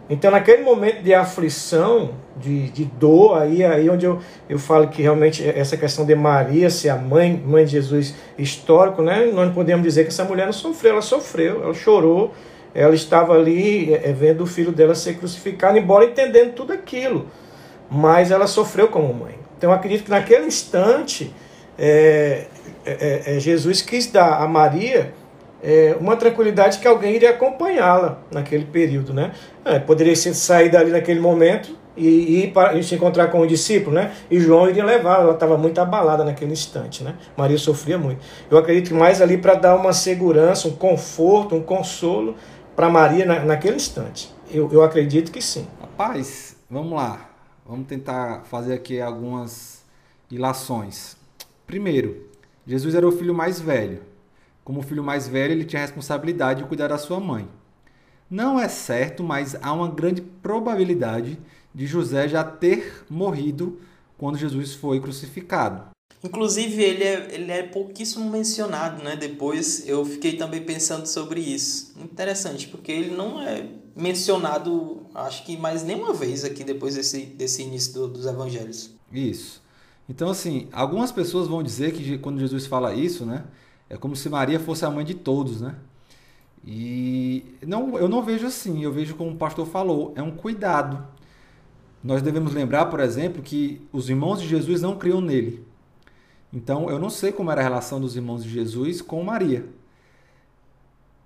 Então, 0.08 0.30
naquele 0.30 0.62
momento 0.62 1.02
de 1.02 1.12
aflição, 1.12 2.10
de, 2.36 2.70
de 2.70 2.84
dor, 2.84 3.38
aí, 3.38 3.64
aí 3.64 3.90
onde 3.90 4.06
eu, 4.06 4.20
eu 4.48 4.58
falo 4.58 4.86
que 4.88 5.02
realmente 5.02 5.46
essa 5.48 5.76
questão 5.76 6.04
de 6.04 6.14
Maria 6.14 6.70
ser 6.70 6.90
a 6.90 6.96
mãe, 6.96 7.42
mãe 7.44 7.64
de 7.64 7.72
Jesus 7.72 8.14
histórico, 8.38 9.02
né? 9.02 9.30
nós 9.32 9.52
podemos 9.52 9.82
dizer 9.82 10.04
que 10.04 10.08
essa 10.08 10.24
mulher 10.24 10.46
não 10.46 10.52
sofreu, 10.52 10.92
ela 10.92 11.02
sofreu, 11.02 11.64
ela 11.64 11.74
chorou, 11.74 12.32
ela 12.76 12.94
estava 12.94 13.32
ali 13.32 13.94
é, 13.94 14.12
vendo 14.12 14.44
o 14.44 14.46
filho 14.46 14.70
dela 14.70 14.94
ser 14.94 15.14
crucificado, 15.14 15.78
embora 15.78 16.04
entendendo 16.04 16.52
tudo 16.52 16.74
aquilo, 16.74 17.26
mas 17.90 18.30
ela 18.30 18.46
sofreu 18.46 18.88
como 18.88 19.12
mãe. 19.14 19.38
Então 19.56 19.70
eu 19.70 19.74
acredito 19.74 20.04
que 20.04 20.10
naquele 20.10 20.44
instante 20.44 21.34
é, 21.78 22.44
é, 22.84 23.36
é, 23.36 23.40
Jesus 23.40 23.80
quis 23.80 24.06
dar 24.08 24.42
a 24.42 24.46
Maria 24.46 25.14
é, 25.62 25.96
uma 25.98 26.16
tranquilidade 26.16 26.78
que 26.78 26.86
alguém 26.86 27.14
iria 27.14 27.30
acompanhá-la 27.30 28.18
naquele 28.30 28.66
período. 28.66 29.14
Né? 29.14 29.32
É, 29.64 29.78
poderia 29.78 30.14
sair 30.14 30.68
dali 30.68 30.90
naquele 30.90 31.18
momento 31.18 31.76
e, 31.96 32.42
ir 32.42 32.52
para, 32.52 32.74
e 32.74 32.84
se 32.84 32.94
encontrar 32.94 33.28
com 33.28 33.40
o 33.40 33.46
discípulo, 33.46 33.96
né? 33.96 34.12
e 34.30 34.38
João 34.38 34.68
iria 34.68 34.84
levá-la, 34.84 35.24
ela 35.24 35.32
estava 35.32 35.56
muito 35.56 35.80
abalada 35.80 36.24
naquele 36.24 36.52
instante. 36.52 37.02
Né? 37.02 37.14
Maria 37.36 37.56
sofria 37.56 37.96
muito. 37.96 38.20
Eu 38.50 38.58
acredito 38.58 38.88
que 38.88 38.94
mais 38.94 39.22
ali 39.22 39.38
para 39.38 39.54
dar 39.54 39.74
uma 39.74 39.92
segurança, 39.92 40.68
um 40.68 40.72
conforto, 40.72 41.54
um 41.54 41.62
consolo 41.62 42.36
para 42.76 42.90
Maria 42.90 43.24
na, 43.24 43.42
naquele 43.42 43.76
instante. 43.76 44.32
Eu, 44.50 44.70
eu 44.70 44.82
acredito 44.82 45.32
que 45.32 45.40
sim. 45.40 45.66
Rapaz, 45.80 46.56
vamos 46.70 46.92
lá. 46.92 47.30
Vamos 47.66 47.88
tentar 47.88 48.44
fazer 48.44 48.74
aqui 48.74 49.00
algumas 49.00 49.82
ilações. 50.30 51.16
Primeiro, 51.66 52.28
Jesus 52.66 52.94
era 52.94 53.08
o 53.08 53.10
filho 53.10 53.34
mais 53.34 53.58
velho. 53.58 54.02
Como 54.62 54.82
filho 54.82 55.02
mais 55.02 55.26
velho, 55.26 55.52
ele 55.52 55.64
tinha 55.64 55.80
a 55.80 55.86
responsabilidade 55.86 56.62
de 56.62 56.68
cuidar 56.68 56.88
da 56.88 56.98
sua 56.98 57.18
mãe. 57.18 57.48
Não 58.30 58.60
é 58.60 58.68
certo, 58.68 59.24
mas 59.24 59.56
há 59.62 59.72
uma 59.72 59.88
grande 59.88 60.20
probabilidade 60.20 61.38
de 61.74 61.86
José 61.86 62.28
já 62.28 62.44
ter 62.44 63.04
morrido 63.08 63.80
quando 64.18 64.36
Jesus 64.36 64.74
foi 64.74 65.00
crucificado. 65.00 65.95
Inclusive, 66.26 66.82
ele 66.82 67.04
é, 67.04 67.28
ele 67.34 67.52
é 67.52 67.62
pouquíssimo 67.62 68.28
mencionado, 68.28 69.02
né? 69.02 69.14
Depois 69.14 69.88
eu 69.88 70.04
fiquei 70.04 70.36
também 70.36 70.60
pensando 70.60 71.06
sobre 71.06 71.40
isso. 71.40 71.94
Interessante, 72.02 72.66
porque 72.66 72.90
ele 72.90 73.14
não 73.14 73.40
é 73.40 73.64
mencionado, 73.94 75.06
acho 75.14 75.44
que 75.44 75.56
mais 75.56 75.84
nenhuma 75.84 76.12
vez 76.12 76.44
aqui 76.44 76.64
depois 76.64 76.96
desse, 76.96 77.26
desse 77.26 77.62
início 77.62 77.92
do, 77.92 78.08
dos 78.08 78.26
evangelhos. 78.26 78.90
Isso. 79.12 79.62
Então, 80.08 80.28
assim, 80.28 80.68
algumas 80.72 81.12
pessoas 81.12 81.46
vão 81.46 81.62
dizer 81.62 81.92
que 81.92 82.18
quando 82.18 82.40
Jesus 82.40 82.66
fala 82.66 82.92
isso, 82.92 83.24
né? 83.24 83.44
É 83.88 83.96
como 83.96 84.16
se 84.16 84.28
Maria 84.28 84.58
fosse 84.58 84.84
a 84.84 84.90
mãe 84.90 85.04
de 85.04 85.14
todos, 85.14 85.60
né? 85.60 85.76
E 86.66 87.44
não, 87.64 87.96
eu 87.96 88.08
não 88.08 88.20
vejo 88.20 88.48
assim, 88.48 88.82
eu 88.82 88.92
vejo 88.92 89.14
como 89.14 89.30
o 89.30 89.36
pastor 89.36 89.64
falou, 89.64 90.12
é 90.16 90.22
um 90.22 90.32
cuidado. 90.32 91.06
Nós 92.02 92.20
devemos 92.20 92.52
lembrar, 92.52 92.86
por 92.86 92.98
exemplo, 92.98 93.40
que 93.40 93.80
os 93.92 94.10
irmãos 94.10 94.40
de 94.40 94.48
Jesus 94.48 94.82
não 94.82 94.96
criam 94.98 95.20
nele. 95.20 95.64
Então, 96.56 96.88
eu 96.88 96.98
não 96.98 97.10
sei 97.10 97.32
como 97.32 97.50
era 97.50 97.60
a 97.60 97.64
relação 97.64 98.00
dos 98.00 98.16
irmãos 98.16 98.42
de 98.42 98.48
Jesus 98.48 99.02
com 99.02 99.22
Maria. 99.22 99.66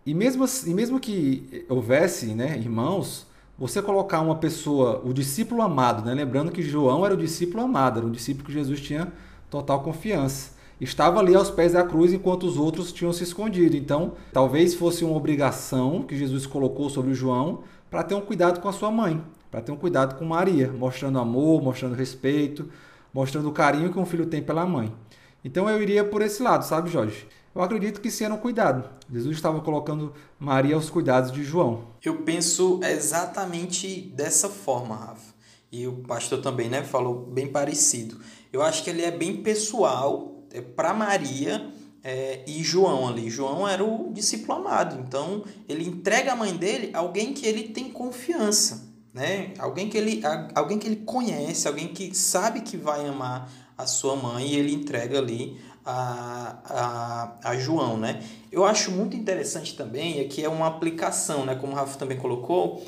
E 0.05 0.13
mesmo, 0.13 0.45
e 0.67 0.75
mesmo 0.75 0.99
que 0.99 1.65
houvesse 1.69 2.35
né, 2.35 2.59
irmãos, 2.59 3.29
você 3.57 3.81
colocar 3.81 4.23
uma 4.23 4.35
pessoa, 4.35 5.01
o 5.05 5.13
discípulo 5.13 5.63
amado, 5.63 6.05
né? 6.05 6.15
lembrando 6.15 6.51
que 6.51 6.63
João 6.63 7.07
era 7.07 7.15
o 7.15 7.17
discípulo 7.17 7.63
amado, 7.63 7.99
era 8.01 8.07
um 8.09 8.11
discípulo 8.11 8.45
que 8.45 8.53
Jesus 8.53 8.81
tinha 8.81 9.13
total 9.49 9.85
confiança. 9.85 10.51
Estava 10.81 11.21
ali 11.21 11.33
aos 11.37 11.49
pés 11.49 11.75
da 11.75 11.85
cruz 11.85 12.13
enquanto 12.13 12.43
os 12.43 12.57
outros 12.57 12.93
tinham 12.93 13.13
se 13.13 13.23
escondido. 13.23 13.77
Então, 13.77 14.15
talvez 14.33 14.75
fosse 14.75 15.05
uma 15.05 15.17
obrigação 15.17 16.03
que 16.03 16.17
Jesus 16.17 16.45
colocou 16.45 16.91
sobre 16.91 17.15
João 17.15 17.63
para 17.89 18.03
ter 18.03 18.17
um 18.17 18.21
cuidado 18.21 18.59
com 18.59 18.69
a 18.69 18.73
sua 18.73 18.91
mãe, 18.91 19.23
para 19.49 19.61
ter 19.61 19.71
um 19.71 19.77
cuidado 19.77 20.19
com 20.19 20.25
Maria, 20.25 20.73
mostrando 20.77 21.21
amor, 21.21 21.63
mostrando 21.63 21.95
respeito, 21.95 22.69
mostrando 23.15 23.49
o 23.49 23.53
carinho 23.53 23.93
que 23.93 23.99
um 23.99 24.07
filho 24.07 24.27
tem 24.27 24.43
pela 24.43 24.67
mãe. 24.67 24.93
Então 25.45 25.69
eu 25.69 25.83
iria 25.83 26.05
por 26.05 26.23
esse 26.23 26.43
lado, 26.43 26.65
sabe, 26.65 26.91
Jorge? 26.91 27.27
Eu 27.55 27.63
acredito 27.63 28.01
que 28.01 28.11
sim 28.11 28.25
era 28.25 28.35
um 28.35 28.39
cuidado. 28.39 28.89
Jesus 29.13 29.37
estava 29.37 29.61
colocando 29.61 30.15
Maria 30.39 30.77
aos 30.77 30.89
cuidados 30.89 31.33
de 31.33 31.43
João. 31.43 31.89
Eu 32.03 32.23
penso 32.23 32.81
exatamente 32.83 34.01
dessa 34.15 34.49
forma, 34.49 34.95
Rafa. 34.95 35.35
E 35.73 35.87
o 35.87 35.99
pastor 36.03 36.41
também, 36.41 36.69
né, 36.69 36.83
falou 36.83 37.15
bem 37.27 37.49
parecido. 37.49 38.19
Eu 38.53 38.63
acho 38.63 38.83
que 38.85 38.91
ele 38.91 39.03
é 39.03 39.11
bem 39.11 39.43
pessoal 39.43 40.45
é, 40.53 40.61
para 40.61 40.93
Maria 40.93 41.71
é, 42.03 42.45
e 42.47 42.63
João 42.63 43.09
ali. 43.09 43.31
João 43.31 43.67
era 43.67 43.85
o 43.85 44.13
discípulo 44.13 44.59
amado, 44.59 45.01
então 45.01 45.45
ele 45.69 45.87
entrega 45.87 46.33
a 46.33 46.37
mãe 46.37 46.57
dele 46.57 46.91
alguém 46.93 47.33
que 47.33 47.47
ele 47.47 47.69
tem 47.69 47.91
confiança, 47.91 48.89
né? 49.13 49.55
Alguém 49.59 49.89
que 49.89 49.97
ele, 49.97 50.21
alguém 50.55 50.79
que 50.79 50.87
ele 50.87 50.97
conhece, 51.05 51.69
alguém 51.69 51.89
que 51.89 52.15
sabe 52.15 52.63
que 52.63 52.77
vai 52.77 53.07
amar 53.07 53.51
a 53.83 53.87
sua 53.87 54.17
mãe 54.17 54.49
e 54.49 54.57
ele 54.57 54.75
entrega 54.75 55.19
ali 55.19 55.59
a, 55.85 56.59
a, 57.43 57.51
a 57.51 57.57
João, 57.57 57.97
né? 57.97 58.23
Eu 58.53 58.65
acho 58.65 58.91
muito 58.91 59.17
interessante 59.17 59.77
também 59.77 60.21
é 60.21 60.25
que 60.25 60.45
é 60.45 60.49
uma 60.49 60.67
aplicação, 60.67 61.45
né? 61.45 61.55
Como 61.55 61.73
o 61.73 61.77
Rafa 61.77 61.99
também 61.99 62.19
colocou, 62.19 62.85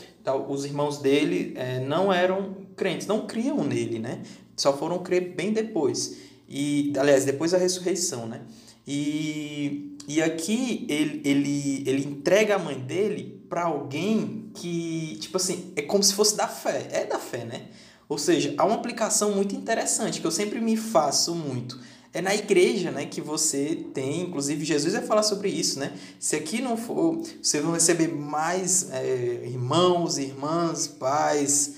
os 0.49 0.65
irmãos 0.65 0.99
dele 0.99 1.53
é, 1.57 1.81
não 1.81 2.13
eram 2.13 2.55
crentes, 2.77 3.07
não 3.07 3.27
criam 3.27 3.65
nele, 3.65 3.99
né? 3.99 4.23
só 4.57 4.77
foram 4.77 4.99
crer 5.01 5.35
bem 5.35 5.53
depois. 5.53 6.19
E, 6.49 6.93
aliás, 6.97 7.25
depois 7.25 7.53
da 7.53 7.59
ressurreição, 7.59 8.27
né? 8.27 8.43
E, 8.87 9.97
e 10.07 10.21
aqui 10.21 10.87
ele, 10.89 11.21
ele, 11.25 11.85
ele 11.87 12.05
entrega 12.05 12.57
a 12.57 12.59
mãe 12.59 12.79
dele 12.79 13.43
para 13.49 13.65
alguém 13.65 14.51
que, 14.55 15.17
tipo 15.21 15.37
assim, 15.37 15.73
é 15.77 15.83
como 15.83 16.03
se 16.03 16.15
fosse 16.15 16.37
da 16.37 16.47
fé. 16.47 16.89
É 16.91 17.05
da 17.05 17.19
fé, 17.19 17.45
né? 17.45 17.69
Ou 18.13 18.19
seja, 18.19 18.53
há 18.59 18.65
uma 18.67 18.75
aplicação 18.75 19.33
muito 19.33 19.57
interessante 19.57 20.21
que 20.21 20.27
eu 20.27 20.31
sempre 20.31 20.61
me 20.61 20.77
faço 20.77 21.35
muito. 21.35 21.81
É 22.13 22.21
na 22.21 22.35
igreja, 22.35 22.91
né, 22.91 23.07
que 23.07 23.23
você 23.23 23.87
tem, 23.95 24.21
inclusive 24.21 24.67
Jesus 24.67 24.93
vai 24.93 25.03
falar 25.03 25.23
sobre 25.23 25.49
isso, 25.49 25.79
né? 25.79 25.95
Se 26.21 26.37
aqui 26.37 26.61
não 26.61 26.77
for, 26.77 27.23
vocês 27.43 27.63
vão 27.63 27.73
receber 27.73 28.09
mais 28.09 28.91
é, 28.91 29.47
irmãos, 29.47 30.19
irmãs, 30.19 30.87
pais. 30.87 31.77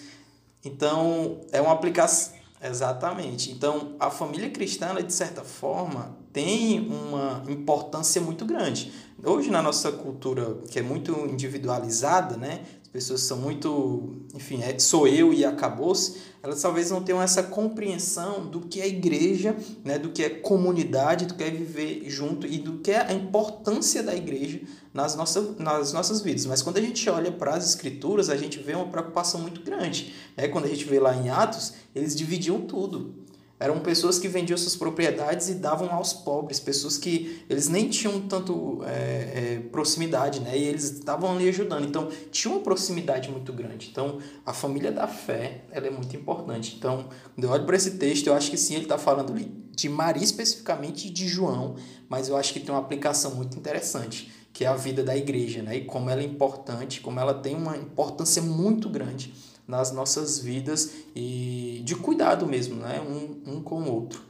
Então, 0.65 1.41
é 1.53 1.61
uma 1.61 1.73
aplicação 1.73 2.35
Exatamente. 2.61 3.53
Então, 3.53 3.95
a 4.01 4.11
família 4.11 4.49
cristã, 4.49 4.95
de 4.95 5.13
certa 5.13 5.43
forma, 5.43 6.17
tem 6.33 6.81
uma 6.89 7.43
importância 7.47 8.23
muito 8.23 8.47
grande. 8.47 8.91
Hoje, 9.23 9.51
na 9.51 9.61
nossa 9.61 9.93
cultura, 9.93 10.57
que 10.71 10.79
é 10.79 10.83
muito 10.83 11.13
individualizada, 11.27 12.39
né? 12.39 12.63
As 12.95 13.03
pessoas 13.03 13.23
são 13.23 13.39
muito, 13.39 14.15
enfim, 14.33 14.63
é, 14.63 14.79
sou 14.79 15.09
eu 15.09 15.33
e 15.33 15.45
acabou-se, 15.45 16.17
elas 16.41 16.63
talvez 16.63 16.93
não 16.93 17.03
tenham 17.03 17.21
essa 17.21 17.43
compreensão 17.43 18.47
do 18.47 18.61
que 18.61 18.81
é 18.81 18.87
igreja, 18.87 19.57
né? 19.83 19.99
do 19.99 20.11
que 20.11 20.23
é 20.23 20.31
comunidade, 20.31 21.27
do 21.27 21.35
que 21.35 21.43
é 21.43 21.51
viver 21.51 22.09
junto 22.09 22.47
e 22.47 22.57
do 22.57 22.79
que 22.79 22.93
é 22.93 23.01
a 23.01 23.13
importância 23.13 24.01
da 24.01 24.15
igreja 24.15 24.61
nas, 24.93 25.17
nossa, 25.17 25.57
nas 25.59 25.93
nossas 25.93 26.21
vidas. 26.21 26.47
Mas 26.47 26.63
quando 26.63 26.77
a 26.77 26.81
gente 26.81 27.11
olha 27.11 27.33
para 27.33 27.57
as 27.57 27.67
escrituras, 27.67 28.31
a 28.31 28.37
gente 28.37 28.61
vê 28.61 28.75
uma 28.75 28.87
preocupação 28.87 29.41
muito 29.41 29.61
grande. 29.63 30.15
Né? 30.37 30.47
Quando 30.47 30.67
a 30.67 30.69
gente 30.69 30.85
vê 30.85 31.01
lá 31.01 31.17
em 31.17 31.31
Atos, 31.31 31.73
eles 31.97 32.15
dividiam 32.15 32.61
tudo. 32.61 33.24
Eram 33.59 33.79
pessoas 33.79 34.19
que 34.19 34.27
vendiam 34.27 34.59
suas 34.59 34.75
propriedades 34.75 35.49
e 35.49 35.55
davam 35.55 35.93
aos 35.93 36.13
pobres, 36.13 36.59
pessoas 36.59 36.99
que 36.99 37.45
eles 37.49 37.69
nem 37.69 37.89
tinham 37.89 38.21
tanto 38.23 38.83
é, 38.85 38.91
é, 38.91 39.69
proximidade, 39.71 40.41
né? 40.41 40.59
E 40.59 40.65
eles 40.65 40.85
estavam 40.85 41.33
ali 41.33 41.49
ajudando. 41.49 41.87
Então, 41.87 42.09
tinha 42.33 42.53
uma 42.53 42.61
proximidade 42.61 43.31
muito 43.31 43.53
grande. 43.53 43.89
Então, 43.91 44.19
a 44.45 44.53
família 44.53 44.91
da 44.91 45.07
fé, 45.07 45.63
ela 45.71 45.87
é 45.87 45.91
muito 45.91 46.17
importante. 46.17 46.75
Então, 46.77 47.09
quando 47.35 47.45
eu 47.45 47.51
olho 47.51 47.65
para 47.65 47.77
esse 47.77 47.93
texto, 47.93 48.27
eu 48.27 48.35
acho 48.35 48.51
que 48.51 48.57
sim, 48.57 48.75
ele 48.75 48.85
está 48.85 48.99
falando 48.99 49.33
de 49.71 49.89
Maria 49.89 50.25
especificamente 50.25 51.09
e 51.09 51.11
de 51.11 51.29
João, 51.29 51.77
mas 52.09 52.29
eu 52.29 52.37
acho 52.37 52.53
que 52.53 52.61
tem 52.61 52.75
uma 52.75 52.81
aplicação 52.81 53.35
muito 53.35 53.57
interessante 53.57 54.33
que 54.53 54.65
é 54.65 54.69
a 54.69 54.77
vida 54.77 55.03
da 55.03 55.17
igreja, 55.17 55.63
né? 55.63 55.79
E 55.79 55.85
como 55.85 56.09
ela 56.09 56.21
é 56.21 56.25
importante, 56.25 57.01
como 57.01 57.19
ela 57.19 57.35
tem 57.35 57.57
uma 57.57 57.77
importância 57.77 58.41
muito 58.41 58.89
grande 58.89 59.35
nas 59.67 59.93
nossas 59.93 60.39
vidas 60.39 60.91
e 61.15 61.81
de 61.85 61.95
cuidado 61.95 62.47
mesmo, 62.47 62.77
né? 62.77 63.01
Um, 63.01 63.55
um 63.55 63.63
com 63.63 63.83
o 63.83 63.93
outro. 63.93 64.21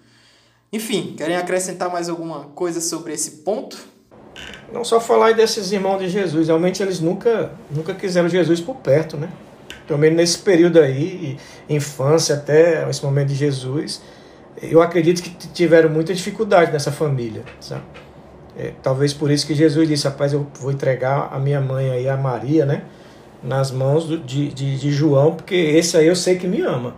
Enfim, 0.73 1.15
querem 1.17 1.37
acrescentar 1.37 1.91
mais 1.91 2.09
alguma 2.09 2.45
coisa 2.47 2.81
sobre 2.81 3.13
esse 3.13 3.43
ponto? 3.43 3.79
Não 4.73 4.85
só 4.85 5.01
falar 5.01 5.33
desses 5.35 5.71
irmãos 5.71 5.99
de 5.99 6.09
Jesus, 6.09 6.49
realmente 6.49 6.83
eles 6.83 6.99
nunca, 6.99 7.53
nunca 7.71 7.95
quiseram 7.95 8.29
Jesus 8.29 8.61
por 8.61 8.77
perto, 8.77 9.17
né? 9.17 9.31
Pelo 9.87 9.99
menos 9.99 10.17
nesse 10.17 10.39
período 10.39 10.81
aí, 10.81 11.37
infância 11.69 12.35
até 12.35 12.89
esse 12.89 13.05
momento 13.05 13.29
de 13.29 13.35
Jesus, 13.35 14.03
eu 14.63 14.81
acredito 14.81 15.23
que 15.23 15.31
tiveram 15.49 15.91
muita 15.91 16.15
dificuldade 16.15 16.73
nessa 16.73 16.91
família, 16.91 17.45
sabe? 17.61 17.85
É, 18.57 18.73
talvez 18.83 19.13
por 19.13 19.31
isso 19.31 19.47
que 19.47 19.55
Jesus 19.55 19.87
disse, 19.89 20.07
rapaz, 20.07 20.33
eu 20.33 20.47
vou 20.61 20.71
entregar 20.71 21.29
a 21.33 21.39
minha 21.39 21.61
mãe 21.61 21.91
aí, 21.91 22.09
a 22.09 22.17
Maria, 22.17 22.65
né? 22.65 22.85
Nas 23.45 23.71
mãos 23.71 24.07
do, 24.07 24.19
de, 24.19 24.49
de, 24.49 24.79
de, 24.79 24.91
João, 24.91 25.35
porque 25.35 25.55
esse 25.55 25.97
aí 25.97 26.07
eu 26.07 26.17
sei 26.17 26.37
que 26.37 26.47
me 26.47 26.63
ama. 26.63 26.95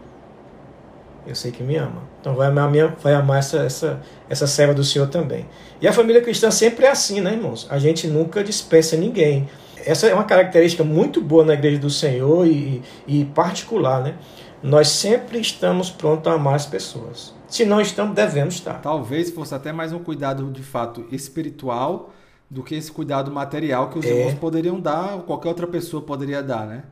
Eu 1.26 1.34
sei 1.34 1.51
que 1.51 1.62
me 1.62 1.76
ama. 1.76 2.03
Então 2.20 2.36
vai 2.36 2.47
amar, 2.47 2.70
minha, 2.70 2.94
vai 3.03 3.14
amar 3.14 3.40
essa, 3.40 3.59
essa, 3.59 4.01
essa 4.28 4.47
serva 4.47 4.72
do 4.72 4.84
Senhor 4.84 5.09
também. 5.09 5.47
E 5.80 5.88
a 5.88 5.92
família 5.92 6.22
cristã 6.22 6.51
sempre 6.51 6.86
é 6.86 6.90
assim, 6.90 7.20
né, 7.20 7.32
irmãos? 7.32 7.66
A 7.68 7.78
gente 7.78 8.07
nunca 8.07 8.44
dispensa 8.44 8.97
ninguém. 8.97 9.49
Essa 9.84 10.07
é 10.07 10.14
uma 10.14 10.24
característica 10.24 10.84
muito 10.84 11.20
boa 11.20 11.44
na 11.44 11.55
igreja 11.55 11.78
do 11.78 11.90
Senhor 11.90 12.47
e, 12.47 12.82
e 13.07 13.24
particular, 13.24 14.03
né? 14.03 14.14
Nós 14.62 14.88
sempre 14.88 15.38
estamos 15.38 15.90
prontos 15.90 16.30
a 16.32 16.34
amar 16.36 16.55
as 16.55 16.66
pessoas. 16.66 17.34
Se 17.49 17.64
não 17.64 17.80
estamos, 17.80 18.14
devemos 18.14 18.55
estar. 18.55 18.80
Talvez 18.80 19.30
fosse 19.30 19.55
até 19.55 19.72
mais 19.72 19.92
um 19.92 19.99
cuidado 19.99 20.51
de 20.51 20.62
fato 20.62 21.07
espiritual 21.12 22.12
do 22.49 22.62
que 22.62 22.74
esse 22.74 22.90
cuidado 22.92 23.30
material 23.30 23.90
que 23.90 23.99
os 23.99 24.05
É. 24.07 24.11
irmãos 24.11 24.34
poderiam 24.38 24.80
dar, 24.80 25.14
ou 25.16 25.22
qualquer 25.22 25.49
outra 25.49 25.66
pessoa 25.66 26.03
poderia 26.03 26.42
dar, 26.42 26.66
né? 26.66 26.84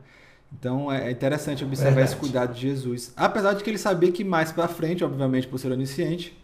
Então 0.57 0.91
é 0.91 1.11
interessante 1.11 1.63
observar 1.63 1.91
Verdade. 1.95 2.11
esse 2.11 2.19
cuidado 2.19 2.53
de 2.53 2.61
Jesus. 2.61 3.11
Apesar 3.15 3.53
de 3.53 3.63
que 3.63 3.69
ele 3.69 3.77
sabia 3.77 4.11
que 4.11 4.23
mais 4.23 4.51
para 4.51 4.67
frente, 4.67 5.03
obviamente 5.03 5.47
por 5.47 5.57
ser 5.59 5.71
onisciente, 5.71 6.37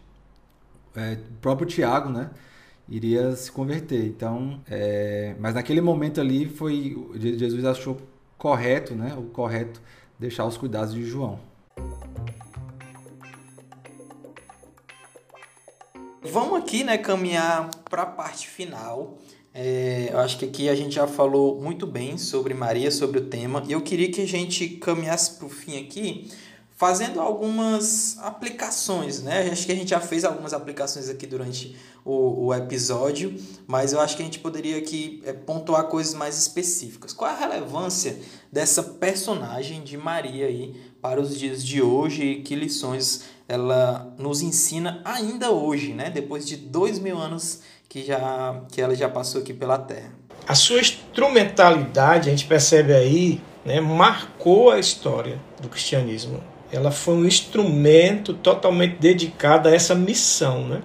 é, 0.94 1.14
o 1.14 1.34
próprio 1.40 1.66
Tiago, 1.66 2.10
né, 2.10 2.30
iria 2.88 3.34
se 3.36 3.50
converter. 3.50 4.04
Então, 4.06 4.60
é, 4.68 5.34
mas 5.38 5.54
naquele 5.54 5.80
momento 5.80 6.20
ali 6.20 6.46
foi 6.46 6.96
Jesus 7.14 7.64
achou 7.64 7.96
correto, 8.36 8.94
né, 8.94 9.14
o 9.16 9.22
correto 9.22 9.80
deixar 10.18 10.44
os 10.44 10.56
cuidados 10.56 10.92
de 10.92 11.04
João. 11.04 11.38
Vamos 16.24 16.60
aqui, 16.60 16.84
né, 16.84 16.96
caminhar 16.98 17.68
para 17.90 18.02
a 18.02 18.06
parte 18.06 18.46
final. 18.46 19.18
É, 19.52 20.10
eu 20.12 20.20
acho 20.20 20.38
que 20.38 20.44
aqui 20.44 20.68
a 20.68 20.74
gente 20.74 20.94
já 20.94 21.04
falou 21.08 21.60
muito 21.60 21.84
bem 21.84 22.16
sobre 22.16 22.54
Maria, 22.54 22.92
sobre 22.92 23.18
o 23.18 23.24
tema. 23.24 23.60
E 23.66 23.72
eu 23.72 23.80
queria 23.80 24.08
que 24.08 24.22
a 24.22 24.26
gente 24.26 24.68
caminhasse 24.68 25.32
para 25.32 25.46
o 25.46 25.48
fim 25.48 25.80
aqui, 25.80 26.30
fazendo 26.76 27.20
algumas 27.20 28.16
aplicações, 28.20 29.20
né? 29.20 29.50
Acho 29.50 29.66
que 29.66 29.72
a 29.72 29.74
gente 29.74 29.90
já 29.90 29.98
fez 29.98 30.24
algumas 30.24 30.52
aplicações 30.52 31.08
aqui 31.08 31.26
durante 31.26 31.76
o, 32.04 32.46
o 32.46 32.54
episódio, 32.54 33.34
mas 33.66 33.92
eu 33.92 34.00
acho 34.00 34.16
que 34.16 34.22
a 34.22 34.24
gente 34.24 34.38
poderia 34.38 34.78
aqui 34.78 35.20
é, 35.26 35.32
pontuar 35.32 35.88
coisas 35.88 36.14
mais 36.14 36.38
específicas. 36.38 37.12
Qual 37.12 37.28
a 37.28 37.36
relevância 37.36 38.16
dessa 38.50 38.80
personagem 38.80 39.82
de 39.82 39.96
Maria 39.96 40.46
aí 40.46 40.80
para 41.02 41.20
os 41.20 41.36
dias 41.36 41.64
de 41.64 41.82
hoje 41.82 42.22
e 42.22 42.42
que 42.42 42.54
lições 42.54 43.24
ela 43.48 44.14
nos 44.16 44.40
ensina 44.40 45.02
ainda 45.04 45.50
hoje, 45.50 45.92
né? 45.92 46.08
Depois 46.08 46.46
de 46.46 46.56
dois 46.56 47.00
mil 47.00 47.18
anos 47.18 47.60
que, 47.88 48.04
já, 48.04 48.62
que 48.70 48.80
ela 48.80 48.94
já 48.94 49.08
passou 49.08 49.42
aqui 49.42 49.52
pela 49.52 49.76
Terra. 49.76 50.12
A 50.46 50.54
sua 50.54 50.80
instrumentalidade, 50.80 52.28
a 52.28 52.32
gente 52.32 52.46
percebe 52.46 52.94
aí, 52.94 53.40
né, 53.64 53.80
marcou 53.80 54.70
a 54.70 54.78
história 54.78 55.38
do 55.60 55.68
cristianismo. 55.68 56.42
Ela 56.72 56.90
foi 56.90 57.14
um 57.14 57.26
instrumento 57.26 58.32
totalmente 58.32 58.96
dedicado 58.98 59.68
a 59.68 59.74
essa 59.74 59.94
missão, 59.94 60.66
né? 60.66 60.82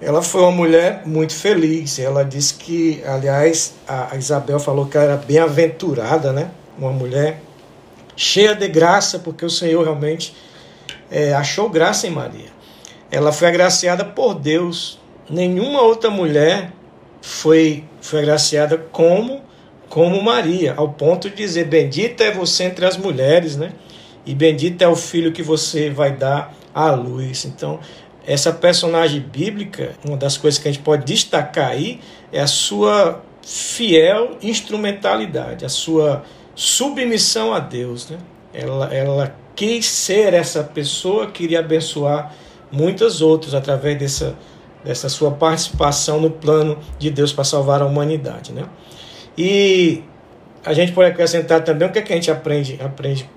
Ela 0.00 0.22
foi 0.22 0.42
uma 0.42 0.52
mulher 0.52 1.02
muito 1.06 1.34
feliz. 1.34 1.98
Ela 1.98 2.24
disse 2.24 2.54
que, 2.54 3.02
aliás, 3.04 3.74
a 3.86 4.16
Isabel 4.16 4.58
falou 4.58 4.86
que 4.86 4.96
ela 4.96 5.12
era 5.12 5.16
bem-aventurada, 5.16 6.32
né? 6.32 6.50
Uma 6.76 6.92
mulher 6.92 7.40
cheia 8.18 8.52
de 8.52 8.66
graça, 8.66 9.20
porque 9.20 9.44
o 9.44 9.50
Senhor 9.50 9.84
realmente 9.84 10.34
é, 11.08 11.32
achou 11.32 11.70
graça 11.70 12.08
em 12.08 12.10
Maria. 12.10 12.48
Ela 13.12 13.30
foi 13.30 13.46
agraciada 13.46 14.04
por 14.04 14.34
Deus. 14.34 14.98
Nenhuma 15.30 15.82
outra 15.82 16.10
mulher 16.10 16.72
foi, 17.22 17.84
foi 18.00 18.18
agraciada 18.18 18.76
como, 18.76 19.40
como 19.88 20.20
Maria, 20.20 20.74
ao 20.76 20.88
ponto 20.88 21.30
de 21.30 21.36
dizer: 21.36 21.66
Bendita 21.66 22.24
é 22.24 22.32
você 22.32 22.64
entre 22.64 22.84
as 22.84 22.96
mulheres, 22.96 23.56
né? 23.56 23.72
E 24.26 24.34
bendito 24.34 24.82
é 24.82 24.88
o 24.88 24.96
filho 24.96 25.32
que 25.32 25.42
você 25.42 25.88
vai 25.88 26.10
dar 26.10 26.52
à 26.74 26.90
luz. 26.90 27.44
Então, 27.44 27.78
essa 28.26 28.52
personagem 28.52 29.20
bíblica, 29.20 29.92
uma 30.04 30.16
das 30.16 30.36
coisas 30.36 30.60
que 30.60 30.68
a 30.68 30.72
gente 30.72 30.82
pode 30.82 31.04
destacar 31.04 31.70
aí 31.70 32.00
é 32.32 32.40
a 32.40 32.46
sua 32.48 33.22
fiel 33.46 34.36
instrumentalidade, 34.42 35.64
a 35.64 35.68
sua 35.68 36.24
submissão 36.58 37.54
a 37.54 37.60
Deus. 37.60 38.10
Né? 38.10 38.18
Ela, 38.52 38.92
ela 38.92 39.36
quis 39.54 39.86
ser 39.86 40.34
essa 40.34 40.64
pessoa, 40.64 41.28
queria 41.28 41.60
abençoar 41.60 42.34
muitas 42.70 43.22
outras 43.22 43.54
através 43.54 43.96
dessa, 43.96 44.36
dessa 44.84 45.08
sua 45.08 45.30
participação 45.30 46.20
no 46.20 46.30
plano 46.30 46.76
de 46.98 47.10
Deus 47.10 47.32
para 47.32 47.44
salvar 47.44 47.80
a 47.80 47.86
humanidade. 47.86 48.52
Né? 48.52 48.64
E 49.36 50.02
a 50.64 50.74
gente 50.74 50.90
pode 50.90 51.10
acrescentar 51.10 51.62
também 51.62 51.88
o 51.88 51.92
que, 51.92 52.00
é 52.00 52.02
que 52.02 52.12
a 52.12 52.16
gente 52.16 52.30
aprende, 52.30 52.76
aprende 52.82 53.30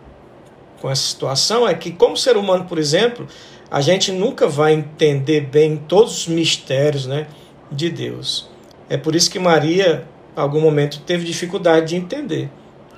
com 0.82 0.90
essa 0.90 1.04
situação 1.04 1.68
é 1.68 1.76
que, 1.76 1.92
como 1.92 2.18
ser 2.18 2.36
humano, 2.36 2.66
por 2.66 2.80
exemplo, 2.80 3.28
a 3.70 3.82
gente 3.82 4.12
nunca 4.12 4.48
vai 4.48 4.74
entender 4.74 5.42
bem 5.42 5.78
todos 5.78 6.22
os 6.22 6.28
mistérios 6.28 7.06
né, 7.06 7.28
de 7.72 7.88
Deus. 7.88 8.50
É 8.90 8.98
por 8.98 9.16
isso 9.16 9.30
que 9.30 9.38
Maria, 9.38 10.08
em 10.36 10.40
algum 10.40 10.60
momento, 10.60 11.02
teve 11.02 11.24
dificuldade 11.24 11.90
de 11.90 11.96
entender. 11.96 12.50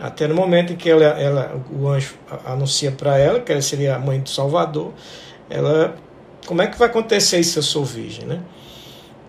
Até 0.04 0.28
no 0.28 0.36
momento 0.36 0.74
em 0.74 0.76
que 0.76 0.90
ela, 0.90 1.06
ela, 1.06 1.64
o 1.72 1.88
anjo 1.88 2.16
anuncia 2.44 2.92
para 2.92 3.18
ela 3.18 3.40
que 3.40 3.50
ela 3.54 3.62
seria 3.62 3.96
a 3.96 4.00
mãe 4.00 4.20
do 4.20 4.30
Salvador, 4.30 4.92
ela, 5.50 5.96
como 6.46 6.62
é 6.62 6.68
que 6.68 6.78
vai 6.78 6.90
acontecer 6.90 7.40
isso 7.40 7.54
se 7.54 7.60
eu 7.60 7.64
sou 7.64 7.86
virgem, 7.86 8.26
né? 8.26 8.42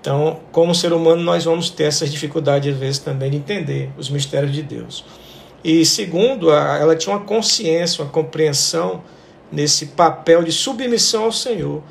Então, 0.01 0.41
como 0.51 0.75
ser 0.75 0.93
humano, 0.93 1.23
nós 1.23 1.45
vamos 1.45 1.71
ter 1.71 1.85
essas 1.85 2.11
dificuldades 2.11 2.75
às 2.75 2.81
vezes 2.81 2.99
também 2.99 3.31
de 3.31 3.37
entender 3.37 3.89
os 3.97 4.11
mistérios 4.11 4.53
de 4.53 4.63
Deus. 4.63 5.05
E 5.63 5.87
segundo, 5.87 6.51
ela 6.51 6.97
tinha 6.97 7.15
uma 7.15 7.25
consciência, 7.25 8.03
uma 8.03 8.11
compreensão 8.11 9.01
nesse 9.53 9.87
papel 9.87 10.43
de 10.43 10.51
submissão 10.51 11.27
ao 11.27 11.33
Senhor. 11.33 11.85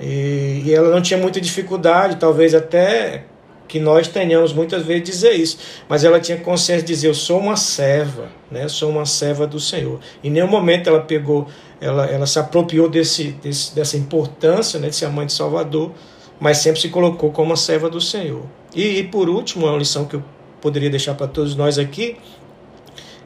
E, 0.00 0.72
ela 0.72 0.88
não 0.88 1.02
tinha 1.02 1.20
muita 1.20 1.38
dificuldade, 1.38 2.16
talvez 2.16 2.54
até 2.54 3.24
que 3.66 3.80
nós 3.80 4.08
tenhamos 4.08 4.52
muitas 4.52 4.84
vezes 4.84 5.02
dizer 5.04 5.32
isso, 5.32 5.58
mas 5.88 6.04
ela 6.04 6.20
tinha 6.20 6.38
consciência 6.38 6.82
de 6.82 6.92
dizer: 6.92 7.08
Eu 7.08 7.14
sou 7.14 7.38
uma 7.38 7.56
serva, 7.56 8.28
né? 8.50 8.68
Sou 8.68 8.90
uma 8.90 9.06
serva 9.06 9.46
do 9.46 9.58
Senhor. 9.58 9.98
Em 10.22 10.30
nenhum 10.30 10.48
momento 10.48 10.88
ela 10.88 11.00
pegou, 11.00 11.46
ela, 11.80 12.06
ela 12.06 12.26
se 12.26 12.38
apropriou 12.38 12.88
desse, 12.88 13.32
desse, 13.32 13.74
dessa 13.74 13.96
importância 13.96 14.78
né, 14.78 14.88
de 14.88 14.96
ser 14.96 15.06
a 15.06 15.10
mãe 15.10 15.26
de 15.26 15.32
Salvador, 15.32 15.92
mas 16.38 16.58
sempre 16.58 16.80
se 16.80 16.88
colocou 16.88 17.30
como 17.30 17.50
uma 17.50 17.56
serva 17.56 17.90
do 17.90 18.00
Senhor. 18.00 18.42
E, 18.74 18.98
e 18.98 19.04
por 19.04 19.28
último, 19.28 19.66
uma 19.66 19.78
lição 19.78 20.04
que 20.04 20.16
eu 20.16 20.24
poderia 20.60 20.90
deixar 20.90 21.14
para 21.14 21.26
todos 21.26 21.54
nós 21.54 21.78
aqui 21.78 22.16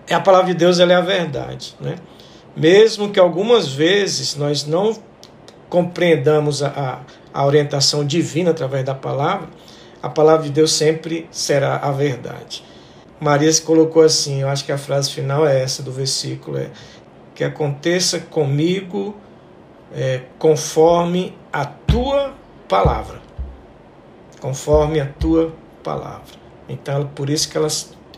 é 0.06 0.14
a 0.14 0.20
palavra 0.20 0.48
de 0.48 0.54
Deus, 0.54 0.80
ela 0.80 0.92
é 0.92 0.96
a 0.96 1.00
verdade, 1.00 1.74
né? 1.80 1.94
Mesmo 2.56 3.10
que 3.10 3.20
algumas 3.20 3.68
vezes 3.68 4.34
nós 4.34 4.66
não 4.66 4.92
compreendamos 5.68 6.64
a, 6.64 6.68
a, 7.32 7.42
a 7.42 7.46
orientação 7.46 8.04
divina 8.04 8.50
através 8.50 8.84
da 8.84 8.94
palavra, 8.94 9.48
a 10.02 10.08
palavra 10.08 10.46
de 10.46 10.52
Deus 10.52 10.72
sempre 10.72 11.28
será 11.30 11.76
a 11.76 11.90
verdade. 11.90 12.64
Maria 13.20 13.52
se 13.52 13.60
colocou 13.62 14.02
assim, 14.02 14.40
eu 14.40 14.48
acho 14.48 14.64
que 14.64 14.72
a 14.72 14.78
frase 14.78 15.10
final 15.10 15.46
é 15.46 15.60
essa 15.60 15.82
do 15.82 15.92
versículo, 15.92 16.56
é 16.56 16.70
que 17.34 17.44
aconteça 17.44 18.18
comigo 18.18 19.14
é, 19.92 20.22
conforme 20.38 21.36
a 21.52 21.64
tua 21.64 22.34
palavra. 22.68 23.20
Conforme 24.40 25.00
a 25.00 25.06
tua 25.06 25.52
palavra. 25.82 26.38
Então, 26.68 27.06
por 27.08 27.28
isso 27.28 27.50
que 27.50 27.56
ela, 27.56 27.68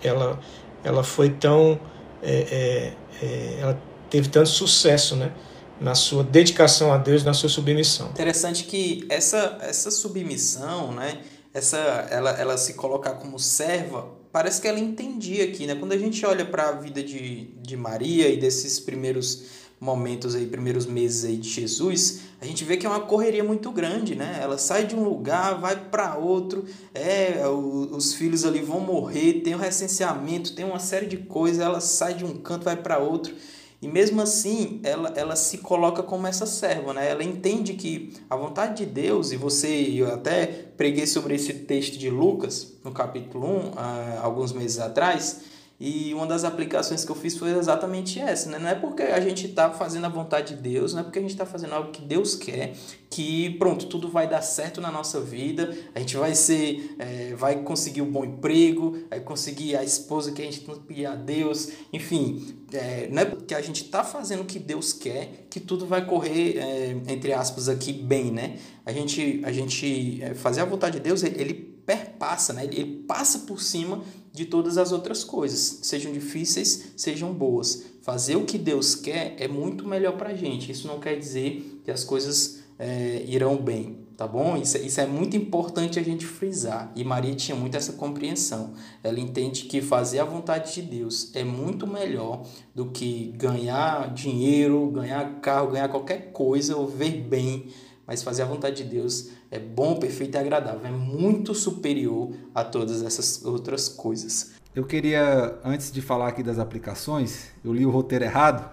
ela, 0.03 0.41
ela 0.85 1.03
foi 1.03 1.31
tão. 1.31 1.81
É, 2.23 2.93
é, 3.21 3.25
é 3.25 3.59
ela 3.61 3.79
teve 4.09 4.29
tanto 4.29 4.49
sucesso, 4.49 5.17
né? 5.17 5.33
na 5.81 5.97
sua 5.97 6.23
dedicação 6.23 6.93
a 6.93 6.97
Deus, 6.97 7.25
na 7.25 7.35
sua 7.35 7.49
submissão. 7.49 8.11
Interessante 8.11 8.65
que 8.65 9.05
essa, 9.09 9.59
essa 9.61 9.91
submissão, 9.91 10.93
né, 10.93 11.19
essa, 11.55 11.79
ela, 12.11 12.31
ela 12.31 12.57
se 12.57 12.75
colocar 12.75 13.13
como 13.15 13.39
serva, 13.39 14.09
parece 14.33 14.61
que 14.61 14.69
ela 14.69 14.79
entendia 14.79 15.45
aqui, 15.45 15.67
né? 15.67 15.75
Quando 15.75 15.93
a 15.93 15.99
gente 15.99 16.25
olha 16.25 16.45
para 16.45 16.69
a 16.69 16.73
vida 16.73 17.03
de, 17.03 17.49
de 17.61 17.77
Maria 17.77 18.29
e 18.29 18.37
desses 18.39 18.81
primeiros 18.81 19.63
momentos 19.79 20.37
aí, 20.37 20.47
primeiros 20.47 20.87
meses 20.87 21.25
aí 21.25 21.37
de 21.37 21.49
Jesus, 21.49 22.21
a 22.41 22.47
gente 22.47 22.65
vê 22.65 22.77
que 22.77 22.87
é 22.87 22.89
uma 22.89 23.01
correria 23.01 23.43
muito 23.43 23.71
grande, 23.73 24.15
né? 24.15 24.39
Ela 24.41 24.57
sai 24.57 24.87
de 24.87 24.95
um 24.95 25.03
lugar, 25.03 25.61
vai 25.61 25.77
para 25.77 26.17
outro, 26.17 26.65
é, 26.95 27.43
os 27.49 28.15
filhos 28.15 28.45
ali 28.45 28.61
vão 28.61 28.81
morrer, 28.81 29.41
tem 29.41 29.55
o 29.55 29.59
recenseamento, 29.59 30.55
tem 30.55 30.65
uma 30.65 30.79
série 30.79 31.07
de 31.07 31.17
coisas, 31.17 31.61
ela 31.61 31.81
sai 31.81 32.15
de 32.15 32.25
um 32.25 32.37
canto, 32.37 32.65
vai 32.65 32.77
para 32.77 32.99
outro. 32.99 33.35
E 33.83 33.89
mesmo 33.89 34.23
assim, 34.23 34.81
ela, 34.85 35.13
ela 35.17 35.35
se 35.35 35.59
coloca 35.59 36.05
como 36.05 36.29
essa 36.29 36.47
serva, 36.47 36.95
né? 36.95 37.11
Ela 37.11 37.25
entende 37.25 37.75
que 37.75 38.13
a 38.31 38.37
vontade 38.37 38.85
de 38.85 38.87
Deus, 38.87 39.33
e 39.33 39.37
você, 39.37 39.69
eu 39.69 40.15
até 40.15 40.67
preguei 40.83 41.07
sobre 41.07 41.37
esse 41.37 41.55
texto 41.55 41.97
de 41.97 42.11
Lucas, 42.11 42.73
no 42.83 42.91
capítulo 42.91 43.47
1, 43.47 43.73
há 43.77 44.21
alguns 44.21 44.53
meses 44.53 44.81
atrás, 44.81 45.43
e 45.85 46.15
uma 46.15 46.29
das 46.29 46.45
aplicações 46.45 47.05
que 47.05 47.11
eu 47.11 47.17
fiz 47.17 47.37
foi 47.37 47.51
exatamente 47.59 48.21
essa, 48.21 48.49
né? 48.49 48.57
Não 48.57 48.69
é 48.69 48.75
porque 48.77 49.03
a 49.03 49.19
gente 49.21 49.49
está 49.49 49.69
fazendo 49.69 50.05
a 50.05 50.09
vontade 50.09 50.55
de 50.55 50.63
Deus, 50.63 50.95
não 50.95 51.01
é 51.01 51.03
porque 51.03 51.19
a 51.19 51.23
gente 51.23 51.33
está 51.33 51.45
fazendo 51.45 51.75
algo 51.75 51.91
que 51.91 52.01
Deus 52.01 52.37
quer, 52.37 52.75
que 53.11 53.51
pronto, 53.59 53.87
tudo 53.87 54.09
vai 54.09 54.29
dar 54.29 54.43
certo 54.43 54.81
na 54.81 54.93
nossa 54.93 55.21
vida, 55.21 55.77
a 55.93 55.99
gente 55.99 56.17
vai 56.17 56.37
ser, 56.37 56.95
é, 57.01 57.35
vai 57.35 57.65
conseguir 57.65 58.01
um 58.01 58.09
bom 58.09 58.25
emprego, 58.25 58.97
vai 59.11 59.19
conseguir 59.19 59.75
a 59.75 59.83
esposa 59.83 60.31
que 60.31 60.41
a 60.41 60.45
gente 60.45 60.61
pedir 60.87 61.07
a 61.07 61.17
Deus, 61.17 61.71
enfim, 61.93 62.55
é, 62.73 63.09
não 63.11 63.23
é 63.23 63.25
porque 63.25 63.53
a 63.53 63.61
gente 63.61 63.83
está 63.83 64.05
fazendo 64.05 64.43
o 64.43 64.45
que 64.45 64.61
Deus 64.61 64.93
quer 64.93 65.49
que 65.51 65.59
tudo 65.59 65.85
vai 65.85 66.07
correr, 66.07 66.59
é, 66.59 66.97
entre 67.09 67.33
aspas, 67.33 67.69
aqui 67.69 67.93
bem, 67.93 68.31
né? 68.31 68.57
A 68.87 68.93
gente, 68.93 69.43
a 69.45 69.51
gente 69.51 70.23
é, 70.23 70.33
fazer 70.33 70.61
a 70.61 70.65
vontade 70.65 70.99
de 70.99 71.01
Deus, 71.01 71.25
ele 71.25 71.73
perpassa, 71.85 72.53
né? 72.53 72.65
ele 72.65 73.03
passa 73.07 73.41
por 73.41 73.61
cima 73.61 74.03
de 74.33 74.47
todas 74.47 74.79
as 74.79 74.93
outras 74.93 75.23
coisas, 75.23 75.81
sejam 75.83 76.13
difíceis, 76.13 76.93
sejam 76.97 77.33
boas. 77.33 77.85
Fazer 78.01 78.37
o 78.37 78.45
que 78.45 78.59
Deus 78.59 78.95
quer 78.95 79.37
é 79.39 79.47
muito 79.47 79.87
melhor 79.87 80.17
para 80.17 80.31
a 80.31 80.35
gente. 80.35 80.73
Isso 80.73 80.89
não 80.89 80.99
quer 80.99 81.19
dizer 81.19 81.81
que 81.85 81.91
as 81.91 82.03
coisas 82.03 82.63
é, 82.79 83.23
irão 83.29 83.57
bem, 83.57 83.99
tá 84.17 84.27
bom? 84.27 84.57
Isso, 84.57 84.79
isso 84.79 85.01
é 85.01 85.07
muito 85.07 85.37
importante 85.37 85.99
a 85.99 86.03
gente 86.03 86.27
frisar. 86.27 86.91
E 86.97 87.05
Maria 87.05 87.35
tinha 87.35 87.55
muito 87.55 87.77
essa 87.77 87.93
compreensão. 87.93 88.73
Ela 89.05 89.21
entende 89.21 89.65
que 89.65 89.83
fazer 89.83 90.19
a 90.19 90.25
vontade 90.25 90.75
de 90.75 90.83
Deus 90.83 91.31
é 91.35 91.45
muito 91.45 91.87
melhor 91.87 92.43
do 92.75 92.87
que 92.87 93.33
ganhar 93.37 94.13
dinheiro, 94.13 94.91
ganhar 94.91 95.41
carro, 95.41 95.73
ganhar 95.73 95.89
qualquer 95.89 96.33
coisa 96.33 96.77
ou 96.77 96.89
ver 96.89 97.21
bem 97.21 97.67
mas 98.07 98.23
fazer 98.23 98.43
a 98.43 98.47
vontade 98.47 98.83
de 98.83 98.85
Deus 98.85 99.31
é 99.51 99.59
bom, 99.59 99.99
perfeito 99.99 100.37
e 100.37 100.39
agradável, 100.39 100.85
é 100.85 100.91
muito 100.91 101.55
superior 101.55 102.33
a 102.55 102.65
todas 102.65 103.03
essas 103.03 103.45
outras 103.45 103.89
coisas. 103.89 104.53
Eu 104.75 104.85
queria, 104.85 105.59
antes 105.65 105.93
de 105.93 106.01
falar 106.01 106.29
aqui 106.29 106.43
das 106.43 106.59
aplicações, 106.59 107.49
eu 107.65 107.73
li 107.73 107.85
o 107.85 107.91
roteiro 107.91 108.25
errado. 108.25 108.71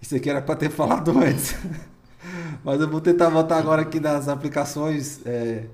Isso 0.00 0.14
aqui 0.14 0.28
era 0.28 0.42
para 0.42 0.56
ter 0.56 0.70
falado 0.70 1.10
antes. 1.18 1.56
Mas 2.62 2.80
eu 2.80 2.88
vou 2.88 3.00
tentar 3.00 3.30
voltar 3.30 3.56
agora 3.56 3.82
aqui 3.82 3.98
das 3.98 4.28
aplicações. 4.28 5.24
É, 5.24 5.66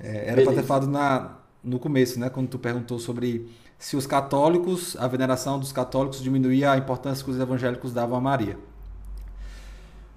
é, 0.00 0.30
era 0.30 0.42
para 0.42 0.54
ter 0.54 0.62
falado 0.62 0.86
na, 0.86 1.36
no 1.62 1.78
começo, 1.78 2.18
né? 2.18 2.30
Quando 2.30 2.48
tu 2.48 2.58
perguntou 2.58 2.98
sobre 2.98 3.50
se 3.78 3.96
os 3.96 4.06
católicos, 4.06 4.96
a 4.98 5.06
veneração 5.06 5.58
dos 5.58 5.70
católicos 5.70 6.22
diminuía 6.22 6.72
a 6.72 6.78
importância 6.78 7.22
que 7.22 7.30
os 7.30 7.38
evangélicos 7.38 7.92
davam 7.92 8.16
a 8.16 8.20
Maria. 8.20 8.58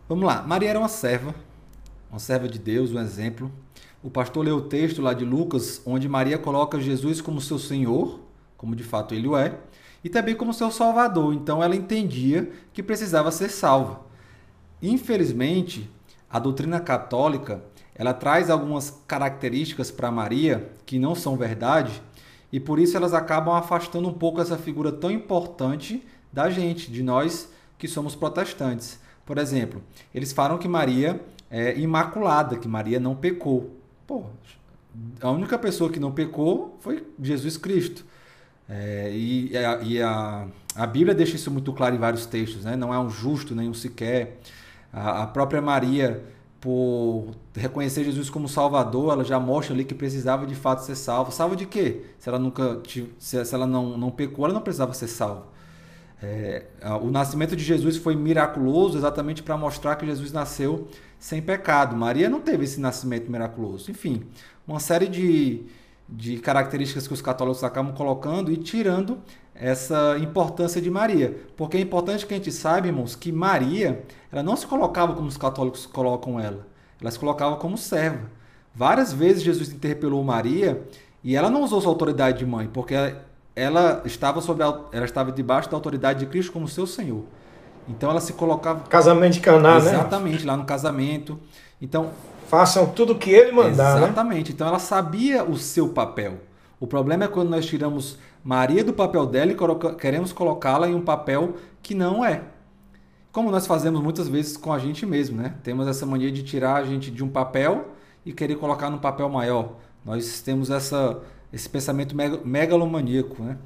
Vamos 0.08 0.26
lá. 0.26 0.44
Maria 0.44 0.70
era 0.70 0.80
uma 0.80 0.90
serva 0.90 1.36
uma 2.12 2.20
serva 2.20 2.48
de 2.50 2.60
Deus, 2.60 2.92
um 2.92 3.00
exemplo. 3.00 3.50
O 4.04 4.10
pastor 4.10 4.44
leu 4.44 4.58
o 4.58 4.62
texto 4.62 5.02
lá 5.02 5.14
de 5.14 5.24
Lucas, 5.24 5.82
onde 5.86 6.10
Maria 6.10 6.38
coloca 6.38 6.80
Jesus 6.80 7.22
como 7.22 7.40
seu 7.40 7.58
Senhor, 7.58 8.20
como 8.58 8.76
de 8.76 8.84
fato 8.84 9.16
ele 9.16 9.28
o 9.28 9.38
é, 9.38 9.58
e 10.04 10.10
também 10.10 10.36
como 10.36 10.54
seu 10.54 10.70
Salvador. 10.70 11.34
Então 11.34 11.64
ela 11.64 11.76
entendia 11.76 12.52
que 12.74 12.84
precisava 12.84 13.32
ser 13.32 13.50
salva. 13.50 14.02
Infelizmente, 14.82 15.90
a 16.30 16.38
doutrina 16.38 16.82
católica 16.82 17.64
ela 17.96 18.14
traz 18.14 18.50
algumas 18.50 19.02
características 19.08 19.90
para 19.90 20.12
Maria 20.12 20.70
que 20.86 21.00
não 21.00 21.16
são 21.16 21.38
verdade 21.38 22.02
e 22.52 22.60
por 22.60 22.80
isso 22.80 22.98
elas 22.98 23.14
acabam 23.14 23.56
afastando 23.56 24.10
um 24.10 24.14
pouco 24.14 24.42
essa 24.42 24.58
figura 24.58 24.92
tão 24.92 25.12
importante 25.12 26.06
da 26.34 26.50
gente, 26.50 26.92
de 26.92 27.04
nós 27.04 27.50
que 27.78 27.88
somos 27.88 28.16
protestantes. 28.16 29.00
Por 29.26 29.38
exemplo, 29.38 29.82
eles 30.14 30.34
falam 30.34 30.58
que 30.58 30.68
Maria 30.68 31.22
é, 31.52 31.78
imaculada, 31.78 32.56
que 32.56 32.68
Maria 32.68 33.00
não 33.00 33.14
pecou. 33.14 33.76
Pô, 34.08 34.24
a 35.20 35.30
única 35.30 35.60
pessoa 35.60 35.92
que 35.92 36.00
não 36.00 36.12
pecou 36.12 36.78
foi 36.80 37.06
Jesus 37.22 37.58
Cristo. 37.58 38.06
É, 38.70 39.12
e, 39.14 39.58
a, 39.58 39.80
e 39.82 40.02
a, 40.02 40.48
a, 40.76 40.88
Bíblia 40.88 41.14
deixa 41.14 41.36
isso 41.36 41.52
muito 41.52 41.74
claro 41.74 41.94
em 41.94 41.98
vários 41.98 42.26
textos, 42.26 42.64
né? 42.64 42.78
não 42.78 42.94
é 42.94 43.00
um 43.00 43.10
justo 43.10 43.54
nenhum 43.54 43.74
sequer. 43.74 44.40
A, 44.94 45.24
a 45.24 45.28
própria 45.28 45.62
Maria, 45.62 46.24
por 46.62 47.36
reconhecer 47.54 48.06
Jesus 48.06 48.30
como 48.30 48.48
Salvador, 48.48 49.12
ela 49.12 49.26
já 49.26 49.38
mostra 49.38 49.74
ali 49.76 49.84
que 49.84 49.94
precisava 49.94 50.46
de 50.46 50.56
fato 50.56 50.86
ser 50.86 50.96
salva. 50.96 51.32
Salva 51.32 51.58
de 51.58 51.66
quê? 51.66 52.04
Se 52.18 52.30
ela 52.30 52.40
nunca 52.40 52.80
se, 52.88 53.46
se 53.46 53.54
ela 53.54 53.68
não, 53.68 53.98
não 53.98 54.10
pecou, 54.10 54.46
ela 54.46 54.54
não 54.54 54.62
precisava 54.62 54.94
ser 54.94 55.08
salva. 55.08 55.48
É, 56.24 56.66
o 57.02 57.10
nascimento 57.10 57.56
de 57.56 57.64
Jesus 57.64 57.98
foi 57.98 58.16
miraculoso 58.16 58.98
exatamente 58.98 59.42
para 59.42 59.58
mostrar 59.58 59.96
que 59.96 60.06
Jesus 60.06 60.32
nasceu 60.32 60.88
sem 61.22 61.40
pecado. 61.40 61.96
Maria 61.96 62.28
não 62.28 62.42
teve 62.42 62.64
esse 62.64 62.82
nascimento 62.82 63.32
miraculoso. 63.32 63.92
Enfim, 63.92 64.24
uma 64.68 64.80
série 64.80 65.08
de, 65.08 65.62
de 66.10 66.40
características 66.40 67.08
que 67.08 67.14
os 67.14 67.22
católicos 67.22 67.64
acabam 67.64 67.94
colocando 67.94 68.52
e 68.52 68.58
tirando 68.58 69.20
essa 69.54 70.18
importância 70.18 70.82
de 70.82 70.90
Maria. 70.90 71.38
Porque 71.56 71.78
é 71.78 71.80
importante 71.80 72.26
que 72.26 72.34
a 72.34 72.38
gente 72.38 72.52
saiba, 72.52 72.88
irmãos, 72.88 73.16
que 73.16 73.32
Maria 73.32 74.04
ela 74.32 74.42
não 74.42 74.56
se 74.56 74.66
colocava 74.66 75.14
como 75.14 75.28
os 75.28 75.38
católicos 75.38 75.86
colocam 75.86 76.40
ela. 76.40 76.66
Ela 77.00 77.12
se 77.12 77.20
colocava 77.20 77.56
como 77.58 77.78
serva. 77.78 78.28
Várias 78.74 79.14
vezes 79.14 79.44
Jesus 79.44 79.72
interpelou 79.72 80.24
Maria 80.24 80.82
e 81.24 81.36
ela 81.36 81.52
não 81.52 81.62
usou 81.62 81.82
sua 81.82 81.92
autoridade 81.92 82.40
de 82.40 82.48
mãe, 82.48 82.68
porque 82.68 82.96
ela, 83.56 84.02
estava 84.06 84.42
sobre 84.42 84.64
a, 84.64 84.80
ela 84.92 85.06
estava 85.06 85.32
debaixo 85.32 85.70
da 85.70 85.78
autoridade 85.78 86.22
de 86.22 86.26
Cristo 86.26 86.52
como 86.52 86.68
seu 86.68 86.88
Senhor. 86.88 87.24
Então 87.88 88.10
ela 88.10 88.22
se 88.22 88.34
colocava 88.34 88.82
casamento 88.82 89.34
de 89.34 89.40
Caná, 89.40 89.80
né? 89.80 89.92
Exatamente, 89.92 90.46
lá 90.46 90.56
no 90.56 90.66
casamento. 90.66 91.40
Então 91.82 92.10
façam 92.48 92.86
tudo 92.88 93.14
o 93.14 93.18
que 93.18 93.30
ele 93.30 93.52
mandar, 93.52 93.96
né? 93.96 94.06
Exatamente. 94.06 94.50
Né? 94.50 94.56
Então 94.56 94.68
ela 94.68 94.80
sabia 94.80 95.44
o 95.44 95.58
seu 95.58 95.90
papel. 95.90 96.40
O 96.80 96.88
problema 96.88 97.26
é 97.26 97.28
quando 97.28 97.50
nós 97.50 97.66
tiramos 97.66 98.18
Maria 98.44 98.84
do 98.84 98.94
papel 98.94 99.26
dela 99.26 99.52
e 99.52 99.96
queremos 99.96 100.34
colocá-la 100.34 100.88
em 100.88 100.96
um 100.96 101.02
papel 101.02 101.56
que 101.82 101.94
não 101.94 102.26
é. 102.26 102.42
Como 103.32 103.50
nós 103.52 103.66
fazemos 103.66 104.02
muitas 104.02 104.28
vezes 104.28 104.58
com 104.58 104.74
a 104.74 104.80
gente 104.80 105.06
mesmo, 105.06 105.42
né? 105.42 105.54
Temos 105.64 105.88
essa 105.88 106.06
mania 106.06 106.32
de 106.32 106.44
tirar 106.44 106.76
a 106.76 106.84
gente 106.84 107.10
de 107.12 107.24
um 107.24 107.30
papel 107.30 107.90
e 108.26 108.34
querer 108.34 108.56
colocar 108.56 108.90
num 108.90 108.98
papel 108.98 109.30
maior. 109.30 109.74
Nós 110.04 110.42
temos 110.42 110.70
essa 110.70 111.20
esse 111.54 111.68
pensamento 111.68 112.16
megalomaníaco. 112.46 113.44
Né? 113.44 113.58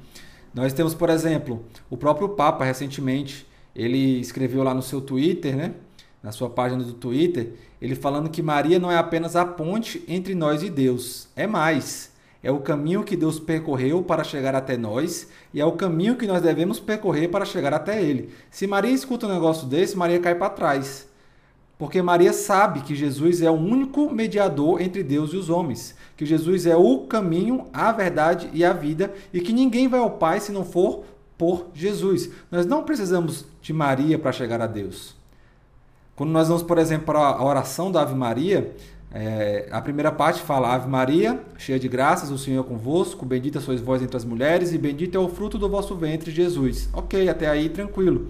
Nós 0.52 0.72
temos, 0.72 0.94
por 0.94 1.08
exemplo, 1.08 1.64
o 1.88 1.96
próprio 1.96 2.30
Papa 2.30 2.64
recentemente 2.64 3.46
ele 3.76 4.18
escreveu 4.18 4.62
lá 4.62 4.72
no 4.72 4.82
seu 4.82 5.00
Twitter, 5.00 5.54
né? 5.54 5.74
Na 6.22 6.32
sua 6.32 6.48
página 6.48 6.82
do 6.82 6.94
Twitter, 6.94 7.52
ele 7.80 7.94
falando 7.94 8.30
que 8.30 8.42
Maria 8.42 8.78
não 8.78 8.90
é 8.90 8.96
apenas 8.96 9.36
a 9.36 9.44
ponte 9.44 10.02
entre 10.08 10.34
nós 10.34 10.62
e 10.62 10.70
Deus, 10.70 11.28
é 11.36 11.46
mais. 11.46 12.10
É 12.42 12.50
o 12.50 12.60
caminho 12.60 13.04
que 13.04 13.16
Deus 13.16 13.38
percorreu 13.38 14.02
para 14.02 14.24
chegar 14.24 14.54
até 14.54 14.76
nós 14.76 15.28
e 15.52 15.60
é 15.60 15.66
o 15.66 15.72
caminho 15.72 16.16
que 16.16 16.26
nós 16.26 16.42
devemos 16.42 16.80
percorrer 16.80 17.28
para 17.28 17.44
chegar 17.44 17.74
até 17.74 18.02
Ele. 18.02 18.30
Se 18.50 18.66
Maria 18.66 18.90
escuta 18.90 19.26
um 19.26 19.32
negócio 19.32 19.66
desse, 19.66 19.96
Maria 19.96 20.20
cai 20.20 20.34
para 20.34 20.50
trás. 20.50 21.08
Porque 21.78 22.00
Maria 22.00 22.32
sabe 22.32 22.80
que 22.80 22.94
Jesus 22.94 23.42
é 23.42 23.50
o 23.50 23.54
único 23.54 24.10
mediador 24.10 24.80
entre 24.80 25.02
Deus 25.02 25.32
e 25.32 25.36
os 25.36 25.50
homens, 25.50 25.94
que 26.16 26.24
Jesus 26.24 26.66
é 26.66 26.76
o 26.76 27.00
caminho, 27.00 27.66
a 27.72 27.92
verdade 27.92 28.48
e 28.54 28.64
a 28.64 28.72
vida, 28.72 29.12
e 29.32 29.40
que 29.40 29.52
ninguém 29.52 29.86
vai 29.86 30.00
ao 30.00 30.12
Pai 30.12 30.40
se 30.40 30.52
não 30.52 30.64
for 30.64 31.04
por 31.36 31.66
Jesus. 31.74 32.30
Nós 32.50 32.64
não 32.64 32.82
precisamos 32.82 33.44
de 33.66 33.72
Maria 33.72 34.16
para 34.16 34.30
chegar 34.30 34.60
a 34.62 34.66
Deus. 34.68 35.16
Quando 36.14 36.30
nós 36.30 36.46
vamos, 36.46 36.62
por 36.62 36.78
exemplo, 36.78 37.06
para 37.06 37.18
a 37.18 37.44
oração 37.44 37.90
da 37.90 38.00
Ave 38.00 38.14
Maria, 38.14 38.72
é, 39.12 39.68
a 39.72 39.80
primeira 39.80 40.12
parte 40.12 40.40
fala: 40.40 40.72
Ave 40.72 40.88
Maria, 40.88 41.42
cheia 41.58 41.76
de 41.76 41.88
graças, 41.88 42.30
o 42.30 42.38
Senhor 42.38 42.64
é 42.64 42.68
convosco, 42.68 43.26
bendita 43.26 43.60
sois 43.60 43.80
vós 43.80 44.00
entre 44.00 44.16
as 44.16 44.24
mulheres, 44.24 44.72
e 44.72 44.78
bendito 44.78 45.16
é 45.16 45.20
o 45.20 45.28
fruto 45.28 45.58
do 45.58 45.68
vosso 45.68 45.96
ventre, 45.96 46.30
Jesus. 46.30 46.88
Ok, 46.92 47.28
até 47.28 47.48
aí 47.48 47.68
tranquilo. 47.68 48.28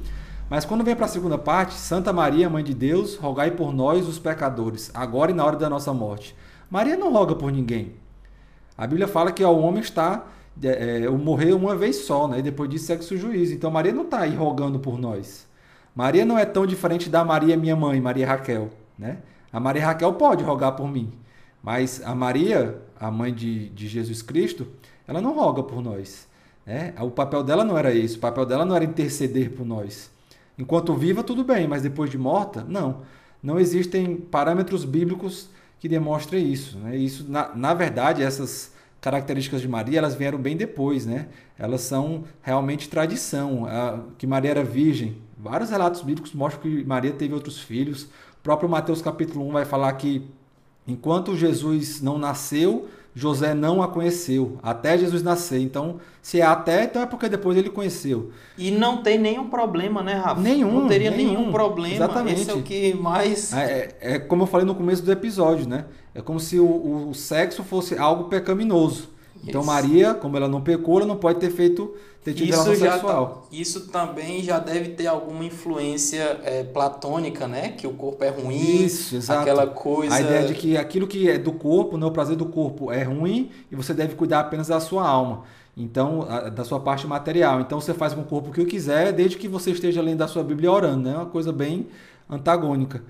Mas 0.49 0.65
quando 0.65 0.83
vem 0.83 0.97
para 0.97 1.05
a 1.05 1.09
segunda 1.09 1.37
parte, 1.37 1.75
Santa 1.75 2.15
Maria, 2.15 2.49
Mãe 2.49 2.65
de 2.65 2.73
Deus, 2.73 3.17
rogai 3.17 3.51
por 3.51 3.75
nós, 3.75 4.09
os 4.09 4.19
pecadores, 4.19 4.91
agora 4.95 5.33
e 5.33 5.35
na 5.35 5.45
hora 5.45 5.57
da 5.57 5.69
nossa 5.69 5.93
morte. 5.93 6.35
Maria 6.71 6.97
não 6.97 7.13
roga 7.13 7.35
por 7.35 7.53
ninguém. 7.53 7.93
A 8.79 8.87
Bíblia 8.87 9.07
fala 9.07 9.33
que 9.33 9.45
ao 9.45 9.59
homem 9.59 9.83
está 9.83 10.25
é, 10.63 11.03
é, 11.05 11.11
morrer 11.11 11.53
uma 11.53 11.77
vez 11.77 11.97
só, 11.97 12.27
né? 12.27 12.39
e 12.39 12.43
depois 12.43 12.71
disso 12.71 12.87
segue 12.87 13.03
o 13.15 13.19
juízo. 13.19 13.55
Então 13.55 13.71
Maria 13.71 13.93
não 13.93 14.05
está 14.05 14.21
aí 14.21 14.35
rogando 14.35 14.79
por 14.79 14.99
nós. 14.99 15.47
Maria 15.95 16.25
não 16.25 16.39
é 16.39 16.45
tão 16.45 16.67
diferente 16.67 17.09
da 17.09 17.25
Maria, 17.25 17.57
minha 17.57 17.77
mãe, 17.77 18.01
Maria 18.01 18.27
Raquel. 18.27 18.71
Né? 18.99 19.19
A 19.53 19.61
Maria 19.61 19.87
Raquel 19.87 20.13
pode 20.15 20.45
rogar 20.45 20.73
por 20.73 20.89
mim, 20.89 21.13
mas 21.63 22.03
a 22.05 22.15
Maria, 22.15 22.79
a 22.99 23.11
mãe 23.11 23.33
de, 23.33 23.69
de 23.71 23.89
Jesus 23.89 24.23
Cristo, 24.23 24.67
ela 25.07 25.21
não 25.21 25.35
roga 25.35 25.63
por 25.63 25.83
nós. 25.83 26.27
Né? 26.65 26.95
O 27.01 27.11
papel 27.11 27.43
dela 27.43 27.65
não 27.65 27.79
era 27.79 27.93
isso, 27.93 28.19
o 28.19 28.21
papel 28.21 28.45
dela 28.45 28.65
não 28.65 28.77
era 28.77 28.85
interceder 28.85 29.51
por 29.53 29.65
nós. 29.65 30.11
Enquanto 30.59 30.95
viva, 30.95 31.23
tudo 31.23 31.45
bem, 31.45 31.67
mas 31.67 31.83
depois 31.83 32.11
de 32.11 32.19
morta, 32.19 32.65
não. 32.67 33.03
Não 33.43 33.59
existem 33.61 34.17
parâmetros 34.17 34.85
bíblicos 34.85 35.49
que 35.79 35.89
demonstrem 35.89 36.51
isso. 36.51 36.79
Né? 36.79 36.97
Isso, 36.97 37.31
na, 37.31 37.55
na 37.55 37.75
verdade, 37.75 38.23
essas 38.23 38.73
características 39.01 39.61
de 39.61 39.69
Maria, 39.69 39.99
elas 39.99 40.15
vieram 40.15 40.39
bem 40.39 40.57
depois, 40.57 41.07
né? 41.07 41.29
Elas 41.59 41.83
são 41.83 42.25
realmente 42.43 42.89
tradição, 42.89 43.67
que 44.19 44.27
Maria 44.27 44.51
era 44.51 44.65
virgem. 44.65 45.19
Vários 45.39 45.71
relatos 45.71 46.03
bíblicos 46.03 46.33
mostram 46.33 46.63
que 46.63 46.85
Maria 46.85 47.13
teve 47.13 47.33
outros 47.35 47.61
filhos. 47.61 48.05
O 48.05 48.43
próprio 48.43 48.69
Mateus 48.69 49.01
capítulo 49.01 49.47
1 49.49 49.53
vai 49.53 49.65
falar 49.65 49.93
que 49.93 50.29
enquanto 50.87 51.37
Jesus 51.37 52.01
não 52.01 52.19
nasceu, 52.19 52.89
José 53.19 53.55
não 53.55 53.81
a 53.81 53.89
conheceu 53.89 54.59
até 54.63 54.99
Jesus 54.99 55.23
nascer. 55.23 55.59
Então, 55.59 55.97
se 56.21 56.39
é 56.39 56.45
até, 56.45 56.85
então 56.85 57.01
é 57.01 57.07
porque 57.07 57.31
depois 57.31 57.57
ele 57.57 57.71
conheceu. 57.71 58.31
E 58.59 58.71
não 58.71 59.03
tem 59.03 59.17
nenhum 59.17 59.49
problema, 59.49 60.03
né, 60.03 60.17
Rafa? 60.17 60.39
Nenhum. 60.39 60.81
Não 60.81 60.87
teria 60.87 61.11
nenhum, 61.11 61.39
nenhum 61.39 61.51
problema. 61.51 61.95
Exatamente. 61.95 62.43
Esse 62.43 62.51
é 62.51 62.55
o 62.55 62.63
que 62.63 62.93
mais. 62.93 63.55
É, 63.55 63.65
é, 63.65 63.97
é, 64.01 64.19
como 64.19 64.43
eu 64.43 64.47
falei 64.47 64.67
no 64.67 64.75
começo 64.75 65.03
do 65.03 65.11
episódio, 65.11 65.67
né? 65.67 65.87
É 66.15 66.21
como 66.21 66.39
se 66.39 66.61
o, 66.61 67.09
o 67.09 67.15
sexo 67.15 67.65
fosse 67.65 67.97
algo 67.97 68.25
pecaminoso. 68.25 69.09
Então 69.45 69.61
isso. 69.61 69.71
Maria, 69.71 70.15
como 70.15 70.37
ela 70.37 70.49
não 70.49 70.61
pecou, 70.61 70.99
ela 70.99 71.07
não 71.07 71.17
pode 71.17 71.41
ter 71.41 71.51
feito 71.51 71.95
ter 72.27 72.35
tido 72.35 72.49
isso 72.49 72.63
relação 72.65 72.91
sexual. 72.91 73.27
Tá, 73.27 73.57
isso 73.57 73.89
também 73.89 74.43
já 74.43 74.59
deve 74.59 74.91
ter 74.91 75.07
alguma 75.07 75.45
influência 75.45 76.41
é, 76.43 76.65
platônica, 76.65 77.47
né? 77.47 77.69
Que 77.71 77.87
o 77.87 77.93
corpo 77.93 78.25
é 78.25 78.31
ruim. 78.31 78.85
Isso, 78.85 79.15
exato. 79.15 79.43
Aquela 79.43 79.67
coisa. 79.69 80.13
A 80.13 80.21
ideia 80.21 80.47
de 80.49 80.55
que 80.55 80.77
aquilo 80.77 81.07
que 81.07 81.31
é 81.31 81.39
do 81.39 81.53
corpo, 81.53 81.97
né, 81.97 82.05
o 82.05 82.11
prazer 82.11 82.37
do 82.37 82.47
corpo 82.47 82.91
é 82.91 83.05
ruim 83.05 83.51
e 83.71 83.77
você 83.77 83.95
deve 83.95 84.17
cuidar 84.17 84.41
apenas 84.41 84.67
da 84.67 84.81
sua 84.81 85.07
alma. 85.07 85.45
Então, 85.77 86.27
a, 86.29 86.49
da 86.49 86.65
sua 86.65 86.81
parte 86.81 87.07
material. 87.07 87.61
Então 87.61 87.81
você 87.81 87.95
faz 87.95 88.13
com 88.13 88.23
o 88.23 88.25
corpo 88.25 88.49
o 88.49 88.53
que 88.53 88.65
quiser, 88.65 89.13
desde 89.13 89.37
que 89.37 89.47
você 89.47 89.71
esteja 89.71 90.03
lendo 90.03 90.23
a 90.23 90.27
sua 90.27 90.43
Bíblia 90.43 90.73
orando, 90.73 91.09
né? 91.09 91.15
Uma 91.15 91.27
coisa 91.27 91.53
bem 91.53 91.87
antagônica. 92.29 93.05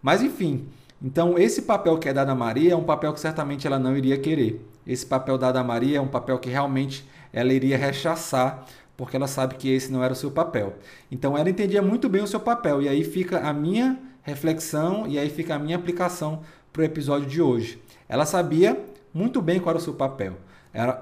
Mas 0.00 0.22
enfim, 0.22 0.68
então 1.02 1.38
esse 1.38 1.62
papel 1.62 1.98
que 1.98 2.08
é 2.08 2.12
dado 2.12 2.30
a 2.30 2.34
Maria 2.34 2.72
é 2.72 2.76
um 2.76 2.84
papel 2.84 3.12
que 3.12 3.20
certamente 3.20 3.66
ela 3.66 3.78
não 3.78 3.96
iria 3.96 4.18
querer. 4.18 4.64
Esse 4.86 5.06
papel 5.06 5.38
dado 5.38 5.56
a 5.56 5.64
Maria 5.64 5.98
é 5.98 6.00
um 6.00 6.08
papel 6.08 6.38
que 6.38 6.50
realmente 6.50 7.08
ela 7.32 7.52
iria 7.52 7.78
rechaçar, 7.78 8.64
porque 8.96 9.16
ela 9.16 9.26
sabe 9.26 9.54
que 9.54 9.70
esse 9.70 9.90
não 9.90 10.02
era 10.02 10.12
o 10.12 10.16
seu 10.16 10.30
papel. 10.30 10.74
Então 11.10 11.36
ela 11.38 11.48
entendia 11.48 11.80
muito 11.80 12.08
bem 12.08 12.22
o 12.22 12.26
seu 12.26 12.40
papel, 12.40 12.82
e 12.82 12.88
aí 12.88 13.04
fica 13.04 13.38
a 13.40 13.52
minha 13.52 13.98
reflexão 14.22 15.06
e 15.06 15.18
aí 15.18 15.30
fica 15.30 15.54
a 15.54 15.58
minha 15.58 15.76
aplicação 15.76 16.40
para 16.72 16.82
o 16.82 16.84
episódio 16.84 17.28
de 17.28 17.40
hoje. 17.40 17.82
Ela 18.08 18.26
sabia 18.26 18.78
muito 19.12 19.40
bem 19.40 19.58
qual 19.58 19.70
era 19.70 19.78
o 19.78 19.82
seu 19.82 19.94
papel. 19.94 20.34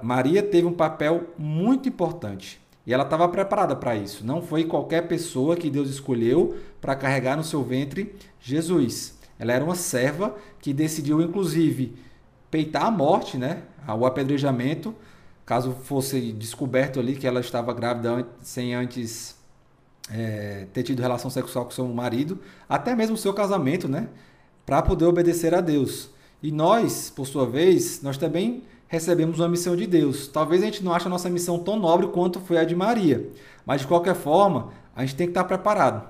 Maria 0.02 0.42
teve 0.42 0.66
um 0.66 0.72
papel 0.72 1.28
muito 1.36 1.88
importante 1.88 2.60
e 2.86 2.94
ela 2.94 3.04
estava 3.04 3.28
preparada 3.28 3.76
para 3.76 3.96
isso. 3.96 4.24
Não 4.24 4.40
foi 4.40 4.64
qualquer 4.64 5.06
pessoa 5.08 5.56
que 5.56 5.68
Deus 5.68 5.90
escolheu 5.90 6.56
para 6.80 6.96
carregar 6.96 7.36
no 7.36 7.44
seu 7.44 7.62
ventre 7.62 8.14
Jesus. 8.40 9.17
Ela 9.38 9.52
era 9.52 9.64
uma 9.64 9.74
serva 9.74 10.36
que 10.60 10.72
decidiu, 10.72 11.20
inclusive, 11.20 11.94
peitar 12.50 12.86
a 12.86 12.90
morte, 12.90 13.36
né? 13.36 13.62
o 13.96 14.04
apedrejamento, 14.04 14.94
caso 15.46 15.72
fosse 15.84 16.32
descoberto 16.32 17.00
ali 17.00 17.16
que 17.16 17.26
ela 17.26 17.40
estava 17.40 17.72
grávida 17.72 18.26
sem 18.42 18.74
antes 18.74 19.36
é, 20.10 20.66
ter 20.72 20.82
tido 20.82 21.00
relação 21.00 21.30
sexual 21.30 21.64
com 21.64 21.70
seu 21.70 21.86
marido, 21.88 22.38
até 22.68 22.94
mesmo 22.94 23.14
o 23.14 23.18
seu 23.18 23.32
casamento, 23.32 23.88
né? 23.88 24.08
Para 24.66 24.82
poder 24.82 25.06
obedecer 25.06 25.54
a 25.54 25.60
Deus. 25.60 26.10
E 26.42 26.52
nós, 26.52 27.10
por 27.10 27.26
sua 27.26 27.46
vez, 27.46 28.02
nós 28.02 28.18
também 28.18 28.62
recebemos 28.86 29.38
uma 29.38 29.48
missão 29.48 29.76
de 29.76 29.86
Deus. 29.86 30.28
Talvez 30.28 30.62
a 30.62 30.66
gente 30.66 30.84
não 30.84 30.92
ache 30.92 31.06
a 31.06 31.10
nossa 31.10 31.28
missão 31.28 31.58
tão 31.58 31.78
nobre 31.78 32.08
quanto 32.08 32.40
foi 32.40 32.58
a 32.58 32.64
de 32.64 32.74
Maria, 32.74 33.28
mas 33.64 33.82
de 33.82 33.86
qualquer 33.86 34.14
forma, 34.14 34.72
a 34.94 35.04
gente 35.04 35.16
tem 35.16 35.26
que 35.26 35.32
estar 35.32 35.44
preparado. 35.44 36.08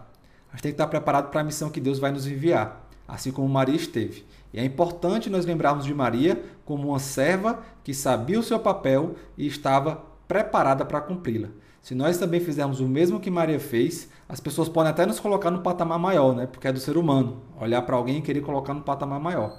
A 0.51 0.57
gente 0.57 0.62
tem 0.62 0.72
que 0.72 0.74
estar 0.74 0.87
preparado 0.87 1.31
para 1.31 1.41
a 1.41 1.45
missão 1.45 1.70
que 1.70 1.81
Deus 1.81 1.99
vai 1.99 2.11
nos 2.11 2.26
enviar, 2.26 2.88
assim 3.09 3.32
como 3.32 3.48
Maria 3.48 3.74
esteve. 3.74 4.26
E 4.52 4.61
é 4.61 4.64
importante 4.64 5.30
nós 5.30 5.46
lembrarmos 5.46 5.86
de 5.86 5.94
Maria 5.94 6.42
como 6.64 6.88
uma 6.88 6.98
serva 6.98 7.61
que 7.82 7.94
sabia 7.94 8.38
o 8.38 8.42
seu 8.42 8.61
papel 8.61 9.14
e 9.36 9.46
estava 9.46 10.02
preparada 10.28 10.84
para 10.84 11.00
cumpri-la. 11.00 11.48
Se 11.80 11.94
nós 11.94 12.18
também 12.18 12.38
fizermos 12.38 12.80
o 12.80 12.86
mesmo 12.86 13.18
que 13.18 13.30
Maria 13.30 13.59
fez, 13.59 14.11
as 14.28 14.40
pessoas 14.40 14.68
podem 14.68 14.90
até 14.90 15.06
nos 15.06 15.18
colocar 15.18 15.50
no 15.50 15.61
patamar 15.61 15.98
maior, 15.98 16.34
né? 16.34 16.46
Porque 16.46 16.68
é 16.68 16.72
do 16.72 16.78
ser 16.78 16.98
humano, 16.98 17.38
olhar 17.59 17.80
para 17.82 17.96
alguém 17.96 18.18
e 18.18 18.22
querer 18.22 18.42
colocar 18.42 18.74
no 18.74 18.82
patamar 18.82 19.18
maior. 19.18 19.59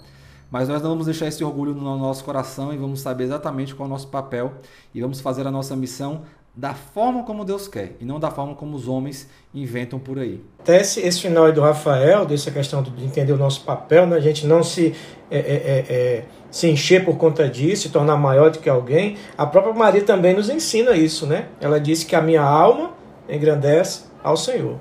Mas 0.52 0.68
nós 0.68 0.82
não 0.82 0.90
vamos 0.90 1.06
deixar 1.06 1.28
esse 1.28 1.44
orgulho 1.44 1.74
no 1.74 1.98
nosso 1.98 2.24
coração 2.24 2.74
e 2.74 2.78
vamos 2.78 3.02
saber 3.02 3.24
exatamente 3.26 3.74
qual 3.76 3.86
é 3.86 3.90
o 3.90 3.94
nosso 3.94 4.08
papel 4.08 4.54
e 4.94 5.02
vamos 5.02 5.22
fazer 5.22 5.46
a 5.46 5.52
nossa 5.52 5.76
missão 5.76 6.24
da 6.60 6.74
forma 6.74 7.24
como 7.24 7.46
Deus 7.46 7.70
quer 7.70 7.96
e 8.02 8.06
não 8.06 8.20
da 8.20 8.30
forma 8.30 8.54
como 8.54 8.76
os 8.76 8.86
homens 8.86 9.30
inventam 9.54 9.98
por 9.98 10.20
aí. 10.20 10.44
Até 10.60 10.82
esse, 10.82 11.00
esse 11.00 11.22
final 11.22 11.46
aí 11.46 11.54
do 11.54 11.62
Rafael, 11.62 12.26
dessa 12.26 12.52
questão 12.52 12.84
de 12.84 13.06
entender 13.06 13.32
o 13.32 13.38
nosso 13.38 13.64
papel, 13.64 14.06
né? 14.06 14.18
a 14.18 14.20
gente 14.20 14.46
não 14.46 14.62
se, 14.62 14.94
é, 15.32 15.38
é, 15.38 15.40
é, 15.40 15.86
é, 15.90 16.26
se 16.52 16.68
encher 16.68 17.06
por 17.06 17.16
conta 17.16 17.48
disso, 17.48 17.84
se 17.84 17.90
tornar 17.90 18.18
maior 18.18 18.52
do 18.52 18.60
que 18.60 18.68
alguém. 18.68 19.16
A 19.38 19.46
própria 19.46 19.74
Maria 19.74 20.04
também 20.04 20.34
nos 20.34 20.50
ensina 20.50 20.92
isso, 20.98 21.26
né? 21.26 21.48
Ela 21.62 21.80
disse 21.80 22.06
que 22.06 22.14
a 22.14 22.22
minha 22.22 22.42
alma 22.42 22.92
engrandece 23.30 24.04
ao 24.22 24.36
Senhor. 24.36 24.76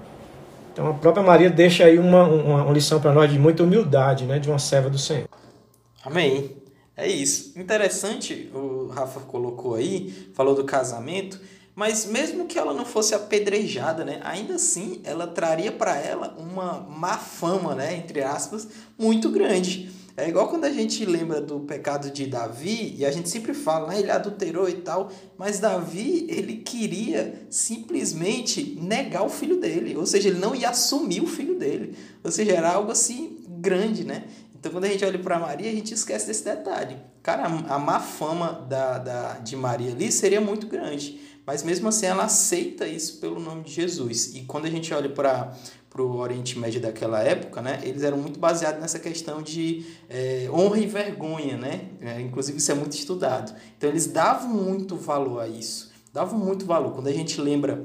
Então 0.73 0.89
a 0.89 0.95
própria 0.95 1.23
Maria 1.23 1.49
deixa 1.49 1.85
aí 1.85 1.97
uma, 1.97 2.25
uma, 2.25 2.65
uma 2.65 2.73
lição 2.73 3.01
para 3.01 3.13
nós 3.13 3.31
de 3.31 3.39
muita 3.39 3.63
humildade, 3.63 4.25
né? 4.25 4.41
De 4.41 4.49
uma 4.49 4.59
serva 4.59 4.91
do 4.91 4.99
Senhor. 4.99 5.29
Amém. 6.05 6.57
É 6.97 7.07
isso. 7.07 7.57
Interessante, 7.57 8.51
o 8.53 8.89
Rafa 8.89 9.21
colocou 9.21 9.77
aí, 9.77 10.13
falou 10.35 10.57
do 10.57 10.65
casamento. 10.65 11.41
Mas 11.79 12.07
mesmo 12.07 12.47
que 12.47 12.59
ela 12.59 12.75
não 12.75 12.85
fosse 12.85 13.15
apedrejada, 13.15 14.05
né, 14.05 14.19
ainda 14.25 14.57
assim 14.57 15.01
ela 15.05 15.29
traria 15.29 15.71
para 15.71 15.97
ela 15.97 16.37
uma 16.37 16.81
má 16.81 17.17
fama, 17.17 17.73
né, 17.73 17.97
entre 17.97 18.21
aspas, 18.21 18.67
muito 18.99 19.31
grande. 19.31 19.89
É 20.17 20.29
igual 20.29 20.49
quando 20.49 20.65
a 20.65 20.73
gente 20.73 21.05
lembra 21.05 21.41
do 21.41 21.61
pecado 21.61 22.11
de 22.11 22.27
Davi, 22.27 22.97
e 22.99 23.07
a 23.07 23.13
gente 23.13 23.29
sempre 23.29 23.55
fala, 23.55 23.87
né, 23.91 24.01
ele 24.01 24.11
adulterou 24.11 24.69
e 24.69 24.79
tal, 24.79 25.13
mas 25.39 25.61
Davi, 25.61 26.27
ele 26.29 26.57
queria 26.57 27.47
simplesmente 27.49 28.77
negar 28.83 29.23
o 29.23 29.29
filho 29.29 29.61
dele, 29.61 29.97
ou 29.97 30.05
seja, 30.05 30.31
ele 30.31 30.41
não 30.41 30.57
ia 30.57 30.71
assumir 30.71 31.21
o 31.21 31.29
filho 31.29 31.57
dele. 31.57 31.97
Ou 32.25 32.33
seja, 32.33 32.55
era 32.55 32.73
algo 32.73 32.91
assim 32.91 33.39
grande, 33.47 34.03
né? 34.03 34.25
Então 34.59 34.73
quando 34.73 34.87
a 34.87 34.89
gente 34.89 35.05
olha 35.05 35.19
para 35.21 35.39
Maria, 35.39 35.71
a 35.71 35.75
gente 35.75 35.95
esquece 35.95 36.27
desse 36.27 36.45
detalhe. 36.45 36.97
Cara, 37.23 37.45
a 37.45 37.79
má 37.79 38.01
fama 38.01 38.67
da, 38.69 38.99
da, 38.99 39.33
de 39.35 39.55
Maria 39.55 39.93
ali 39.93 40.11
seria 40.11 40.41
muito 40.41 40.67
grande. 40.67 41.28
Mas 41.49 41.63
mesmo 41.63 41.89
assim 41.89 42.05
ela 42.05 42.25
aceita 42.25 42.87
isso 42.87 43.17
pelo 43.21 43.41
nome 43.41 43.63
de 43.63 43.73
Jesus. 43.73 44.35
E 44.35 44.43
quando 44.43 44.67
a 44.67 44.71
gente 44.71 44.93
olha 44.93 45.09
para 45.09 45.57
o 45.97 46.17
Oriente 46.19 46.59
Médio 46.59 46.79
daquela 46.79 47.23
época, 47.23 47.63
né, 47.63 47.81
eles 47.85 48.03
eram 48.03 48.19
muito 48.19 48.39
baseados 48.39 48.79
nessa 48.83 48.99
questão 48.99 49.41
de 49.41 49.83
é, 50.11 50.47
honra 50.53 50.79
e 50.79 50.87
vergonha, 50.87 51.57
né? 51.57 51.89
É, 52.03 52.21
inclusive 52.21 52.59
isso 52.59 52.71
é 52.71 52.75
muito 52.75 52.93
estudado. 52.93 53.59
Então 53.79 53.89
eles 53.89 54.07
davam 54.07 54.51
muito 54.51 54.95
valor 54.95 55.41
a 55.41 55.49
isso, 55.49 55.91
davam 56.13 56.39
muito 56.39 56.67
valor. 56.67 56.93
Quando 56.93 57.07
a 57.07 57.13
gente 57.13 57.41
lembra 57.41 57.83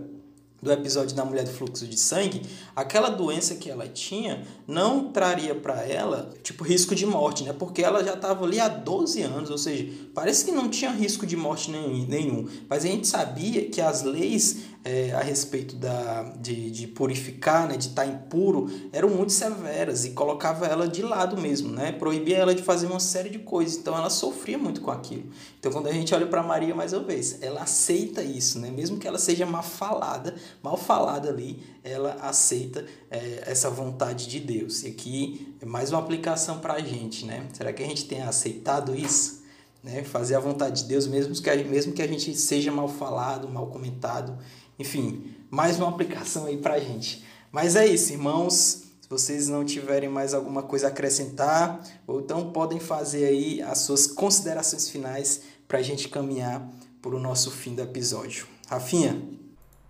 do 0.64 0.72
episódio 0.72 1.16
da 1.16 1.26
mulher 1.26 1.44
do 1.44 1.52
fluxo 1.52 1.86
de 1.86 2.00
sangue, 2.00 2.42
aquela 2.76 3.10
doença 3.10 3.56
que 3.56 3.70
ela 3.70 3.88
tinha 3.88 4.48
não 4.66 5.12
traria 5.12 5.54
para 5.54 5.84
ela, 5.84 6.34
tipo, 6.42 6.64
risco 6.64 6.96
de 6.96 7.06
morte, 7.06 7.44
né? 7.44 7.54
Porque 7.54 7.84
ela 7.84 8.04
já 8.04 8.14
estava 8.14 8.46
ali 8.46 8.60
há 8.60 8.70
12 8.70 9.22
anos, 9.22 9.50
ou 9.50 9.58
seja, 9.58 9.88
parece 10.14 10.46
que 10.46 10.52
não 10.52 10.70
tinha 10.70 10.92
risco 10.92 11.26
de 11.26 11.36
morte 11.36 11.70
nenhum. 11.70 12.48
Mas 12.70 12.86
a 12.86 12.88
gente 12.88 13.06
sabia 13.06 13.70
que 13.70 13.82
as 13.82 14.04
leis 14.04 14.73
é, 14.86 15.12
a 15.14 15.22
respeito 15.22 15.76
da, 15.76 16.24
de, 16.38 16.70
de 16.70 16.88
purificar, 16.88 17.68
né, 17.68 17.78
de 17.78 17.88
estar 17.88 18.04
tá 18.04 18.08
impuro, 18.08 18.70
eram 18.92 19.10
muito 19.10 19.32
severas 19.32 20.04
e 20.04 20.12
colocava 20.12 20.66
ela 20.66 20.88
de 20.88 21.02
lado 21.02 21.40
mesmo, 21.40 21.72
né? 21.72 21.94
Proibia 21.94 22.38
ela 22.38 22.54
de 22.54 22.62
fazer 22.62 22.88
uma 22.88 23.00
série 23.00 23.30
de 23.30 23.40
coisas. 23.40 23.78
Então 23.78 23.96
ela 23.96 24.10
sofria 24.10 24.58
muito 24.58 24.82
com 24.82 24.92
aquilo. 24.92 25.30
Então 25.58 25.72
quando 25.72 25.88
a 25.88 25.92
gente 25.94 26.14
olha 26.14 26.28
para 26.28 26.44
Maria 26.44 26.76
mais 26.76 26.92
uma 26.92 27.04
vez, 27.04 27.42
ela 27.42 27.64
aceita 27.64 28.22
isso, 28.22 28.60
né? 28.60 28.70
Mesmo 28.70 28.98
que 28.98 29.08
ela 29.08 29.18
seja 29.18 29.46
mal 29.46 29.64
falada, 29.64 30.36
mal 30.62 30.76
falada 30.76 31.30
ali, 31.30 31.64
ela 31.82 32.18
aceita 32.22 32.86
é, 33.10 33.44
essa 33.46 33.70
vontade 33.70 34.28
de 34.28 34.40
Deus. 34.42 34.84
E 34.84 34.88
aqui 34.88 35.56
é 35.62 35.66
mais 35.66 35.92
uma 35.92 36.00
aplicação 36.00 36.60
para 36.60 36.74
a 36.74 36.80
gente, 36.80 37.26
né? 37.26 37.48
Será 37.54 37.72
que 37.72 37.82
a 37.82 37.88
gente 37.88 38.06
tem 38.06 38.22
aceitado 38.22 38.94
isso? 38.94 39.42
Né? 39.82 40.04
Fazer 40.04 40.36
a 40.36 40.40
vontade 40.40 40.84
de 40.84 40.88
Deus, 40.88 41.08
mesmo 41.08 41.36
que, 41.36 41.64
mesmo 41.64 41.92
que 41.92 42.02
a 42.02 42.08
gente 42.08 42.34
seja 42.36 42.72
mal 42.72 42.88
falado, 42.88 43.50
mal 43.50 43.68
comentado 43.68 44.38
enfim, 44.78 45.36
mais 45.50 45.78
uma 45.78 45.90
aplicação 45.90 46.46
aí 46.46 46.58
pra 46.58 46.80
gente. 46.80 47.24
Mas 47.52 47.76
é 47.76 47.86
isso, 47.86 48.14
irmãos. 48.14 48.84
Se 49.02 49.10
vocês 49.10 49.48
não 49.48 49.64
tiverem 49.64 50.10
mais 50.10 50.34
alguma 50.34 50.64
coisa 50.64 50.88
a 50.88 50.90
acrescentar, 50.90 51.84
ou 52.08 52.22
então 52.22 52.52
podem 52.52 52.80
fazer 52.80 53.26
aí 53.26 53.62
as 53.62 53.80
suas 53.80 54.08
considerações 54.08 54.90
finais 54.90 55.44
para 55.68 55.80
a 55.80 55.82
gente 55.82 56.08
caminhar 56.10 56.68
para 57.02 57.16
o 57.16 57.20
nosso 57.20 57.52
fim 57.52 57.76
do 57.76 57.82
episódio. 57.82 58.48
Rafinha? 58.68 59.22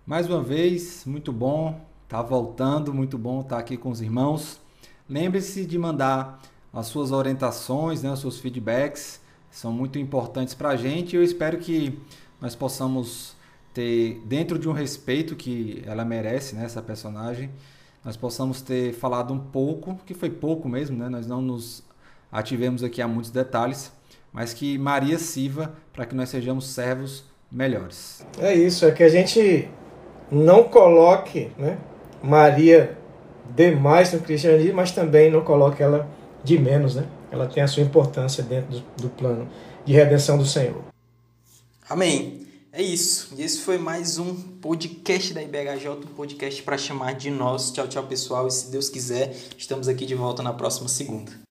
Mais 0.04 0.28
uma 0.28 0.42
vez, 0.42 1.04
muito 1.06 1.32
bom 1.32 1.80
tá 2.14 2.22
voltando, 2.22 2.94
muito 2.94 3.18
bom 3.18 3.40
estar 3.40 3.56
tá 3.56 3.60
aqui 3.60 3.76
com 3.76 3.90
os 3.90 4.00
irmãos. 4.00 4.60
Lembre-se 5.08 5.66
de 5.66 5.76
mandar 5.76 6.40
as 6.72 6.86
suas 6.86 7.10
orientações, 7.10 8.02
né, 8.02 8.12
os 8.12 8.20
seus 8.20 8.38
feedbacks, 8.38 9.20
são 9.50 9.72
muito 9.72 9.98
importantes 9.98 10.54
para 10.54 10.70
a 10.70 10.76
gente. 10.76 11.16
Eu 11.16 11.24
espero 11.24 11.58
que 11.58 11.98
nós 12.40 12.54
possamos 12.54 13.33
ter, 13.74 14.22
dentro 14.24 14.58
de 14.58 14.68
um 14.68 14.72
respeito 14.72 15.34
que 15.34 15.82
ela 15.84 16.04
merece, 16.04 16.54
né, 16.54 16.64
essa 16.64 16.80
personagem, 16.80 17.50
nós 18.04 18.16
possamos 18.16 18.62
ter 18.62 18.94
falado 18.94 19.34
um 19.34 19.38
pouco, 19.38 19.98
que 20.06 20.14
foi 20.14 20.30
pouco 20.30 20.68
mesmo, 20.68 20.96
né, 20.96 21.08
nós 21.08 21.26
não 21.26 21.42
nos 21.42 21.82
ativemos 22.30 22.84
aqui 22.84 23.02
a 23.02 23.08
muitos 23.08 23.30
detalhes, 23.30 23.92
mas 24.32 24.54
que 24.54 24.78
Maria 24.78 25.18
sirva 25.18 25.74
para 25.92 26.06
que 26.06 26.14
nós 26.14 26.28
sejamos 26.28 26.68
servos 26.68 27.24
melhores. 27.50 28.24
É 28.38 28.54
isso, 28.54 28.86
é 28.86 28.92
que 28.92 29.02
a 29.02 29.08
gente 29.08 29.68
não 30.30 30.64
coloque 30.64 31.50
né, 31.58 31.78
Maria 32.22 32.96
demais 33.54 34.12
no 34.12 34.20
cristianismo, 34.20 34.74
mas 34.76 34.92
também 34.92 35.30
não 35.30 35.42
coloque 35.42 35.82
ela 35.82 36.08
de 36.42 36.58
menos, 36.58 36.94
né? 36.96 37.06
Ela 37.30 37.46
tem 37.46 37.62
a 37.62 37.66
sua 37.66 37.82
importância 37.82 38.42
dentro 38.42 38.70
do, 38.70 39.02
do 39.02 39.08
plano 39.08 39.48
de 39.84 39.92
redenção 39.92 40.38
do 40.38 40.44
Senhor. 40.44 40.82
Amém. 41.88 42.43
É 42.76 42.82
isso. 42.82 43.32
E 43.38 43.42
esse 43.42 43.60
foi 43.60 43.78
mais 43.78 44.18
um 44.18 44.34
podcast 44.34 45.32
da 45.32 45.40
IBHJ, 45.40 45.90
um 45.90 46.14
podcast 46.16 46.60
para 46.60 46.76
chamar 46.76 47.14
de 47.14 47.30
nós. 47.30 47.70
Tchau, 47.70 47.86
tchau, 47.86 48.04
pessoal. 48.04 48.48
E 48.48 48.50
se 48.50 48.68
Deus 48.68 48.88
quiser, 48.88 49.32
estamos 49.56 49.86
aqui 49.86 50.04
de 50.04 50.16
volta 50.16 50.42
na 50.42 50.52
próxima 50.52 50.88
segunda. 50.88 51.43